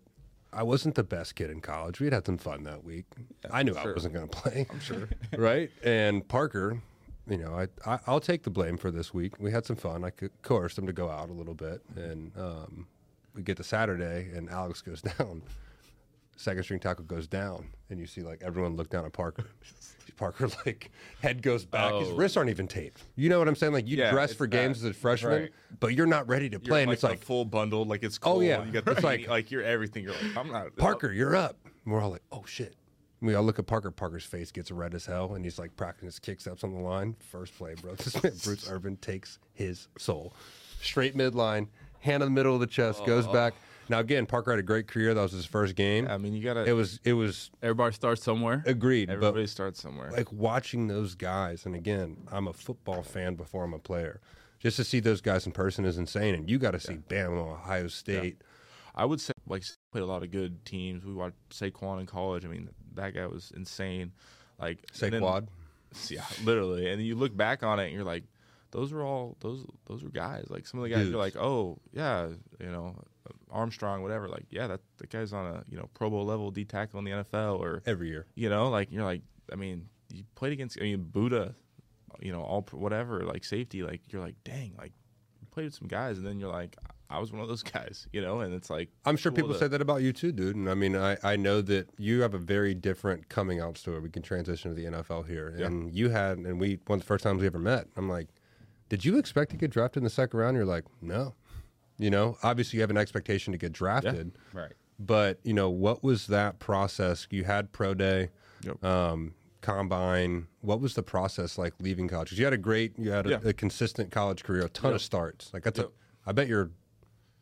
I 0.52 0.62
wasn't 0.62 0.94
the 0.94 1.02
best 1.04 1.36
kid 1.36 1.48
in 1.50 1.60
college. 1.62 2.00
We 2.00 2.06
had 2.06 2.12
had 2.12 2.26
some 2.26 2.36
fun 2.36 2.64
that 2.64 2.84
week. 2.84 3.06
I 3.50 3.62
knew 3.62 3.74
I 3.74 3.86
wasn't 3.92 4.12
going 4.12 4.28
to 4.28 4.36
play. 4.36 4.66
I'm 4.70 4.80
sure. 4.80 5.08
right? 5.38 5.70
And 5.82 6.26
Parker, 6.28 6.82
you 7.30 7.38
know, 7.38 7.54
I, 7.86 7.90
I 7.90 7.98
I'll 8.06 8.20
take 8.20 8.42
the 8.42 8.50
blame 8.50 8.76
for 8.76 8.90
this 8.90 9.14
week. 9.14 9.34
We 9.38 9.50
had 9.52 9.64
some 9.64 9.76
fun. 9.76 10.04
I 10.04 10.10
coerced 10.10 10.42
coerce 10.42 10.78
him 10.78 10.86
to 10.86 10.92
go 10.92 11.08
out 11.08 11.30
a 11.30 11.32
little 11.32 11.54
bit, 11.54 11.80
and 11.96 12.32
um, 12.36 12.86
we 13.34 13.42
get 13.42 13.56
to 13.58 13.64
Saturday, 13.64 14.30
and 14.34 14.50
Alex 14.50 14.82
goes 14.82 15.00
down. 15.18 15.42
Second 16.36 16.62
string 16.62 16.80
tackle 16.80 17.04
goes 17.04 17.26
down, 17.26 17.68
and 17.90 17.98
you 18.00 18.06
see 18.06 18.22
like 18.22 18.42
everyone 18.42 18.74
look 18.76 18.88
down 18.90 19.04
at 19.04 19.12
Parker. 19.12 19.44
Parker 20.16 20.48
like 20.66 20.90
head 21.22 21.40
goes 21.42 21.64
back. 21.64 21.92
His 21.94 22.08
Oh. 22.10 22.14
wrists 22.16 22.36
aren't 22.36 22.50
even 22.50 22.66
taped. 22.66 23.02
You 23.16 23.28
know 23.28 23.38
what 23.38 23.46
I'm 23.48 23.54
saying? 23.56 23.72
Like 23.72 23.86
you 23.86 23.96
Yeah, 23.98 24.10
dress 24.10 24.34
for 24.34 24.46
games 24.46 24.78
as 24.84 24.90
a 24.90 24.94
freshman, 24.94 25.32
Right. 25.42 25.50
but 25.80 25.94
you're 25.94 26.06
not 26.06 26.28
ready 26.28 26.48
to 26.50 26.54
You're 26.56 26.60
play, 26.60 26.82
and 26.82 26.88
like 26.88 26.94
it's 26.96 27.02
like 27.02 27.22
full 27.22 27.44
bundled, 27.44 27.88
like 27.88 28.02
it's 28.02 28.18
Oh, 28.22 28.40
yeah. 28.40 28.62
you 28.64 28.72
got 28.72 28.84
the 28.84 28.92
It's 28.92 29.02
like- 29.02 29.28
like 29.28 29.50
you're 29.50 29.62
everything. 29.62 30.02
You're 30.04 30.12
like 30.12 30.36
I'm 30.36 30.50
not 30.50 30.76
Parker, 30.76 31.12
you're 31.12 31.36
up. 31.36 31.56
And 31.84 31.94
we're 31.94 32.00
all 32.02 32.10
like, 32.10 32.22
oh 32.32 32.44
shit. 32.46 32.74
We 33.22 33.34
all 33.34 33.42
look 33.42 33.58
at 33.58 33.66
Parker. 33.66 33.90
Parker's 33.90 34.24
face 34.24 34.50
gets 34.50 34.70
red 34.70 34.94
as 34.94 35.06
hell, 35.06 35.34
and 35.34 35.44
he's 35.44 35.58
like 35.58 35.76
practicing 35.76 36.06
his 36.06 36.18
kicks 36.18 36.46
ups 36.46 36.64
on 36.64 36.72
the 36.72 36.80
line. 36.80 37.16
First 37.20 37.56
play, 37.56 37.74
bro. 37.74 37.94
This 37.96 38.22
man, 38.22 38.32
Bruce 38.42 38.70
Irvin 38.70 38.96
takes 38.96 39.38
his 39.52 39.88
soul. 39.98 40.32
Straight 40.80 41.16
midline, 41.16 41.68
hand 42.00 42.22
in 42.22 42.28
the 42.28 42.34
middle 42.34 42.54
of 42.54 42.60
the 42.60 42.66
chest, 42.66 43.04
goes 43.04 43.26
oh. 43.26 43.32
back. 43.32 43.54
Now 43.90 43.98
again, 43.98 44.24
Parker 44.24 44.52
had 44.52 44.60
a 44.60 44.62
great 44.62 44.86
career. 44.86 45.14
That 45.14 45.22
was 45.22 45.32
his 45.32 45.44
first 45.44 45.74
game. 45.74 46.06
I 46.08 46.16
mean, 46.16 46.32
you 46.32 46.42
gotta. 46.44 46.64
It 46.64 46.72
was 46.72 47.00
it 47.04 47.12
was 47.12 47.50
Everybody 47.60 47.92
starts 47.94 48.22
somewhere. 48.22 48.62
agreed, 48.64 49.10
everybody 49.10 49.48
starts 49.48 49.82
somewhere. 49.82 50.12
like 50.12 50.32
watching 50.32 50.86
those 50.86 51.16
guys, 51.16 51.66
and 51.66 51.74
again, 51.74 52.16
I'm 52.30 52.46
a 52.46 52.52
football 52.52 53.02
fan 53.02 53.34
before 53.34 53.64
I'm 53.64 53.74
a 53.74 53.78
player. 53.80 54.20
Just 54.60 54.76
to 54.76 54.84
see 54.84 55.00
those 55.00 55.20
guys 55.20 55.44
in 55.44 55.52
person 55.52 55.84
is 55.84 55.98
insane, 55.98 56.34
and 56.34 56.48
you 56.48 56.58
got 56.58 56.72
to 56.72 56.80
see 56.80 56.98
Bama, 57.08 57.52
Ohio 57.52 57.88
State. 57.88 58.42
I 58.94 59.04
would 59.04 59.20
say 59.20 59.32
like 59.48 59.64
played 59.90 60.02
a 60.02 60.06
lot 60.06 60.22
of 60.22 60.30
good 60.30 60.64
teams. 60.64 61.04
We 61.04 61.12
watched 61.14 61.36
Saquon 61.50 62.00
in 62.00 62.06
college. 62.06 62.44
I 62.44 62.48
mean, 62.48 62.68
that 62.94 63.14
guy 63.14 63.26
was 63.26 63.52
insane. 63.54 64.12
Like 64.58 64.84
Saquad. 64.92 65.48
yeah, 66.08 66.24
literally. 66.44 66.88
And 66.88 67.00
then 67.00 67.06
you 67.06 67.14
look 67.14 67.36
back 67.36 67.62
on 67.62 67.80
it, 67.80 67.86
and 67.86 67.94
you're 67.94 68.04
like, 68.04 68.24
those 68.70 68.92
were 68.92 69.02
all 69.02 69.36
those 69.40 69.64
those 69.86 70.02
were 70.02 70.10
guys. 70.10 70.46
Like 70.48 70.66
some 70.66 70.80
of 70.80 70.84
the 70.84 70.90
guys, 70.90 71.00
Dudes. 71.00 71.10
you're 71.10 71.20
like, 71.20 71.36
oh 71.36 71.78
yeah, 71.92 72.28
you 72.60 72.70
know, 72.70 72.94
Armstrong, 73.50 74.02
whatever. 74.02 74.28
Like 74.28 74.46
yeah, 74.50 74.66
that 74.68 74.80
the 74.98 75.06
guy's 75.06 75.32
on 75.32 75.46
a 75.46 75.64
you 75.68 75.76
know 75.76 75.88
Pro 75.94 76.10
Bowl 76.10 76.24
level 76.24 76.50
D 76.50 76.64
tackle 76.64 76.98
in 76.98 77.04
the 77.04 77.10
NFL, 77.10 77.58
or 77.58 77.82
every 77.86 78.08
year. 78.08 78.26
you 78.34 78.48
know, 78.48 78.68
like 78.68 78.92
you're 78.92 79.04
like, 79.04 79.22
I 79.52 79.56
mean, 79.56 79.88
you 80.12 80.24
played 80.34 80.52
against, 80.52 80.78
I 80.78 80.82
mean, 80.84 81.08
Budda, 81.10 81.54
you 82.20 82.32
know, 82.32 82.42
all 82.42 82.66
whatever, 82.72 83.24
like 83.24 83.44
safety. 83.44 83.82
Like 83.82 84.00
you're 84.12 84.22
like, 84.22 84.36
dang, 84.44 84.74
like 84.78 84.92
you 85.40 85.46
played 85.50 85.64
with 85.64 85.74
some 85.74 85.88
guys, 85.88 86.18
and 86.18 86.26
then 86.26 86.38
you're 86.38 86.52
like, 86.52 86.76
I 87.10 87.18
was 87.18 87.32
one 87.32 87.42
of 87.42 87.48
those 87.48 87.62
guys, 87.78 88.06
you 88.12 88.20
know, 88.22 88.40
and 88.40 88.54
it's 88.54 88.70
like, 88.70 88.88
I'm 89.04 89.16
sure 89.16 89.30
cool 89.32 89.36
people 89.36 89.52
to- 89.54 89.58
say 89.58 89.68
that 89.68 89.82
about 89.82 90.02
you 90.02 90.12
too, 90.12 90.32
dude. 90.32 90.56
And 90.56 90.70
I 90.70 90.74
mean, 90.74 90.94
I, 90.96 91.16
I 91.24 91.36
know 91.36 91.60
that 91.62 91.88
you 91.98 92.20
have 92.22 92.34
a 92.34 92.38
very 92.38 92.74
different 92.74 93.28
coming 93.28 93.60
out 93.60 93.76
story. 93.76 94.00
We 94.00 94.10
can 94.10 94.22
transition 94.22 94.70
to 94.70 94.74
the 94.80 94.86
NFL 94.98 95.26
here. 95.26 95.54
Yeah. 95.58 95.66
And 95.66 95.92
you 95.92 96.08
had, 96.10 96.38
and 96.38 96.58
we, 96.60 96.78
one 96.86 96.98
of 96.98 97.02
the 97.02 97.06
first 97.06 97.24
times 97.24 97.40
we 97.40 97.46
ever 97.46 97.58
met, 97.58 97.88
I'm 97.96 98.08
like, 98.08 98.28
did 98.88 99.04
you 99.04 99.18
expect 99.18 99.50
to 99.50 99.56
get 99.56 99.70
drafted 99.70 99.98
in 100.00 100.04
the 100.04 100.10
second 100.10 100.38
round? 100.38 100.56
You're 100.56 100.64
like, 100.66 100.84
no. 101.02 101.34
You 101.98 102.10
know, 102.10 102.38
obviously 102.42 102.78
you 102.78 102.80
have 102.82 102.90
an 102.90 102.96
expectation 102.96 103.52
to 103.52 103.58
get 103.58 103.72
drafted. 103.72 104.32
Right. 104.54 104.72
But, 104.98 105.38
you 105.44 105.52
know, 105.52 105.68
what 105.70 106.02
was 106.04 106.26
that 106.28 106.58
process? 106.58 107.26
You 107.30 107.44
had 107.44 107.72
pro 107.72 107.94
day, 107.94 108.30
Yep. 108.62 108.84
um, 108.84 109.34
combine. 109.62 110.46
What 110.60 110.80
was 110.80 110.94
the 110.94 111.02
process 111.02 111.56
like 111.58 111.74
leaving 111.80 112.08
college? 112.08 112.30
'Cause 112.30 112.38
you 112.38 112.44
had 112.44 112.52
a 112.54 112.58
great, 112.58 112.98
you 112.98 113.10
had 113.10 113.26
a, 113.26 113.30
Yeah. 113.30 113.38
a 113.44 113.52
consistent 113.52 114.10
college 114.10 114.42
career, 114.44 114.64
a 114.64 114.68
ton 114.68 114.92
of 114.94 115.02
starts. 115.02 115.52
Like 115.54 115.62
that's 115.62 115.78
Yep. 115.78 115.88
a, 115.88 116.28
I 116.30 116.32
bet 116.32 116.48
you're 116.48 116.70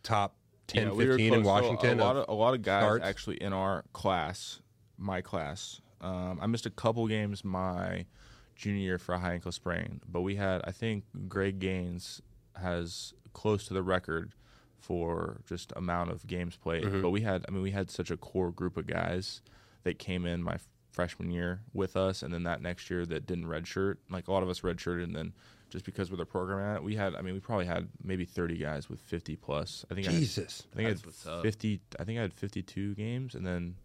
top 0.03 0.37
10, 0.69 0.83
Yeah, 0.89 0.93
we 0.93 1.07
were 1.07 1.13
15 1.13 1.35
in 1.35 1.43
close. 1.43 1.45
So 1.45 1.69
Washington. 1.69 2.01
a 2.01 2.05
lot 2.05 2.17
of- 2.17 2.23
of 2.25 2.29
a 2.29 2.33
lot 2.35 2.55
of 2.55 2.63
guys 2.63 2.83
starts. 2.83 3.05
actually 3.05 3.37
in 3.43 3.53
our 3.53 3.85
class, 3.93 4.61
my 4.97 5.21
class. 5.21 5.81
Um, 6.01 6.39
I 6.41 6.47
missed 6.47 6.67
a 6.67 6.71
couple 6.71 7.07
games 7.09 7.45
my 7.45 8.07
junior 8.55 8.81
year 8.81 8.99
for 8.99 9.15
a 9.15 9.19
high 9.19 9.35
ankle 9.35 9.53
sprain, 9.53 10.01
but 10.09 10.21
we 10.23 10.37
had 10.37 10.61
I 10.65 10.73
think 10.73 11.05
Greg 11.29 11.59
Gaines 11.59 12.21
has 12.57 13.15
close 13.33 13.67
to 13.69 13.75
the 13.75 13.83
record 13.83 14.35
for 14.77 15.41
just 15.47 15.73
amount 15.77 16.11
of 16.11 16.27
games 16.27 16.57
played. 16.57 16.85
Mm-hmm. 16.85 17.03
But 17.03 17.11
we 17.11 17.23
had 17.23 17.45
I 17.49 17.53
mean 17.53 17.63
we 17.63 17.71
had 17.73 17.91
such 17.91 18.11
a 18.11 18.17
core 18.17 18.51
group 18.53 18.77
of 18.77 18.87
guys 18.87 19.43
that 19.85 19.99
came 19.99 20.27
in 20.27 20.43
my 20.43 20.59
freshman 20.93 21.31
year 21.31 21.61
with 21.73 21.97
us, 21.97 22.23
and 22.23 22.33
then 22.35 22.43
that 22.45 22.61
next 22.61 22.91
year 22.91 23.07
that 23.07 23.27
didn't 23.27 23.47
redshirt. 23.47 23.97
Like 24.11 24.29
a 24.29 24.33
lot 24.33 24.43
of 24.43 24.49
us 24.49 24.61
redshirted, 24.61 25.05
and 25.05 25.15
then 25.17 25.33
just 25.71 25.85
because 25.85 26.11
with 26.11 26.19
the 26.19 26.27
program 26.27 26.59
at, 26.77 26.83
we 26.83 26.95
had 26.97 27.15
I 27.15 27.21
mean 27.23 27.35
we 27.35 27.41
probably 27.41 27.67
had 27.67 27.89
maybe 28.03 28.25
thirty 28.25 28.57
guys 28.57 28.89
with 28.89 29.01
fifty 29.01 29.37
plus. 29.37 29.85
I 29.91 29.95
think 29.95 30.09
I 30.09 30.11
had- 30.13 30.21
Jesus. 30.21 30.67
I 30.73 30.77
think 30.77 30.89
That's 30.89 31.03
I 31.03 31.07
what's 31.07 31.25
had 31.25 31.33
up. 31.35 31.43
fifty. 31.43 31.81
I 32.01 32.05
think 32.05 32.19
I 32.19 32.23
had 32.23 32.33
fifty-two 32.35 32.95
games, 32.95 33.35
and 33.35 33.47
then 33.47 33.77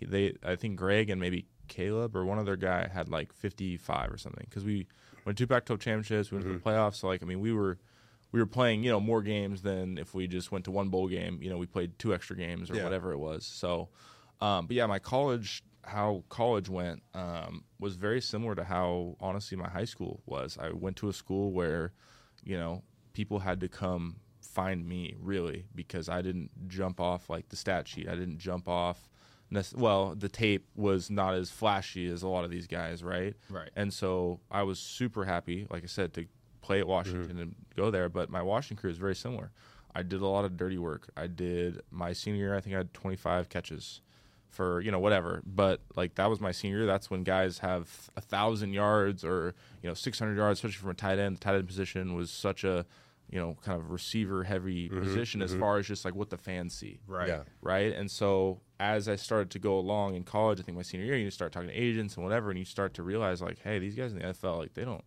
they. 0.00 0.34
I 0.44 0.56
think 0.56 0.76
Greg 0.76 1.10
and 1.10 1.20
maybe 1.20 1.46
Caleb 1.68 2.16
or 2.16 2.24
one 2.24 2.38
other 2.38 2.56
guy 2.56 2.88
had 2.88 3.08
like 3.08 3.32
fifty-five 3.32 4.12
or 4.12 4.18
something. 4.18 4.44
Because 4.48 4.64
we 4.64 4.86
went 5.24 5.38
to 5.38 5.46
Pac-12 5.46 5.78
championships, 5.80 6.30
we 6.30 6.36
went 6.36 6.46
Mm-hmm. 6.46 6.58
to 6.58 6.62
the 6.64 6.70
playoffs. 6.70 6.96
So 6.96 7.06
like, 7.08 7.22
I 7.22 7.26
mean, 7.26 7.40
we 7.40 7.52
were 7.52 7.78
we 8.32 8.40
were 8.40 8.46
playing 8.46 8.82
you 8.82 8.90
know 8.90 9.00
more 9.00 9.22
games 9.22 9.62
than 9.62 9.98
if 9.98 10.14
we 10.14 10.26
just 10.26 10.50
went 10.52 10.64
to 10.66 10.70
one 10.70 10.88
bowl 10.88 11.08
game. 11.08 11.38
You 11.42 11.50
know, 11.50 11.56
we 11.58 11.66
played 11.66 11.98
two 11.98 12.12
extra 12.14 12.36
games 12.36 12.70
or 12.70 12.76
Yeah. 12.76 12.84
whatever 12.84 13.12
it 13.12 13.18
was. 13.18 13.44
So, 13.46 13.88
um, 14.40 14.66
but 14.66 14.76
yeah, 14.76 14.86
my 14.86 14.98
college 14.98 15.62
how 15.84 16.24
college 16.28 16.68
went 16.68 17.02
um, 17.14 17.64
was 17.80 17.96
very 17.96 18.20
similar 18.20 18.54
to 18.54 18.64
how 18.64 19.16
honestly 19.20 19.56
my 19.56 19.68
high 19.68 19.84
school 19.84 20.20
was. 20.26 20.56
I 20.60 20.70
went 20.70 20.96
to 20.98 21.08
a 21.08 21.12
school 21.12 21.52
where, 21.52 21.92
you 22.44 22.56
know, 22.56 22.82
people 23.12 23.40
had 23.40 23.60
to 23.60 23.68
come 23.68 24.16
find 24.40 24.86
me 24.86 25.16
really 25.20 25.64
because 25.74 26.08
I 26.08 26.22
didn't 26.22 26.50
jump 26.68 27.00
off 27.00 27.28
like 27.30 27.48
the 27.48 27.56
stat 27.56 27.88
sheet. 27.88 28.08
I 28.08 28.14
didn't 28.14 28.38
jump 28.38 28.68
off. 28.68 29.08
nec- 29.50 29.74
Well, 29.76 30.14
the 30.14 30.28
tape 30.28 30.66
was 30.76 31.10
not 31.10 31.34
as 31.34 31.50
flashy 31.50 32.06
as 32.06 32.22
a 32.22 32.28
lot 32.28 32.44
of 32.44 32.50
these 32.50 32.66
guys, 32.66 33.02
right? 33.02 33.34
Right. 33.50 33.70
And 33.76 33.92
so 33.92 34.40
I 34.50 34.62
was 34.62 34.78
super 34.78 35.24
happy, 35.24 35.66
like 35.70 35.82
I 35.82 35.86
said, 35.86 36.12
to 36.14 36.26
play 36.60 36.78
at 36.80 36.86
Washington 36.86 37.38
and 37.38 37.54
go 37.76 37.90
there. 37.90 38.08
But 38.08 38.30
my 38.30 38.42
Washington 38.42 38.80
career 38.80 38.92
is 38.92 38.98
very 38.98 39.16
similar. 39.16 39.50
I 39.94 40.02
did 40.02 40.20
a 40.22 40.26
lot 40.26 40.44
of 40.44 40.56
dirty 40.56 40.78
work. 40.78 41.08
I 41.16 41.26
did 41.26 41.82
my 41.90 42.12
senior 42.12 42.38
year. 42.38 42.56
I 42.56 42.60
think 42.60 42.74
I 42.74 42.78
had 42.78 42.94
25 42.94 43.48
catches 43.48 44.00
for 44.52 44.80
you 44.80 44.90
know 44.90 45.00
whatever. 45.00 45.42
But 45.44 45.80
like 45.96 46.14
that 46.16 46.30
was 46.30 46.40
my 46.40 46.52
senior 46.52 46.78
year. 46.78 46.86
That's 46.86 47.10
when 47.10 47.24
guys 47.24 47.58
have 47.58 48.10
a 48.16 48.20
thousand 48.20 48.72
yards 48.74 49.24
or 49.24 49.54
you 49.82 49.88
know 49.88 49.94
600 49.94 50.36
yards, 50.36 50.58
especially 50.58 50.80
from 50.80 50.90
a 50.90 50.94
tight 50.94 51.18
end. 51.18 51.36
The 51.36 51.40
tight 51.40 51.56
end 51.56 51.66
position 51.66 52.14
was 52.14 52.30
such 52.30 52.62
a 52.62 52.86
you 53.30 53.38
know 53.40 53.56
kind 53.64 53.80
of 53.80 53.90
receiver 53.90 54.44
heavy 54.44 54.88
mm-hmm, 54.88 55.00
position 55.00 55.42
as 55.42 55.52
mm-hmm. 55.52 55.60
far 55.60 55.78
as 55.78 55.88
just 55.88 56.04
like 56.04 56.14
what 56.14 56.30
the 56.30 56.36
fans 56.36 56.74
see 56.74 57.00
Right. 57.06 57.28
Yeah. 57.28 57.42
right? 57.62 57.92
And 57.92 58.10
so 58.10 58.60
as 58.78 59.08
I 59.08 59.16
started 59.16 59.50
to 59.50 59.58
go 59.58 59.78
along 59.78 60.14
in 60.14 60.24
college, 60.24 60.60
I 60.60 60.62
think 60.62 60.76
my 60.76 60.82
senior 60.82 61.06
year, 61.06 61.16
you 61.16 61.30
start 61.30 61.52
talking 61.52 61.68
to 61.68 61.74
agents 61.74 62.16
and 62.16 62.24
whatever, 62.24 62.50
and 62.50 62.58
you 62.58 62.64
start 62.64 62.94
to 62.94 63.02
realize 63.02 63.40
like, 63.40 63.58
hey, 63.62 63.78
these 63.78 63.94
guys 63.94 64.12
in 64.12 64.18
the 64.18 64.24
NFL, 64.24 64.58
like 64.58 64.74
they 64.74 64.84
don't, 64.84 65.04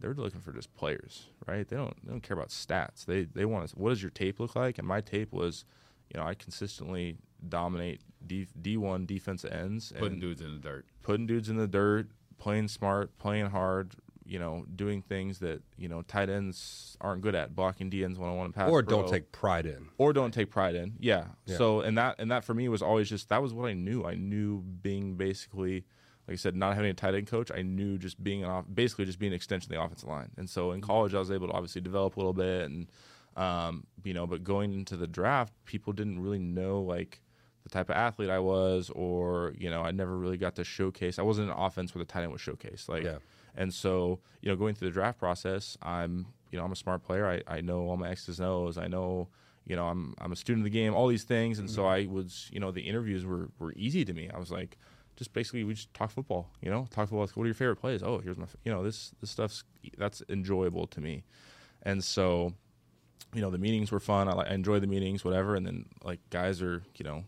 they're 0.00 0.14
looking 0.14 0.40
for 0.40 0.52
just 0.52 0.74
players, 0.74 1.26
right? 1.46 1.68
They 1.68 1.76
don't, 1.76 1.94
they 2.04 2.10
don't 2.10 2.22
care 2.22 2.36
about 2.36 2.48
stats. 2.48 3.04
They 3.04 3.24
they 3.24 3.44
want 3.44 3.68
to, 3.68 3.76
what 3.76 3.90
does 3.90 4.02
your 4.02 4.10
tape 4.10 4.40
look 4.40 4.56
like? 4.56 4.78
And 4.78 4.86
my 4.86 5.00
tape 5.00 5.32
was, 5.32 5.64
you 6.12 6.18
know, 6.18 6.26
I 6.26 6.34
consistently 6.34 7.18
dominate 7.46 8.00
D 8.26 8.46
D 8.60 8.76
one 8.76 9.06
defensive 9.06 9.52
ends 9.52 9.90
and 9.90 10.00
Putting 10.00 10.20
dudes 10.20 10.40
in 10.40 10.52
the 10.54 10.60
dirt. 10.60 10.86
putting 11.02 11.26
dudes 11.26 11.48
in 11.48 11.56
the 11.56 11.68
dirt, 11.68 12.08
playing 12.38 12.68
smart, 12.68 13.16
playing 13.18 13.46
hard. 13.46 13.94
You 14.24 14.38
know, 14.38 14.66
doing 14.76 15.00
things 15.00 15.38
that 15.38 15.62
you 15.78 15.88
know 15.88 16.02
tight 16.02 16.28
ends 16.28 16.98
aren't 17.00 17.22
good 17.22 17.34
at, 17.34 17.56
blocking 17.56 17.88
D 17.88 18.04
ends 18.04 18.18
one 18.18 18.28
on 18.28 18.36
one 18.36 18.52
pass, 18.52 18.70
or 18.70 18.82
don't 18.82 19.08
take 19.08 19.32
pride 19.32 19.64
in. 19.64 19.88
or 19.96 20.12
don't 20.12 20.34
take 20.34 20.50
pride 20.50 20.74
in. 20.74 20.96
Yeah. 20.98 21.28
Yeah. 21.46 21.56
So 21.56 21.80
and 21.80 21.96
that 21.96 22.16
and 22.18 22.30
that 22.30 22.44
for 22.44 22.52
me 22.52 22.68
was 22.68 22.82
always 22.82 23.08
just 23.08 23.30
that 23.30 23.40
was 23.40 23.54
what 23.54 23.70
I 23.70 23.72
knew. 23.72 24.04
I 24.04 24.16
knew 24.16 24.60
being 24.60 25.14
basically 25.14 25.86
like 26.26 26.34
I 26.34 26.36
said, 26.36 26.54
not 26.54 26.74
having 26.74 26.90
a 26.90 26.94
tight 26.94 27.14
end 27.14 27.26
coach, 27.26 27.50
I 27.50 27.62
knew 27.62 27.96
just 27.96 28.22
being 28.22 28.44
an 28.44 28.50
off, 28.50 28.66
basically 28.72 29.06
just 29.06 29.18
being 29.18 29.32
an 29.32 29.36
extension 29.36 29.72
of 29.72 29.78
the 29.78 29.82
offensive 29.82 30.10
line. 30.10 30.28
And 30.36 30.50
so 30.50 30.72
in 30.72 30.82
college, 30.82 31.14
I 31.14 31.18
was 31.18 31.30
able 31.30 31.46
to 31.46 31.54
obviously 31.54 31.80
develop 31.80 32.16
a 32.16 32.20
little 32.20 32.34
bit, 32.34 32.68
and 32.70 32.86
um, 33.34 33.86
you 34.04 34.12
know, 34.12 34.26
but 34.26 34.44
going 34.44 34.74
into 34.74 34.98
the 34.98 35.06
draft, 35.06 35.54
people 35.64 35.94
didn't 35.94 36.20
really 36.20 36.38
know 36.38 36.82
like 36.82 37.22
the 37.68 37.74
type 37.74 37.90
of 37.90 37.96
athlete 37.96 38.30
I 38.30 38.38
was, 38.38 38.90
or 38.90 39.54
you 39.58 39.70
know, 39.70 39.82
I 39.82 39.90
never 39.90 40.16
really 40.16 40.38
got 40.38 40.56
to 40.56 40.64
showcase. 40.64 41.18
I 41.18 41.22
wasn't 41.22 41.50
an 41.50 41.56
offense 41.56 41.94
where 41.94 42.04
the 42.04 42.10
tight 42.10 42.22
end 42.22 42.32
was 42.32 42.40
showcased. 42.40 42.88
Like, 42.88 43.04
Yeah. 43.04 43.18
and 43.56 43.72
so 43.72 44.20
you 44.40 44.48
know, 44.48 44.56
going 44.56 44.74
through 44.74 44.88
the 44.88 44.94
draft 44.94 45.18
process, 45.18 45.76
I'm 45.82 46.26
you 46.50 46.58
know, 46.58 46.64
I'm 46.64 46.72
a 46.72 46.76
smart 46.76 47.02
player. 47.02 47.26
I, 47.28 47.42
I 47.46 47.60
know 47.60 47.80
all 47.88 47.96
my 47.96 48.08
X's 48.10 48.38
and 48.40 48.48
O's. 48.48 48.78
I 48.78 48.88
know 48.88 49.28
you 49.66 49.76
know, 49.76 49.86
I'm 49.86 50.14
I'm 50.18 50.32
a 50.32 50.36
student 50.36 50.66
of 50.66 50.72
the 50.72 50.78
game. 50.78 50.94
All 50.94 51.08
these 51.08 51.24
things, 51.24 51.58
and 51.58 51.70
so 51.70 51.82
mm-hmm. 51.82 52.10
I 52.10 52.12
was 52.12 52.48
you 52.52 52.60
know, 52.60 52.70
the 52.70 52.82
interviews 52.82 53.26
were 53.26 53.50
were 53.58 53.72
easy 53.74 54.04
to 54.04 54.12
me. 54.12 54.30
I 54.32 54.38
was 54.38 54.50
like. 54.50 54.78
Just 55.16 55.32
basically, 55.32 55.64
we 55.64 55.74
just 55.74 55.92
talk 55.94 56.12
football. 56.12 56.48
You 56.62 56.70
know, 56.70 56.86
talk 56.92 57.08
football. 57.08 57.26
What 57.34 57.42
are 57.42 57.46
your 57.46 57.52
favorite 57.52 57.80
plays? 57.80 58.04
Oh, 58.04 58.20
here's 58.20 58.38
my. 58.38 58.46
You 58.64 58.70
know, 58.70 58.84
this 58.84 59.10
this 59.20 59.32
stuff's 59.32 59.64
that's 59.96 60.22
enjoyable 60.28 60.86
to 60.86 61.00
me, 61.00 61.24
and 61.82 62.04
so 62.04 62.54
you 63.34 63.40
know 63.40 63.50
the 63.50 63.58
meetings 63.58 63.90
were 63.90 64.00
fun. 64.00 64.28
I, 64.28 64.32
like, 64.32 64.48
I 64.48 64.54
enjoyed 64.54 64.82
the 64.82 64.86
meetings, 64.86 65.24
whatever. 65.24 65.54
And 65.54 65.66
then 65.66 65.86
like 66.04 66.20
guys 66.30 66.62
are 66.62 66.82
you 66.96 67.04
know 67.04 67.24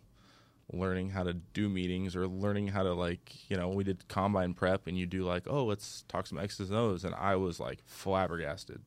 learning 0.72 1.10
how 1.10 1.22
to 1.24 1.32
do 1.34 1.68
meetings 1.68 2.14
or 2.14 2.26
learning 2.28 2.68
how 2.68 2.82
to 2.82 2.92
like 2.94 3.50
you 3.50 3.56
know 3.56 3.68
we 3.68 3.82
did 3.84 4.06
combine 4.08 4.54
prep 4.54 4.86
and 4.86 4.96
you 4.96 5.06
do 5.06 5.24
like 5.24 5.44
oh 5.48 5.64
let's 5.64 6.04
talk 6.08 6.26
some 6.26 6.38
X's 6.38 6.70
and 6.70 6.78
O's 6.78 7.04
and 7.04 7.14
I 7.14 7.36
was 7.36 7.58
like 7.58 7.80
flabbergasted 7.86 8.80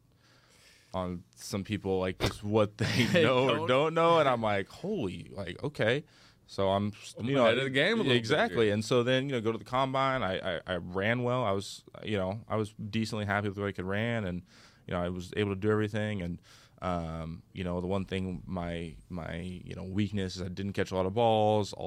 on 0.93 1.23
some 1.35 1.63
people 1.63 1.99
like 1.99 2.19
just 2.19 2.43
what 2.43 2.77
they 2.77 3.23
know 3.23 3.49
or 3.49 3.57
don't- 3.57 3.67
don't 3.67 3.93
know 3.93 4.19
and 4.19 4.29
I'm 4.29 4.41
like 4.41 4.69
holy 4.69 5.29
like 5.33 5.61
okay. 5.63 6.03
So 6.45 6.69
I'm, 6.69 6.91
you 7.21 7.35
know, 7.35 7.45
ahead 7.45 7.57
of 7.57 7.63
the 7.63 7.69
game 7.69 7.93
a 7.99 8.03
little 8.03 8.11
exactly, 8.11 8.69
and 8.69 8.83
so 8.83 9.01
then 9.01 9.27
you 9.29 9.31
know, 9.31 9.41
go 9.41 9.53
to 9.53 9.57
the 9.57 9.63
combine. 9.63 10.21
I, 10.21 10.57
I, 10.57 10.59
I 10.67 10.75
ran 10.75 11.23
well. 11.23 11.43
I 11.45 11.51
was, 11.51 11.83
you 12.03 12.17
know, 12.17 12.41
I 12.49 12.57
was 12.57 12.73
decently 12.89 13.25
happy 13.25 13.47
with 13.47 13.55
the 13.55 13.63
way 13.63 13.69
I 13.69 13.71
could 13.71 13.85
ran, 13.85 14.25
and 14.25 14.41
you 14.85 14.93
know, 14.93 15.01
I 15.01 15.07
was 15.07 15.31
able 15.37 15.51
to 15.55 15.59
do 15.59 15.71
everything. 15.71 16.21
And 16.21 16.39
um, 16.83 17.41
you 17.53 17.63
know, 17.63 17.81
the 17.81 17.87
one 17.87 18.05
thing 18.05 18.43
my 18.45 18.93
my 19.09 19.35
you 19.35 19.73
know 19.75 19.83
weakness 19.83 20.35
is 20.35 20.41
I 20.43 20.49
didn't 20.49 20.73
catch 20.73 20.91
a 20.91 20.95
lot 20.95 21.05
of 21.07 21.13
balls. 21.15 21.73
All 21.73 21.81